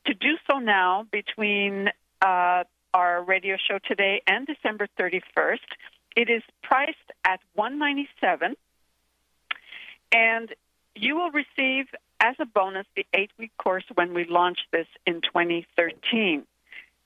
to 0.07 0.15
do 0.15 0.37
so 0.51 0.59
now 0.59 1.07
between 1.11 1.89
uh, 2.23 2.65
our 2.95 3.23
radio 3.23 3.57
show 3.57 3.79
today 3.87 4.23
and 4.27 4.47
December 4.47 4.89
31st. 4.99 5.59
It 6.17 6.31
is 6.31 6.43
priced 6.63 6.97
at 7.25 7.41
197 7.55 8.57
and 10.13 10.55
you 10.95 11.17
will 11.17 11.31
receive 11.31 11.87
as 12.21 12.37
a 12.39 12.47
bonus 12.47 12.87
the 12.97 13.07
8-week 13.15 13.53
course 13.59 13.85
when 13.95 14.15
we 14.15 14.25
launch 14.25 14.59
this 14.73 14.87
in 15.07 15.21
2013. 15.21 16.45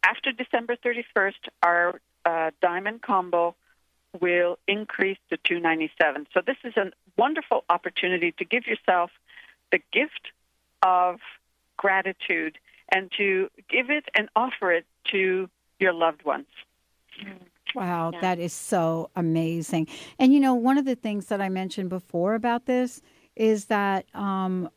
After 0.04 0.32
December 0.32 0.76
31st, 0.76 1.48
our 1.62 2.00
uh, 2.24 2.50
diamond 2.62 3.02
combo 3.02 3.56
will 4.18 4.58
increase 4.66 5.18
to 5.30 5.36
297. 5.36 6.26
So 6.34 6.40
this 6.44 6.56
is 6.64 6.76
a 6.76 6.90
wonderful 7.16 7.64
opportunity 7.68 8.32
to 8.32 8.44
give 8.44 8.66
yourself 8.66 9.10
the 9.70 9.80
gift 9.92 10.32
of 10.82 11.20
gratitude 11.76 12.58
and 12.92 13.10
to 13.16 13.48
give 13.68 13.90
it 13.90 14.04
and 14.16 14.28
offer 14.34 14.72
it 14.72 14.86
to 15.12 15.48
your 15.78 15.92
loved 15.92 16.24
ones. 16.24 16.46
Wow, 17.74 18.10
yeah. 18.12 18.20
that 18.20 18.38
is 18.38 18.52
so 18.52 19.10
amazing. 19.14 19.86
And 20.18 20.32
you 20.32 20.40
know, 20.40 20.54
one 20.54 20.76
of 20.76 20.84
the 20.84 20.96
things 20.96 21.26
that 21.26 21.40
I 21.40 21.48
mentioned 21.48 21.88
before 21.88 22.34
about 22.34 22.66
this 22.66 23.00
is 23.36 23.66
that 23.66 24.06
um, 24.14 24.68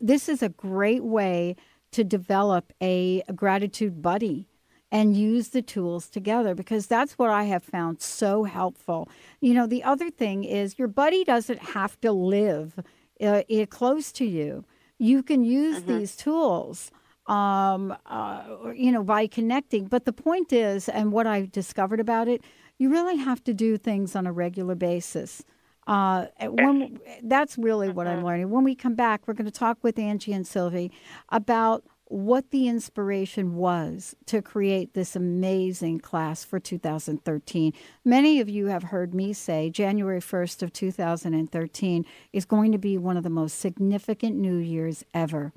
this 0.00 0.28
is 0.28 0.42
a 0.42 0.50
great 0.50 1.02
way 1.02 1.56
to 1.92 2.04
develop 2.04 2.72
a, 2.82 3.22
a 3.28 3.32
gratitude 3.32 4.02
buddy 4.02 4.46
and 4.90 5.16
use 5.16 5.48
the 5.48 5.62
tools 5.62 6.08
together 6.08 6.54
because 6.54 6.86
that's 6.86 7.18
what 7.18 7.30
I 7.30 7.44
have 7.44 7.62
found 7.62 8.00
so 8.00 8.44
helpful. 8.44 9.08
You 9.40 9.54
know, 9.54 9.66
the 9.66 9.84
other 9.84 10.10
thing 10.10 10.44
is 10.44 10.78
your 10.78 10.88
buddy 10.88 11.24
doesn't 11.24 11.60
have 11.60 12.00
to 12.00 12.12
live 12.12 12.78
uh, 13.20 13.42
close 13.68 14.12
to 14.12 14.24
you. 14.24 14.64
You 14.98 15.22
can 15.22 15.44
use 15.44 15.80
mm-hmm. 15.80 15.98
these 15.98 16.16
tools 16.16 16.90
um, 17.28 17.94
uh, 18.06 18.42
you 18.74 18.90
know, 18.90 19.04
by 19.04 19.26
connecting. 19.26 19.86
But 19.86 20.06
the 20.06 20.12
point 20.12 20.52
is, 20.52 20.88
and 20.88 21.12
what 21.12 21.26
I've 21.26 21.52
discovered 21.52 22.00
about 22.00 22.26
it, 22.26 22.42
you 22.78 22.90
really 22.90 23.16
have 23.16 23.44
to 23.44 23.54
do 23.54 23.76
things 23.76 24.16
on 24.16 24.26
a 24.26 24.32
regular 24.32 24.74
basis. 24.74 25.44
Uh, 25.86 26.26
when, 26.42 26.98
that's 27.22 27.56
really 27.56 27.88
what 27.88 28.06
I'm 28.06 28.18
mm-hmm. 28.18 28.26
learning. 28.26 28.50
When 28.50 28.64
we 28.64 28.74
come 28.74 28.94
back, 28.94 29.22
we're 29.26 29.34
going 29.34 29.46
to 29.46 29.50
talk 29.50 29.78
with 29.82 29.98
Angie 29.98 30.32
and 30.32 30.46
Sylvie 30.46 30.90
about 31.30 31.84
what 32.10 32.50
the 32.50 32.68
inspiration 32.68 33.54
was 33.54 34.16
to 34.26 34.40
create 34.40 34.94
this 34.94 35.14
amazing 35.14 36.00
class 36.00 36.42
for 36.42 36.58
2013. 36.58 37.72
Many 38.04 38.40
of 38.40 38.48
you 38.48 38.66
have 38.66 38.84
heard 38.84 39.14
me 39.14 39.32
say 39.34 39.68
January 39.68 40.20
1st 40.20 40.62
of 40.62 40.72
2013 40.72 42.06
is 42.32 42.44
going 42.46 42.72
to 42.72 42.78
be 42.78 42.96
one 42.96 43.18
of 43.18 43.24
the 43.24 43.30
most 43.30 43.58
significant 43.58 44.36
New 44.36 44.56
Year's 44.56 45.04
ever. 45.12 45.52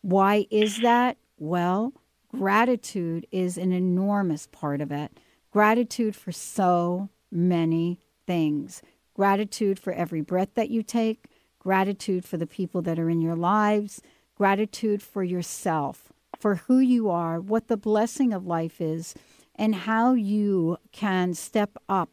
Why 0.00 0.46
is 0.50 0.80
that? 0.80 1.18
Well, 1.38 1.92
gratitude 2.28 3.26
is 3.30 3.58
an 3.58 3.72
enormous 3.72 4.46
part 4.46 4.80
of 4.80 4.90
it. 4.90 5.12
Gratitude 5.50 6.16
for 6.16 6.32
so 6.32 7.10
many 7.30 8.00
things. 8.26 8.82
Gratitude 9.14 9.78
for 9.78 9.92
every 9.92 10.22
breath 10.22 10.54
that 10.54 10.70
you 10.70 10.82
take, 10.82 11.26
gratitude 11.58 12.24
for 12.24 12.38
the 12.38 12.46
people 12.46 12.80
that 12.82 12.98
are 12.98 13.10
in 13.10 13.20
your 13.20 13.36
lives, 13.36 14.00
gratitude 14.40 15.02
for 15.02 15.22
yourself, 15.22 16.14
for 16.38 16.54
who 16.54 16.78
you 16.78 17.10
are, 17.10 17.38
what 17.38 17.68
the 17.68 17.76
blessing 17.76 18.32
of 18.32 18.46
life 18.46 18.80
is, 18.80 19.14
and 19.54 19.74
how 19.74 20.14
you 20.14 20.78
can 20.92 21.34
step 21.34 21.76
up 21.90 22.08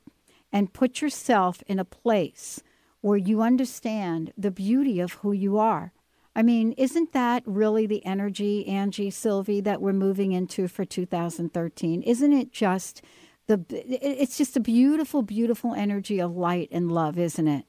and 0.51 0.73
put 0.73 1.01
yourself 1.01 1.63
in 1.67 1.79
a 1.79 1.85
place 1.85 2.61
where 2.99 3.15
you 3.15 3.41
understand 3.41 4.33
the 4.37 4.51
beauty 4.51 4.99
of 4.99 5.13
who 5.13 5.31
you 5.31 5.57
are 5.57 5.93
I 6.37 6.43
mean, 6.43 6.73
isn't 6.73 7.13
that 7.13 7.41
really 7.47 7.87
the 7.87 8.05
energy, 8.05 8.67
Angie, 8.67 9.09
Sylvie, 9.09 9.59
that 9.61 9.81
we're 9.81 9.91
moving 9.91 10.33
into 10.33 10.67
for 10.67 10.85
2013? 10.85 12.03
Isn't 12.03 12.31
it 12.31 12.51
just 12.51 13.01
the? 13.47 13.65
It's 13.71 14.37
just 14.37 14.55
a 14.55 14.59
beautiful, 14.59 15.23
beautiful 15.23 15.73
energy 15.73 16.19
of 16.19 16.37
light 16.37 16.69
and 16.71 16.91
love, 16.91 17.17
isn't 17.17 17.47
it? 17.47 17.65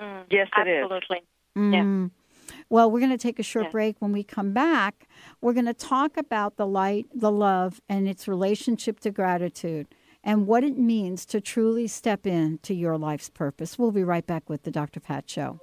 Mm, 0.00 0.22
yes, 0.30 0.46
it 0.56 0.68
absolutely. 0.68 1.16
is. 1.16 1.22
Mm. 1.58 1.72
Yeah. 1.72 2.19
Well, 2.70 2.88
we're 2.88 3.00
going 3.00 3.10
to 3.10 3.18
take 3.18 3.40
a 3.40 3.42
short 3.42 3.66
yeah. 3.66 3.72
break. 3.72 3.96
When 3.98 4.12
we 4.12 4.22
come 4.22 4.52
back, 4.52 5.08
we're 5.40 5.52
going 5.52 5.66
to 5.66 5.74
talk 5.74 6.16
about 6.16 6.56
the 6.56 6.68
light, 6.68 7.06
the 7.12 7.32
love, 7.32 7.80
and 7.88 8.08
its 8.08 8.28
relationship 8.28 9.00
to 9.00 9.10
gratitude 9.10 9.88
and 10.22 10.46
what 10.46 10.62
it 10.62 10.78
means 10.78 11.26
to 11.26 11.40
truly 11.40 11.88
step 11.88 12.28
into 12.28 12.72
your 12.72 12.96
life's 12.96 13.28
purpose. 13.28 13.76
We'll 13.76 13.90
be 13.90 14.04
right 14.04 14.24
back 14.24 14.48
with 14.48 14.62
the 14.62 14.70
Dr. 14.70 15.00
Pat 15.00 15.28
Show. 15.28 15.58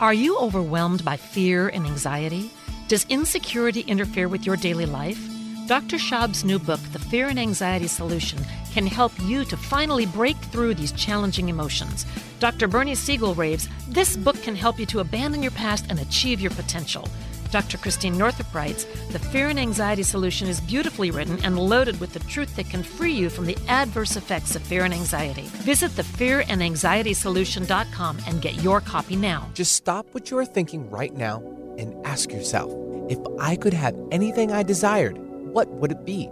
Are 0.00 0.14
you 0.14 0.36
overwhelmed 0.36 1.04
by 1.04 1.16
fear 1.16 1.68
and 1.68 1.86
anxiety? 1.86 2.50
Does 2.88 3.06
insecurity 3.08 3.82
interfere 3.82 4.26
with 4.26 4.44
your 4.44 4.56
daily 4.56 4.86
life? 4.86 5.33
Dr. 5.66 5.96
Schaub's 5.96 6.44
new 6.44 6.58
book, 6.58 6.80
The 6.92 6.98
Fear 6.98 7.28
and 7.28 7.38
Anxiety 7.38 7.86
Solution, 7.86 8.38
can 8.72 8.86
help 8.86 9.12
you 9.22 9.46
to 9.46 9.56
finally 9.56 10.04
break 10.04 10.36
through 10.36 10.74
these 10.74 10.92
challenging 10.92 11.48
emotions. 11.48 12.04
Dr. 12.38 12.68
Bernie 12.68 12.94
Siegel 12.94 13.34
raves, 13.34 13.66
This 13.88 14.14
book 14.14 14.36
can 14.42 14.54
help 14.54 14.78
you 14.78 14.84
to 14.86 15.00
abandon 15.00 15.42
your 15.42 15.52
past 15.52 15.86
and 15.88 15.98
achieve 16.00 16.38
your 16.38 16.50
potential. 16.50 17.08
Dr. 17.50 17.78
Christiane 17.78 18.18
Northrup 18.18 18.52
writes 18.52 18.84
The 19.10 19.18
Fear 19.18 19.48
and 19.48 19.58
Anxiety 19.58 20.02
Solution 20.02 20.48
is 20.48 20.60
beautifully 20.60 21.10
written 21.10 21.42
and 21.42 21.58
loaded 21.58 21.98
with 21.98 22.12
the 22.12 22.20
truth 22.20 22.54
that 22.56 22.68
can 22.68 22.82
free 22.82 23.14
you 23.14 23.30
from 23.30 23.46
the 23.46 23.56
adverse 23.66 24.16
effects 24.16 24.54
of 24.54 24.60
fear 24.62 24.84
and 24.84 24.92
anxiety. 24.92 25.44
Visit 25.62 25.92
thefearandanxietysolution.com 25.92 28.18
and 28.26 28.42
get 28.42 28.62
your 28.62 28.82
copy 28.82 29.16
now. 29.16 29.48
Just 29.54 29.72
stop 29.72 30.06
what 30.12 30.30
you 30.30 30.36
are 30.36 30.44
thinking 30.44 30.90
right 30.90 31.14
now 31.14 31.42
and 31.78 31.94
ask 32.04 32.32
yourself 32.32 32.70
if 33.08 33.18
I 33.38 33.56
could 33.56 33.74
have 33.74 33.94
anything 34.10 34.50
I 34.50 34.62
desired, 34.62 35.18
what 35.54 35.68
would 35.70 35.92
it 35.92 36.04
be? 36.04 36.28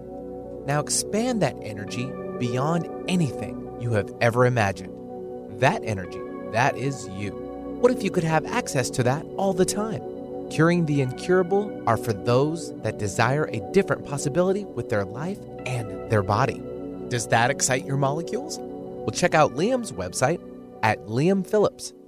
Now 0.66 0.80
expand 0.80 1.40
that 1.42 1.56
energy 1.62 2.10
beyond 2.40 2.88
anything 3.08 3.76
you 3.80 3.92
have 3.92 4.12
ever 4.20 4.44
imagined. 4.44 4.92
That 5.60 5.80
energy, 5.84 6.20
that 6.50 6.76
is 6.76 7.08
you. 7.10 7.30
What 7.80 7.92
if 7.92 8.02
you 8.02 8.10
could 8.10 8.24
have 8.24 8.44
access 8.46 8.90
to 8.90 9.04
that 9.04 9.24
all 9.36 9.52
the 9.52 9.64
time? 9.64 10.02
Curing 10.50 10.86
the 10.86 11.00
incurable 11.00 11.82
are 11.86 11.96
for 11.96 12.12
those 12.12 12.76
that 12.82 12.98
desire 12.98 13.44
a 13.44 13.60
different 13.72 14.04
possibility 14.04 14.64
with 14.64 14.88
their 14.88 15.04
life 15.04 15.38
and 15.66 16.10
their 16.10 16.24
body. 16.24 16.60
Does 17.08 17.28
that 17.28 17.48
excite 17.48 17.86
your 17.86 17.98
molecules? 17.98 18.58
Well, 18.58 19.10
check 19.10 19.34
out 19.34 19.54
Liam's 19.54 19.92
website 19.92 20.40
at 20.82 20.98
liamphillips.com 21.06 22.01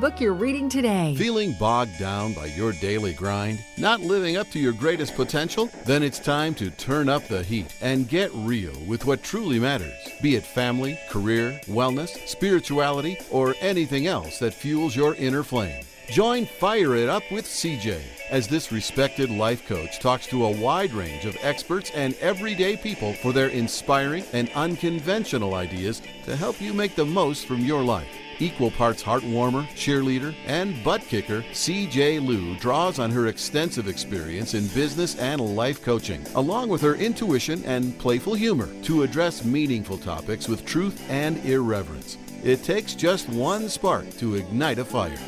book 0.00 0.18
you're 0.18 0.32
reading 0.32 0.70
today. 0.70 1.14
Feeling 1.14 1.52
bogged 1.52 1.98
down 1.98 2.32
by 2.32 2.46
your 2.46 2.72
daily 2.72 3.12
grind? 3.12 3.62
Not 3.76 4.00
living 4.00 4.38
up 4.38 4.50
to 4.52 4.58
your 4.58 4.72
greatest 4.72 5.14
potential? 5.14 5.68
Then 5.84 6.02
it's 6.02 6.18
time 6.18 6.54
to 6.54 6.70
turn 6.70 7.10
up 7.10 7.28
the 7.28 7.42
heat 7.42 7.66
and 7.82 8.08
get 8.08 8.30
real 8.32 8.72
with 8.86 9.04
what 9.04 9.22
truly 9.22 9.60
matters. 9.60 9.92
Be 10.22 10.36
it 10.36 10.42
family, 10.42 10.98
career, 11.10 11.60
wellness, 11.66 12.26
spirituality, 12.26 13.18
or 13.30 13.54
anything 13.60 14.06
else 14.06 14.38
that 14.38 14.54
fuels 14.54 14.96
your 14.96 15.14
inner 15.16 15.42
flame. 15.42 15.84
Join 16.08 16.46
Fire 16.46 16.96
It 16.96 17.10
Up 17.10 17.22
with 17.30 17.44
CJ 17.44 18.00
as 18.30 18.48
this 18.48 18.72
respected 18.72 19.28
life 19.28 19.66
coach 19.68 20.00
talks 20.00 20.26
to 20.28 20.46
a 20.46 20.60
wide 20.60 20.94
range 20.94 21.26
of 21.26 21.36
experts 21.42 21.90
and 21.94 22.14
everyday 22.14 22.74
people 22.74 23.12
for 23.12 23.34
their 23.34 23.48
inspiring 23.48 24.24
and 24.32 24.50
unconventional 24.54 25.54
ideas 25.54 26.00
to 26.24 26.36
help 26.36 26.58
you 26.58 26.72
make 26.72 26.94
the 26.94 27.04
most 27.04 27.46
from 27.46 27.60
your 27.60 27.82
life. 27.82 28.08
Equal 28.40 28.70
parts 28.70 29.02
heart 29.02 29.22
warmer, 29.22 29.64
cheerleader, 29.74 30.34
and 30.46 30.82
butt 30.82 31.02
kicker, 31.02 31.42
CJ 31.52 32.26
Liu 32.26 32.56
draws 32.56 32.98
on 32.98 33.10
her 33.10 33.26
extensive 33.26 33.86
experience 33.86 34.54
in 34.54 34.66
business 34.68 35.18
and 35.18 35.38
life 35.40 35.82
coaching, 35.82 36.24
along 36.34 36.70
with 36.70 36.80
her 36.80 36.94
intuition 36.94 37.62
and 37.64 37.98
playful 37.98 38.32
humor, 38.34 38.70
to 38.82 39.02
address 39.02 39.44
meaningful 39.44 39.98
topics 39.98 40.48
with 40.48 40.64
truth 40.64 41.04
and 41.10 41.36
irreverence. 41.44 42.16
It 42.42 42.64
takes 42.64 42.94
just 42.94 43.28
one 43.28 43.68
spark 43.68 44.08
to 44.16 44.36
ignite 44.36 44.78
a 44.78 44.84
fire. 44.84 45.18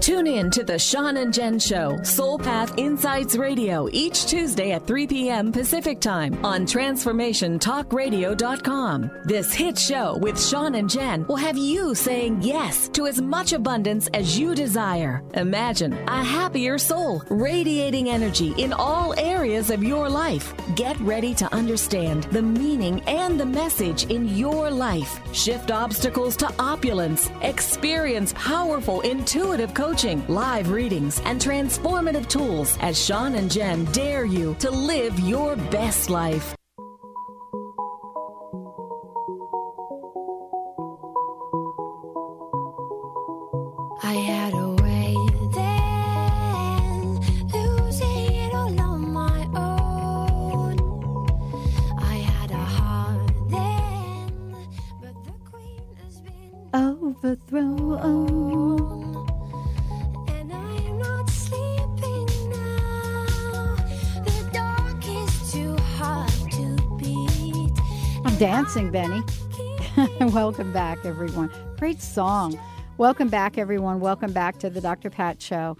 Tune 0.00 0.26
in 0.26 0.50
to 0.50 0.62
the 0.62 0.78
Sean 0.78 1.16
and 1.16 1.32
Jen 1.32 1.58
Show, 1.58 1.96
Soul 2.02 2.38
Path 2.38 2.76
Insights 2.78 3.34
Radio, 3.36 3.88
each 3.90 4.26
Tuesday 4.26 4.72
at 4.72 4.86
3 4.86 5.06
p.m. 5.06 5.50
Pacific 5.50 5.98
Time 6.00 6.44
on 6.44 6.66
TransformationTalkRadio.com. 6.66 9.10
This 9.24 9.54
hit 9.54 9.78
show 9.78 10.18
with 10.18 10.38
Sean 10.40 10.74
and 10.76 10.88
Jen 10.88 11.26
will 11.26 11.34
have 11.36 11.56
you 11.56 11.94
saying 11.94 12.42
yes 12.42 12.88
to 12.90 13.06
as 13.06 13.20
much 13.20 13.52
abundance 13.52 14.08
as 14.14 14.38
you 14.38 14.54
desire. 14.54 15.24
Imagine 15.34 15.94
a 15.94 16.22
happier 16.22 16.78
soul, 16.78 17.22
radiating 17.28 18.08
energy 18.10 18.54
in 18.58 18.72
all 18.72 19.18
areas 19.18 19.70
of 19.70 19.82
your 19.82 20.08
life. 20.08 20.54
Get 20.76 20.96
ready 21.00 21.34
to 21.34 21.52
understand 21.52 22.24
the 22.24 22.42
meaning 22.42 23.00
and 23.06 23.40
the 23.40 23.46
message 23.46 24.04
in 24.04 24.28
your 24.36 24.70
life. 24.70 25.18
Shift 25.34 25.72
obstacles 25.72 26.36
to 26.36 26.52
opulence. 26.60 27.28
Experience 27.42 28.32
powerful, 28.36 29.00
intuitive 29.00 29.74
coaching 29.74 29.85
live 30.28 30.70
readings, 30.70 31.20
and 31.24 31.40
transformative 31.40 32.28
tools 32.28 32.76
as 32.80 33.02
Sean 33.02 33.34
and 33.34 33.50
Jen 33.50 33.84
dare 33.92 34.24
you 34.24 34.54
to 34.58 34.70
live 34.70 35.18
your 35.20 35.56
best 35.56 36.10
life. 36.10 36.54
Back, 70.76 71.04
everyone. 71.06 71.50
Great 71.78 72.02
song. 72.02 72.60
Welcome 72.98 73.30
back, 73.30 73.56
everyone. 73.56 73.98
Welcome 73.98 74.34
back 74.34 74.58
to 74.58 74.68
the 74.68 74.82
Dr. 74.82 75.08
Pat 75.08 75.40
Show. 75.40 75.78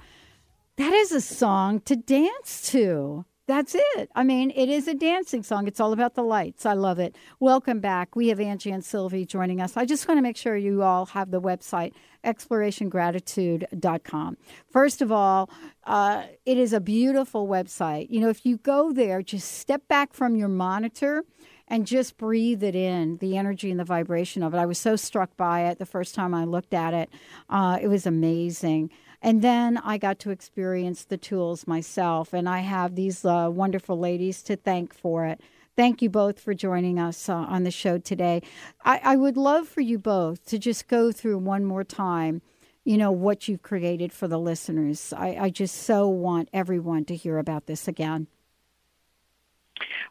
That 0.78 0.94
is 0.94 1.12
a 1.12 1.20
song 1.20 1.80
to 1.80 1.96
dance 1.96 2.70
to. 2.70 3.26
That's 3.46 3.74
it. 3.74 4.08
I 4.14 4.24
mean, 4.24 4.50
it 4.56 4.70
is 4.70 4.88
a 4.88 4.94
dancing 4.94 5.42
song. 5.42 5.68
It's 5.68 5.80
all 5.80 5.92
about 5.92 6.14
the 6.14 6.22
lights. 6.22 6.64
I 6.64 6.72
love 6.72 6.98
it. 6.98 7.14
Welcome 7.40 7.80
back. 7.80 8.16
We 8.16 8.28
have 8.28 8.40
Angie 8.40 8.70
and 8.70 8.82
Sylvie 8.82 9.26
joining 9.26 9.60
us. 9.60 9.76
I 9.76 9.84
just 9.84 10.08
want 10.08 10.16
to 10.16 10.22
make 10.22 10.38
sure 10.38 10.56
you 10.56 10.82
all 10.82 11.04
have 11.04 11.30
the 11.30 11.42
website, 11.42 11.92
explorationgratitude.com. 12.24 14.38
First 14.70 15.02
of 15.02 15.12
all, 15.12 15.50
uh, 15.84 16.22
it 16.46 16.56
is 16.56 16.72
a 16.72 16.80
beautiful 16.80 17.46
website. 17.46 18.06
You 18.08 18.20
know, 18.20 18.30
if 18.30 18.46
you 18.46 18.56
go 18.56 18.92
there, 18.92 19.20
just 19.20 19.58
step 19.58 19.86
back 19.88 20.14
from 20.14 20.36
your 20.36 20.48
monitor 20.48 21.22
and 21.68 21.86
just 21.86 22.16
breathe 22.16 22.62
it 22.62 22.76
in 22.76 23.16
the 23.16 23.36
energy 23.36 23.70
and 23.70 23.80
the 23.80 23.84
vibration 23.84 24.42
of 24.42 24.54
it. 24.54 24.58
I 24.58 24.66
was 24.66 24.78
so 24.78 24.96
struck 24.96 25.36
by 25.36 25.62
it 25.62 25.78
the 25.78 25.86
first 25.86 26.14
time 26.14 26.34
I 26.34 26.44
looked 26.44 26.74
at 26.74 26.94
it. 26.94 27.10
Uh, 27.50 27.78
it 27.80 27.88
was 27.88 28.06
amazing. 28.06 28.90
And 29.22 29.42
then 29.42 29.78
I 29.78 29.98
got 29.98 30.18
to 30.20 30.30
experience 30.30 31.04
the 31.04 31.16
tools 31.16 31.66
myself, 31.66 32.32
and 32.32 32.48
I 32.48 32.60
have 32.60 32.94
these 32.94 33.24
uh, 33.24 33.50
wonderful 33.52 33.98
ladies 33.98 34.42
to 34.44 34.56
thank 34.56 34.94
for 34.94 35.26
it. 35.26 35.40
Thank 35.74 36.00
you 36.00 36.08
both 36.08 36.40
for 36.40 36.54
joining 36.54 36.98
us 36.98 37.28
uh, 37.28 37.34
on 37.34 37.64
the 37.64 37.70
show 37.70 37.98
today. 37.98 38.42
I, 38.84 39.00
I 39.02 39.16
would 39.16 39.36
love 39.36 39.68
for 39.68 39.80
you 39.80 39.98
both 39.98 40.46
to 40.46 40.58
just 40.58 40.88
go 40.88 41.12
through 41.12 41.38
one 41.38 41.64
more 41.64 41.84
time, 41.84 42.40
you 42.84 42.96
know, 42.96 43.10
what 43.10 43.48
you've 43.48 43.62
created 43.62 44.12
for 44.12 44.28
the 44.28 44.38
listeners. 44.38 45.12
I, 45.14 45.36
I 45.40 45.50
just 45.50 45.76
so 45.76 46.08
want 46.08 46.48
everyone 46.52 47.04
to 47.06 47.16
hear 47.16 47.38
about 47.38 47.66
this 47.66 47.88
again. 47.88 48.26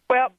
Well, 0.07 0.33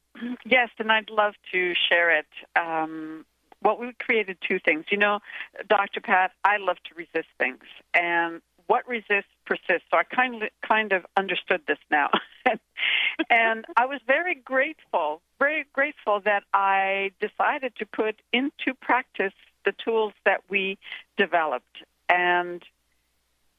yes, 0.45 0.69
and 0.79 0.91
I'd 0.91 1.09
love 1.09 1.33
to 1.51 1.73
share 1.89 2.17
it. 2.17 2.27
Um, 2.55 3.25
what 3.61 3.79
we 3.79 3.91
created 3.99 4.37
two 4.47 4.59
things. 4.59 4.85
You 4.91 4.97
know, 4.97 5.19
Dr. 5.67 6.01
Pat, 6.01 6.31
I 6.43 6.57
love 6.57 6.77
to 6.89 6.95
resist 6.95 7.29
things, 7.37 7.63
and 7.93 8.41
what 8.67 8.87
resists 8.87 9.31
persists. 9.45 9.87
So 9.91 9.97
I 9.97 10.03
kind 10.03 10.43
of 10.43 10.49
kind 10.67 10.91
of 10.91 11.05
understood 11.15 11.61
this 11.67 11.79
now, 11.89 12.09
and 13.29 13.65
I 13.75 13.85
was 13.85 13.99
very 14.05 14.35
grateful, 14.35 15.21
very 15.39 15.65
grateful 15.73 16.21
that 16.25 16.43
I 16.53 17.11
decided 17.19 17.73
to 17.77 17.85
put 17.85 18.21
into 18.31 18.73
practice 18.79 19.33
the 19.65 19.73
tools 19.83 20.13
that 20.25 20.41
we 20.49 20.77
developed, 21.17 21.83
and 22.09 22.63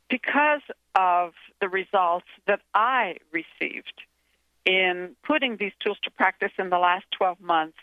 because 0.08 0.62
of 0.94 1.32
the 1.60 1.68
results 1.68 2.26
that 2.46 2.60
I 2.74 3.16
received 3.32 4.02
in 4.68 5.16
putting 5.26 5.56
these 5.56 5.72
tools 5.82 5.96
to 6.02 6.10
practice 6.10 6.52
in 6.58 6.68
the 6.68 6.78
last 6.78 7.06
12 7.12 7.40
months, 7.40 7.78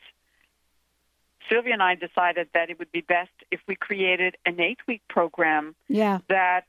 Sylvie 1.49 1.71
and 1.71 1.81
I 1.81 1.95
decided 1.95 2.47
that 2.53 2.69
it 2.69 2.77
would 2.77 2.91
be 2.91 3.01
best 3.01 3.31
if 3.49 3.59
we 3.67 3.75
created 3.75 4.35
an 4.45 4.59
eight-week 4.59 5.01
program 5.09 5.75
Yeah. 5.89 6.19
that 6.29 6.67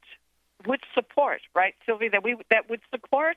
would 0.67 0.81
support, 0.95 1.43
right, 1.55 1.75
Sylvie, 1.85 2.09
that 2.09 2.23
we 2.25 2.37
that 2.49 2.71
would 2.71 2.81
support 2.91 3.37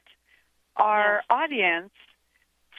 our 0.78 1.22
audience 1.30 1.92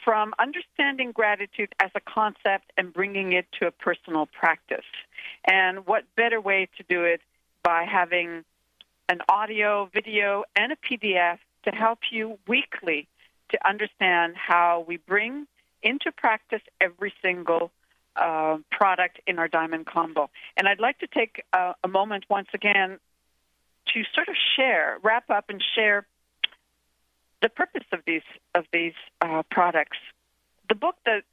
from 0.03 0.33
understanding 0.39 1.11
gratitude 1.11 1.69
as 1.79 1.91
a 1.93 1.99
concept 1.99 2.71
and 2.77 2.91
bringing 2.91 3.33
it 3.33 3.45
to 3.59 3.67
a 3.67 3.71
personal 3.71 4.25
practice. 4.25 4.89
And 5.45 5.85
what 5.85 6.03
better 6.15 6.41
way 6.41 6.67
to 6.77 6.83
do 6.89 7.03
it 7.03 7.21
by 7.61 7.83
having 7.83 8.43
an 9.09 9.21
audio, 9.29 9.85
video, 9.93 10.43
and 10.55 10.71
a 10.71 10.75
PDF 10.75 11.37
to 11.65 11.69
help 11.71 11.99
you 12.09 12.39
weekly 12.47 13.07
to 13.51 13.67
understand 13.67 14.35
how 14.35 14.85
we 14.87 14.97
bring 14.97 15.47
into 15.83 16.11
practice 16.11 16.61
every 16.79 17.13
single 17.21 17.71
uh, 18.15 18.57
product 18.71 19.19
in 19.25 19.39
our 19.39 19.47
diamond 19.47 19.85
combo. 19.85 20.29
And 20.57 20.67
I'd 20.67 20.79
like 20.79 20.99
to 20.99 21.07
take 21.07 21.43
uh, 21.53 21.73
a 21.83 21.87
moment 21.87 22.25
once 22.29 22.49
again 22.53 22.99
to 23.93 24.03
sort 24.13 24.27
of 24.27 24.35
share, 24.55 24.99
wrap 25.03 25.29
up, 25.29 25.45
and 25.49 25.63
share 25.75 26.05
the 27.41 27.49
purpose 27.49 27.85
of 27.91 27.99
these 28.05 28.21
of 28.53 28.65
these 28.71 28.93
uh, 29.21 29.43
products. 29.49 29.97
The 30.69 30.75
book 30.75 30.95
that 31.05 31.23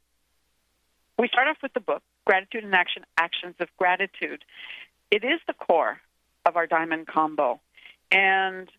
we 1.17 1.27
start 1.27 1.47
off 1.47 1.57
with 1.61 1.73
the 1.73 1.79
book, 1.79 2.01
Gratitude 2.25 2.63
in 2.63 2.73
Action: 2.73 3.03
Actions 3.17 3.55
of 3.59 3.67
Gratitude. 3.77 4.43
It 5.11 5.23
is 5.23 5.39
the 5.47 5.53
core 5.53 5.99
of 6.45 6.55
our 6.55 6.65
diamond 6.65 7.07
combo, 7.07 7.59
and 8.11 8.69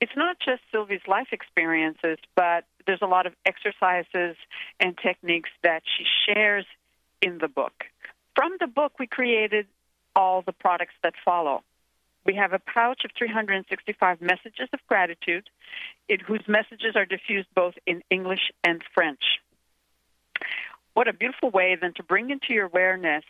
it's 0.00 0.16
not 0.16 0.38
just 0.44 0.62
Sylvie's 0.72 1.06
life 1.06 1.28
experiences, 1.30 2.18
but 2.34 2.64
there's 2.86 3.02
a 3.02 3.06
lot 3.06 3.26
of 3.26 3.34
exercises 3.46 4.36
and 4.78 4.96
techniques 4.98 5.50
that 5.62 5.82
she 5.84 6.04
shares 6.26 6.66
in 7.22 7.38
the 7.38 7.48
book. 7.48 7.84
From 8.34 8.52
the 8.60 8.66
book, 8.66 8.98
we 8.98 9.06
created 9.06 9.66
all 10.16 10.42
the 10.42 10.52
products 10.52 10.94
that 11.02 11.14
follow. 11.24 11.62
We 12.24 12.34
have 12.34 12.52
a 12.52 12.58
pouch 12.58 13.04
of 13.04 13.12
365 13.16 14.20
messages 14.20 14.68
of 14.72 14.80
gratitude, 14.86 15.48
it, 16.08 16.20
whose 16.20 16.46
messages 16.46 16.94
are 16.94 17.06
diffused 17.06 17.48
both 17.54 17.74
in 17.86 18.02
English 18.10 18.52
and 18.62 18.82
French. 18.94 19.40
What 20.94 21.08
a 21.08 21.12
beautiful 21.12 21.50
way 21.50 21.76
then 21.80 21.94
to 21.94 22.02
bring 22.02 22.30
into 22.30 22.52
your 22.52 22.66
awareness 22.66 23.24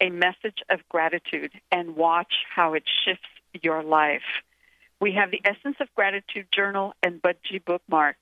a 0.00 0.10
message 0.10 0.62
of 0.70 0.80
gratitude 0.88 1.52
and 1.70 1.96
watch 1.96 2.32
how 2.54 2.74
it 2.74 2.84
shifts 3.04 3.28
your 3.62 3.82
life. 3.82 4.22
We 5.00 5.12
have 5.12 5.30
the 5.30 5.40
Essence 5.44 5.76
of 5.80 5.94
Gratitude 5.94 6.46
Journal 6.52 6.94
and 7.02 7.20
Budgie 7.20 7.64
bookmark. 7.64 8.16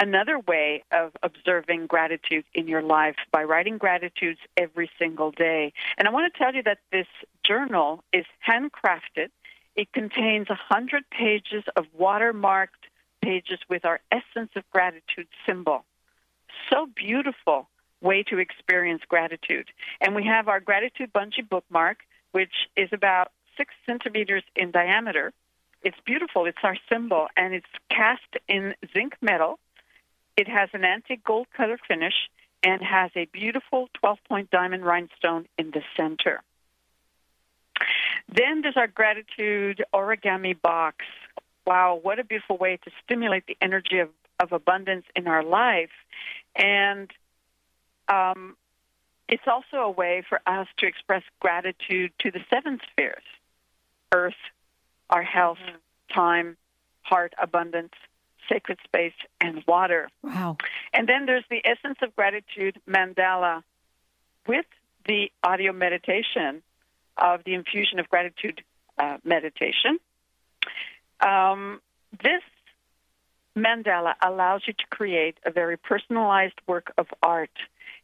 Another 0.00 0.38
way 0.38 0.82
of 0.92 1.12
observing 1.22 1.86
gratitude 1.86 2.44
in 2.54 2.66
your 2.66 2.80
life 2.80 3.16
by 3.30 3.44
writing 3.44 3.76
gratitudes 3.76 4.40
every 4.56 4.90
single 4.98 5.30
day. 5.30 5.74
And 5.98 6.08
I 6.08 6.10
want 6.10 6.32
to 6.32 6.38
tell 6.38 6.54
you 6.54 6.62
that 6.62 6.78
this 6.90 7.06
journal 7.44 8.02
is 8.10 8.24
handcrafted. 8.48 9.28
It 9.76 9.92
contains 9.92 10.48
100 10.48 11.04
pages 11.10 11.64
of 11.76 11.84
watermarked 11.98 12.88
pages 13.20 13.58
with 13.68 13.84
our 13.84 14.00
Essence 14.10 14.50
of 14.56 14.68
Gratitude 14.70 15.28
symbol. 15.46 15.84
So 16.72 16.86
beautiful 16.86 17.68
way 18.00 18.22
to 18.22 18.38
experience 18.38 19.02
gratitude. 19.06 19.68
And 20.00 20.14
we 20.14 20.24
have 20.24 20.48
our 20.48 20.60
Gratitude 20.60 21.12
Bungee 21.12 21.46
bookmark, 21.46 21.98
which 22.32 22.68
is 22.74 22.88
about 22.92 23.32
six 23.58 23.74
centimeters 23.86 24.44
in 24.56 24.70
diameter. 24.70 25.34
It's 25.82 25.98
beautiful. 26.06 26.46
It's 26.46 26.58
our 26.62 26.76
symbol, 26.90 27.28
and 27.36 27.54
it's 27.54 27.66
cast 27.90 28.36
in 28.48 28.74
zinc 28.94 29.16
metal. 29.20 29.58
It 30.40 30.48
has 30.48 30.70
an 30.72 30.86
antique 30.86 31.22
gold 31.22 31.48
color 31.54 31.76
finish 31.86 32.14
and 32.62 32.80
has 32.80 33.10
a 33.14 33.26
beautiful 33.26 33.90
12 33.92 34.18
point 34.26 34.50
diamond 34.50 34.86
rhinestone 34.86 35.46
in 35.58 35.70
the 35.70 35.82
center. 35.98 36.40
Then 38.34 38.62
there's 38.62 38.78
our 38.78 38.86
gratitude 38.86 39.84
origami 39.92 40.58
box. 40.58 41.04
Wow, 41.66 42.00
what 42.02 42.18
a 42.18 42.24
beautiful 42.24 42.56
way 42.56 42.78
to 42.84 42.90
stimulate 43.04 43.44
the 43.48 43.56
energy 43.60 43.98
of, 43.98 44.08
of 44.38 44.52
abundance 44.52 45.04
in 45.14 45.28
our 45.28 45.44
life. 45.44 45.90
And 46.56 47.10
um, 48.08 48.56
it's 49.28 49.46
also 49.46 49.76
a 49.76 49.90
way 49.90 50.22
for 50.26 50.40
us 50.46 50.68
to 50.78 50.86
express 50.86 51.22
gratitude 51.38 52.12
to 52.20 52.30
the 52.30 52.40
seven 52.48 52.80
spheres 52.90 53.22
earth, 54.10 54.40
our 55.10 55.22
health, 55.22 55.58
time, 56.10 56.56
heart, 57.02 57.34
abundance, 57.38 57.92
sacred 58.50 58.78
space, 58.84 59.14
and 59.40 59.62
water. 59.66 60.08
Wow. 60.22 60.56
And 60.92 61.08
then 61.08 61.26
there's 61.26 61.44
the 61.50 61.62
Essence 61.64 61.98
of 62.02 62.14
Gratitude 62.16 62.80
mandala 62.88 63.62
with 64.46 64.66
the 65.06 65.30
audio 65.42 65.72
meditation 65.72 66.62
of 67.16 67.44
the 67.44 67.54
Infusion 67.54 67.98
of 67.98 68.08
Gratitude 68.08 68.62
uh, 68.98 69.18
meditation. 69.24 69.98
Um, 71.20 71.80
this 72.22 72.42
mandala 73.56 74.14
allows 74.22 74.62
you 74.66 74.72
to 74.72 74.86
create 74.90 75.38
a 75.44 75.50
very 75.50 75.76
personalized 75.76 76.60
work 76.66 76.92
of 76.98 77.06
art, 77.22 77.50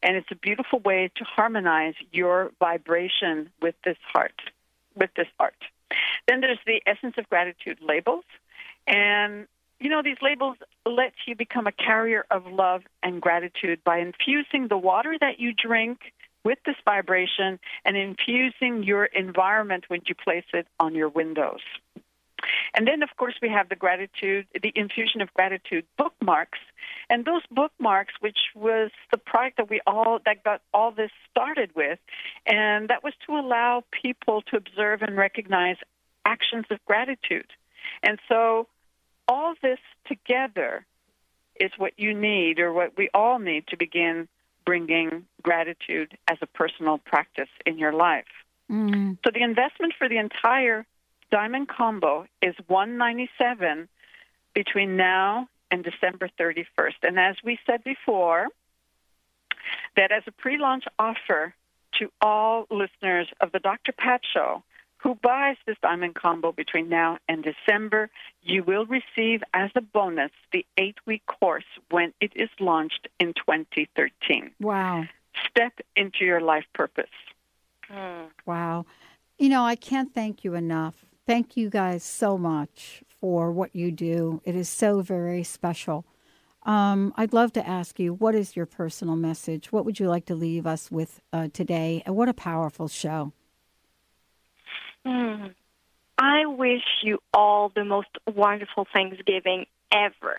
and 0.02 0.16
it's 0.16 0.30
a 0.30 0.36
beautiful 0.36 0.80
way 0.80 1.10
to 1.16 1.24
harmonize 1.24 1.94
your 2.12 2.52
vibration 2.58 3.50
with 3.60 3.74
this 3.84 3.98
heart, 4.12 4.40
with 4.94 5.10
this 5.16 5.28
art. 5.38 5.56
Then 6.26 6.40
there's 6.40 6.58
the 6.66 6.82
Essence 6.86 7.14
of 7.18 7.28
Gratitude 7.28 7.78
labels, 7.80 8.24
and 8.86 9.46
you 9.78 9.90
know, 9.90 10.02
these 10.02 10.16
labels 10.22 10.56
let 10.84 11.12
you 11.26 11.36
become 11.36 11.66
a 11.66 11.72
carrier 11.72 12.24
of 12.30 12.46
love 12.46 12.82
and 13.02 13.20
gratitude 13.20 13.80
by 13.84 13.98
infusing 13.98 14.68
the 14.68 14.78
water 14.78 15.16
that 15.20 15.38
you 15.38 15.52
drink 15.52 15.98
with 16.44 16.58
this 16.64 16.76
vibration 16.84 17.58
and 17.84 17.96
infusing 17.96 18.84
your 18.84 19.04
environment 19.06 19.84
when 19.88 20.00
you 20.06 20.14
place 20.14 20.44
it 20.54 20.66
on 20.78 20.94
your 20.94 21.08
windows. 21.08 21.60
And 22.74 22.86
then, 22.86 23.02
of 23.02 23.08
course, 23.16 23.34
we 23.42 23.48
have 23.48 23.68
the 23.68 23.76
gratitude, 23.76 24.46
the 24.62 24.72
infusion 24.74 25.20
of 25.20 25.32
gratitude 25.34 25.84
bookmarks. 25.98 26.58
And 27.08 27.24
those 27.24 27.42
bookmarks, 27.50 28.14
which 28.20 28.38
was 28.54 28.90
the 29.10 29.18
product 29.18 29.56
that 29.56 29.70
we 29.70 29.80
all, 29.86 30.20
that 30.24 30.44
got 30.44 30.60
all 30.72 30.92
this 30.92 31.10
started 31.30 31.70
with, 31.74 31.98
and 32.46 32.88
that 32.88 33.02
was 33.02 33.14
to 33.26 33.32
allow 33.32 33.84
people 33.90 34.42
to 34.42 34.56
observe 34.56 35.02
and 35.02 35.16
recognize 35.16 35.76
actions 36.24 36.66
of 36.70 36.78
gratitude. 36.84 37.50
And 38.02 38.18
so, 38.28 38.68
all 39.28 39.54
this 39.62 39.78
together 40.06 40.84
is 41.58 41.70
what 41.78 41.92
you 41.96 42.14
need, 42.14 42.58
or 42.58 42.72
what 42.72 42.96
we 42.96 43.08
all 43.14 43.38
need, 43.38 43.66
to 43.68 43.76
begin 43.76 44.28
bringing 44.64 45.24
gratitude 45.42 46.16
as 46.28 46.38
a 46.42 46.46
personal 46.46 46.98
practice 46.98 47.48
in 47.64 47.78
your 47.78 47.92
life. 47.92 48.26
Mm. 48.70 49.16
So 49.24 49.30
the 49.32 49.42
investment 49.42 49.94
for 49.96 50.08
the 50.08 50.18
entire 50.18 50.84
diamond 51.30 51.68
combo 51.68 52.26
is 52.42 52.54
197 52.66 53.88
between 54.54 54.96
now 54.96 55.48
and 55.70 55.84
December 55.84 56.28
31st. 56.38 56.94
And 57.02 57.18
as 57.18 57.36
we 57.44 57.58
said 57.66 57.84
before, 57.84 58.48
that 59.96 60.12
as 60.12 60.22
a 60.26 60.32
pre-launch 60.32 60.84
offer 60.98 61.54
to 61.98 62.10
all 62.20 62.66
listeners 62.70 63.28
of 63.40 63.52
the 63.52 63.58
Dr. 63.58 63.92
Pat 63.92 64.20
Show 64.32 64.62
who 65.06 65.14
buys 65.22 65.56
this 65.68 65.76
diamond 65.82 66.16
combo 66.16 66.50
between 66.50 66.88
now 66.88 67.16
and 67.28 67.44
December, 67.44 68.10
you 68.42 68.64
will 68.64 68.86
receive 68.86 69.40
as 69.54 69.70
a 69.76 69.80
bonus 69.80 70.32
the 70.52 70.66
eight-week 70.78 71.24
course 71.26 71.62
when 71.92 72.12
it 72.20 72.32
is 72.34 72.48
launched 72.58 73.06
in 73.20 73.32
2013. 73.34 74.50
Wow. 74.60 75.04
Step 75.48 75.74
into 75.94 76.24
your 76.24 76.40
life 76.40 76.64
purpose. 76.74 77.04
Wow. 78.46 78.84
You 79.38 79.48
know, 79.48 79.64
I 79.64 79.76
can't 79.76 80.12
thank 80.12 80.42
you 80.42 80.54
enough. 80.54 81.04
Thank 81.24 81.56
you 81.56 81.70
guys 81.70 82.02
so 82.02 82.36
much 82.36 83.04
for 83.06 83.52
what 83.52 83.76
you 83.76 83.92
do. 83.92 84.42
It 84.44 84.56
is 84.56 84.68
so 84.68 85.02
very 85.02 85.44
special. 85.44 86.04
Um, 86.64 87.14
I'd 87.16 87.32
love 87.32 87.52
to 87.52 87.64
ask 87.64 88.00
you, 88.00 88.12
what 88.12 88.34
is 88.34 88.56
your 88.56 88.66
personal 88.66 89.14
message? 89.14 89.70
What 89.70 89.84
would 89.84 90.00
you 90.00 90.08
like 90.08 90.24
to 90.26 90.34
leave 90.34 90.66
us 90.66 90.90
with 90.90 91.20
uh, 91.32 91.46
today? 91.52 92.02
And 92.04 92.16
what 92.16 92.28
a 92.28 92.34
powerful 92.34 92.88
show. 92.88 93.32
Hmm. 95.06 95.46
I 96.18 96.46
wish 96.46 96.82
you 97.02 97.20
all 97.32 97.68
the 97.68 97.84
most 97.84 98.08
wonderful 98.26 98.88
Thanksgiving 98.92 99.66
ever. 99.92 100.36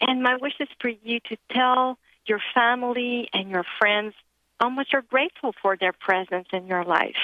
And 0.00 0.22
my 0.22 0.36
wish 0.36 0.52
is 0.60 0.68
for 0.80 0.90
you 0.90 1.20
to 1.30 1.36
tell 1.50 1.98
your 2.26 2.40
family 2.54 3.30
and 3.32 3.48
your 3.48 3.64
friends 3.78 4.14
how 4.60 4.68
much 4.68 4.88
you're 4.92 5.00
grateful 5.00 5.54
for 5.62 5.78
their 5.78 5.94
presence 5.94 6.48
in 6.52 6.66
your 6.66 6.84
life. 6.84 7.16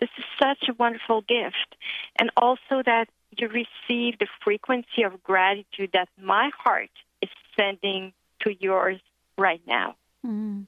This 0.00 0.08
is 0.18 0.24
such 0.36 0.68
a 0.68 0.74
wonderful 0.74 1.20
gift. 1.20 1.76
And 2.18 2.30
also 2.36 2.82
that 2.84 3.08
you 3.38 3.48
receive 3.48 4.18
the 4.18 4.26
frequency 4.42 5.04
of 5.04 5.22
gratitude 5.22 5.90
that 5.92 6.08
my 6.20 6.50
heart 6.58 6.90
is 7.22 7.28
sending 7.56 8.12
to 8.40 8.52
yours 8.58 8.98
right 9.38 9.62
now. 9.64 9.94
Mm. 10.26 10.66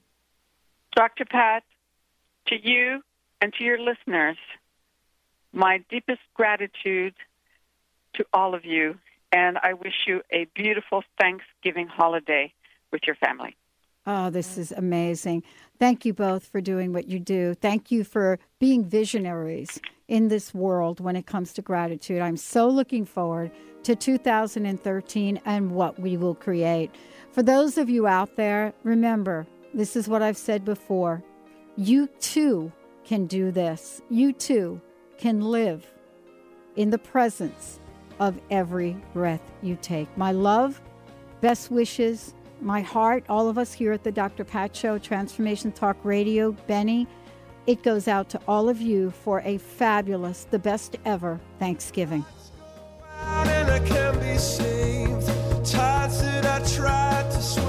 Dr. 0.95 1.25
Pat, 1.25 1.63
to 2.47 2.55
you 2.55 3.01
and 3.41 3.53
to 3.53 3.63
your 3.65 3.79
listeners, 3.79 4.37
my 5.53 5.83
deepest 5.89 6.21
gratitude 6.33 7.13
to 8.15 8.25
all 8.33 8.55
of 8.55 8.65
you, 8.65 8.97
and 9.31 9.57
I 9.57 9.73
wish 9.73 9.93
you 10.07 10.21
a 10.31 10.45
beautiful 10.55 11.03
Thanksgiving 11.19 11.87
holiday 11.87 12.53
with 12.91 13.01
your 13.05 13.15
family. 13.15 13.55
Oh, 14.05 14.29
this 14.29 14.57
is 14.57 14.71
amazing. 14.71 15.43
Thank 15.77 16.05
you 16.05 16.13
both 16.13 16.45
for 16.45 16.61
doing 16.61 16.93
what 16.93 17.07
you 17.07 17.19
do. 17.19 17.53
Thank 17.53 17.91
you 17.91 18.03
for 18.03 18.39
being 18.59 18.83
visionaries 18.83 19.79
in 20.07 20.29
this 20.29 20.53
world 20.53 20.99
when 20.99 21.15
it 21.15 21.27
comes 21.27 21.53
to 21.53 21.61
gratitude. 21.61 22.21
I'm 22.21 22.37
so 22.37 22.67
looking 22.67 23.05
forward 23.05 23.51
to 23.83 23.95
2013 23.95 25.41
and 25.45 25.71
what 25.71 25.99
we 25.99 26.17
will 26.17 26.35
create. 26.35 26.91
For 27.31 27.43
those 27.43 27.77
of 27.77 27.89
you 27.89 28.07
out 28.07 28.35
there, 28.35 28.73
remember, 28.83 29.45
this 29.73 29.95
is 29.95 30.07
what 30.07 30.23
I've 30.23 30.37
said 30.37 30.65
before. 30.65 31.23
You 31.77 32.07
too 32.19 32.71
can 33.03 33.27
do 33.27 33.51
this. 33.51 34.01
You 34.09 34.33
too 34.33 34.81
can 35.19 35.41
live 35.41 35.85
in 36.75 36.89
the 36.89 36.97
presence 36.97 37.79
of 38.19 38.39
every 38.49 38.97
breath 39.13 39.41
you 39.61 39.77
take. 39.81 40.07
My 40.17 40.31
love, 40.31 40.81
best 41.41 41.69
wishes, 41.69 42.33
my 42.61 42.81
heart, 42.81 43.23
all 43.29 43.47
of 43.49 43.57
us 43.57 43.71
here 43.73 43.91
at 43.91 44.03
the 44.03 44.11
Dr. 44.11 44.43
Pat 44.43 44.75
Show, 44.75 44.97
Transformation 44.97 45.71
Talk 45.71 45.97
Radio, 46.03 46.53
Benny, 46.67 47.07
it 47.67 47.83
goes 47.83 48.07
out 48.07 48.29
to 48.29 48.39
all 48.47 48.67
of 48.67 48.81
you 48.81 49.11
for 49.11 49.41
a 49.41 49.57
fabulous, 49.57 50.45
the 50.49 50.57
best 50.57 50.95
ever 51.05 51.39
Thanksgiving. 51.59 52.25
Tides 55.65 56.21
that 56.23 56.45
I 56.45 56.65
tried 56.65 57.29
to 57.31 57.41
swim 57.41 57.68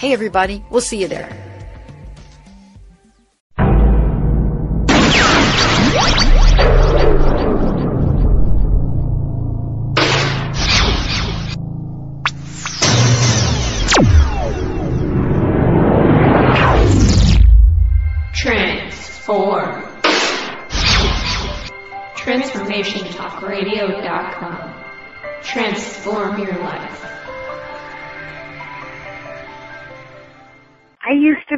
Hey, 0.00 0.14
everybody, 0.14 0.64
we'll 0.70 0.80
see 0.80 1.02
you 1.02 1.08
there. 1.08 1.49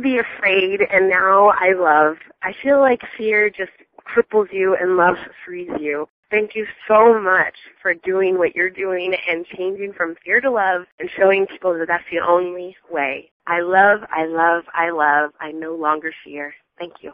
Be 0.03 0.19
afraid 0.19 0.81
and 0.81 1.09
now 1.09 1.49
I 1.49 1.73
love. 1.73 2.17
I 2.43 2.53
feel 2.63 2.81
like 2.81 3.01
fear 3.17 3.49
just 3.49 3.73
cripples 4.07 4.53
you 4.53 4.77
and 4.79 4.97
love 4.97 5.17
frees 5.45 5.71
you. 5.81 6.09
Thank 6.31 6.55
you 6.55 6.67
so 6.89 7.21
much 7.21 7.55
for 7.81 7.93
doing 7.93 8.39
what 8.39 8.55
you're 8.55 8.71
doing 8.71 9.15
and 9.29 9.45
changing 9.45 9.93
from 9.93 10.17
fear 10.25 10.41
to 10.41 10.51
love 10.51 10.87
and 10.99 11.11
showing 11.17 11.47
people 11.47 11.79
that 11.79 11.89
that's 11.89 12.05
the 12.11 12.21
only 12.21 12.75
way. 12.91 13.31
I 13.47 13.61
love, 13.61 14.01
I 14.11 14.25
love, 14.27 14.65
I 14.73 14.91
love. 14.91 15.33
I 15.41 15.53
no 15.53 15.75
longer 15.75 16.13
fear. 16.25 16.55
Thank 16.79 16.95
you. 17.03 17.13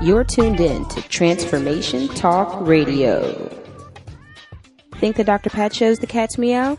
You're 0.00 0.24
tuned 0.24 0.60
in 0.60 0.84
to 0.88 1.02
Transformation 1.02 2.08
Talk 2.08 2.66
Radio. 2.66 3.48
Think 4.96 5.16
the 5.16 5.24
Dr. 5.24 5.50
Pat 5.50 5.74
shows 5.74 5.98
the 5.98 6.06
cat's 6.06 6.38
meow? 6.38 6.78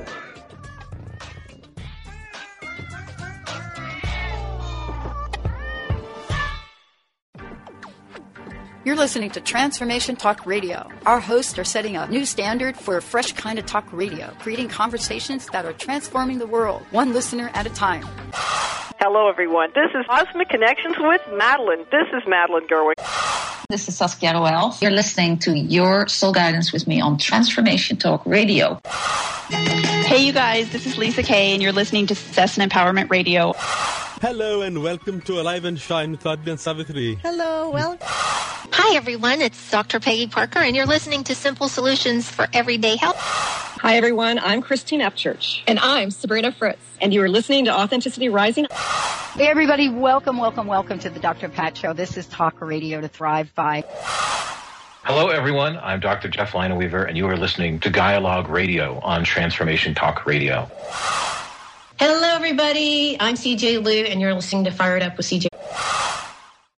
You're 8.91 8.99
listening 8.99 9.29
to 9.31 9.39
Transformation 9.39 10.17
Talk 10.17 10.45
Radio. 10.45 10.85
Our 11.05 11.21
hosts 11.21 11.57
are 11.57 11.63
setting 11.63 11.95
a 11.95 12.09
new 12.09 12.25
standard 12.25 12.75
for 12.75 12.97
a 12.97 13.01
fresh 13.01 13.31
kind 13.31 13.57
of 13.57 13.65
talk 13.65 13.87
radio, 13.93 14.33
creating 14.39 14.67
conversations 14.67 15.45
that 15.53 15.63
are 15.63 15.71
transforming 15.71 16.39
the 16.39 16.45
world, 16.45 16.81
one 16.91 17.13
listener 17.13 17.49
at 17.53 17.65
a 17.65 17.69
time. 17.69 18.05
Hello, 18.99 19.29
everyone. 19.29 19.69
This 19.73 19.91
is 19.97 20.05
Cosmic 20.07 20.49
Connections 20.49 20.97
with 20.99 21.21
Madeline. 21.31 21.85
This 21.89 22.05
is 22.11 22.27
Madeline 22.27 22.67
Gerwig. 22.67 22.95
This 23.69 23.87
is 23.87 23.95
Saskia 23.95 24.33
Roel. 24.33 24.75
You're 24.81 24.91
listening 24.91 25.39
to 25.39 25.57
Your 25.57 26.09
Soul 26.09 26.33
Guidance 26.33 26.73
with 26.73 26.85
me 26.85 26.99
on 26.99 27.17
Transformation 27.17 27.95
Talk 27.95 28.25
Radio. 28.25 28.81
Hey, 29.51 30.25
you 30.25 30.33
guys, 30.33 30.69
this 30.73 30.85
is 30.85 30.97
Lisa 30.97 31.23
Kay, 31.23 31.53
and 31.53 31.63
you're 31.63 31.71
listening 31.71 32.07
to 32.07 32.15
Success 32.15 32.57
and 32.57 32.69
Empowerment 32.69 33.09
Radio. 33.09 33.53
Hello, 34.21 34.61
and 34.61 34.83
welcome 34.83 35.19
to 35.21 35.41
Alive 35.41 35.65
and 35.65 35.79
Shine 35.79 36.11
with 36.11 36.27
Adrian 36.27 36.59
Savitri. 36.59 37.15
Hello, 37.23 37.71
well. 37.71 37.97
Hi, 38.01 38.95
everyone. 38.95 39.41
It's 39.41 39.71
Dr. 39.71 39.99
Peggy 39.99 40.27
Parker, 40.27 40.59
and 40.59 40.75
you're 40.75 40.85
listening 40.85 41.23
to 41.23 41.33
Simple 41.33 41.67
Solutions 41.67 42.29
for 42.29 42.47
Everyday 42.53 42.97
Health. 42.97 43.15
Hi, 43.17 43.97
everyone. 43.97 44.37
I'm 44.37 44.61
Christine 44.61 44.99
Upchurch. 44.99 45.63
And 45.65 45.79
I'm 45.79 46.11
Sabrina 46.11 46.51
Fritz. 46.51 46.83
And 47.01 47.11
you 47.11 47.23
are 47.23 47.29
listening 47.29 47.65
to 47.65 47.73
Authenticity 47.73 48.29
Rising. 48.29 48.67
Hey, 48.69 49.47
everybody. 49.47 49.89
Welcome, 49.89 50.37
welcome, 50.37 50.67
welcome 50.67 50.99
to 50.99 51.09
the 51.09 51.19
Dr. 51.19 51.49
Pat 51.49 51.75
Show. 51.75 51.93
This 51.93 52.15
is 52.15 52.27
Talk 52.27 52.61
Radio 52.61 53.01
to 53.01 53.07
Thrive 53.07 53.51
By. 53.55 53.83
Hello, 55.03 55.29
everyone. 55.29 55.79
I'm 55.81 55.99
Dr. 55.99 56.29
Jeff 56.29 56.51
Lineweaver, 56.51 57.07
and 57.07 57.17
you 57.17 57.27
are 57.27 57.37
listening 57.37 57.79
to 57.79 57.89
Dialogue 57.89 58.49
Radio 58.49 58.99
on 58.99 59.23
Transformation 59.23 59.95
Talk 59.95 60.27
Radio. 60.27 60.69
Hello, 62.01 62.33
everybody. 62.33 63.15
I'm 63.19 63.35
CJ 63.35 63.85
Liu, 63.85 64.05
and 64.05 64.19
you're 64.19 64.33
listening 64.33 64.63
to 64.63 64.71
Fired 64.71 65.03
Up 65.03 65.17
with 65.17 65.27
CJ. 65.27 65.45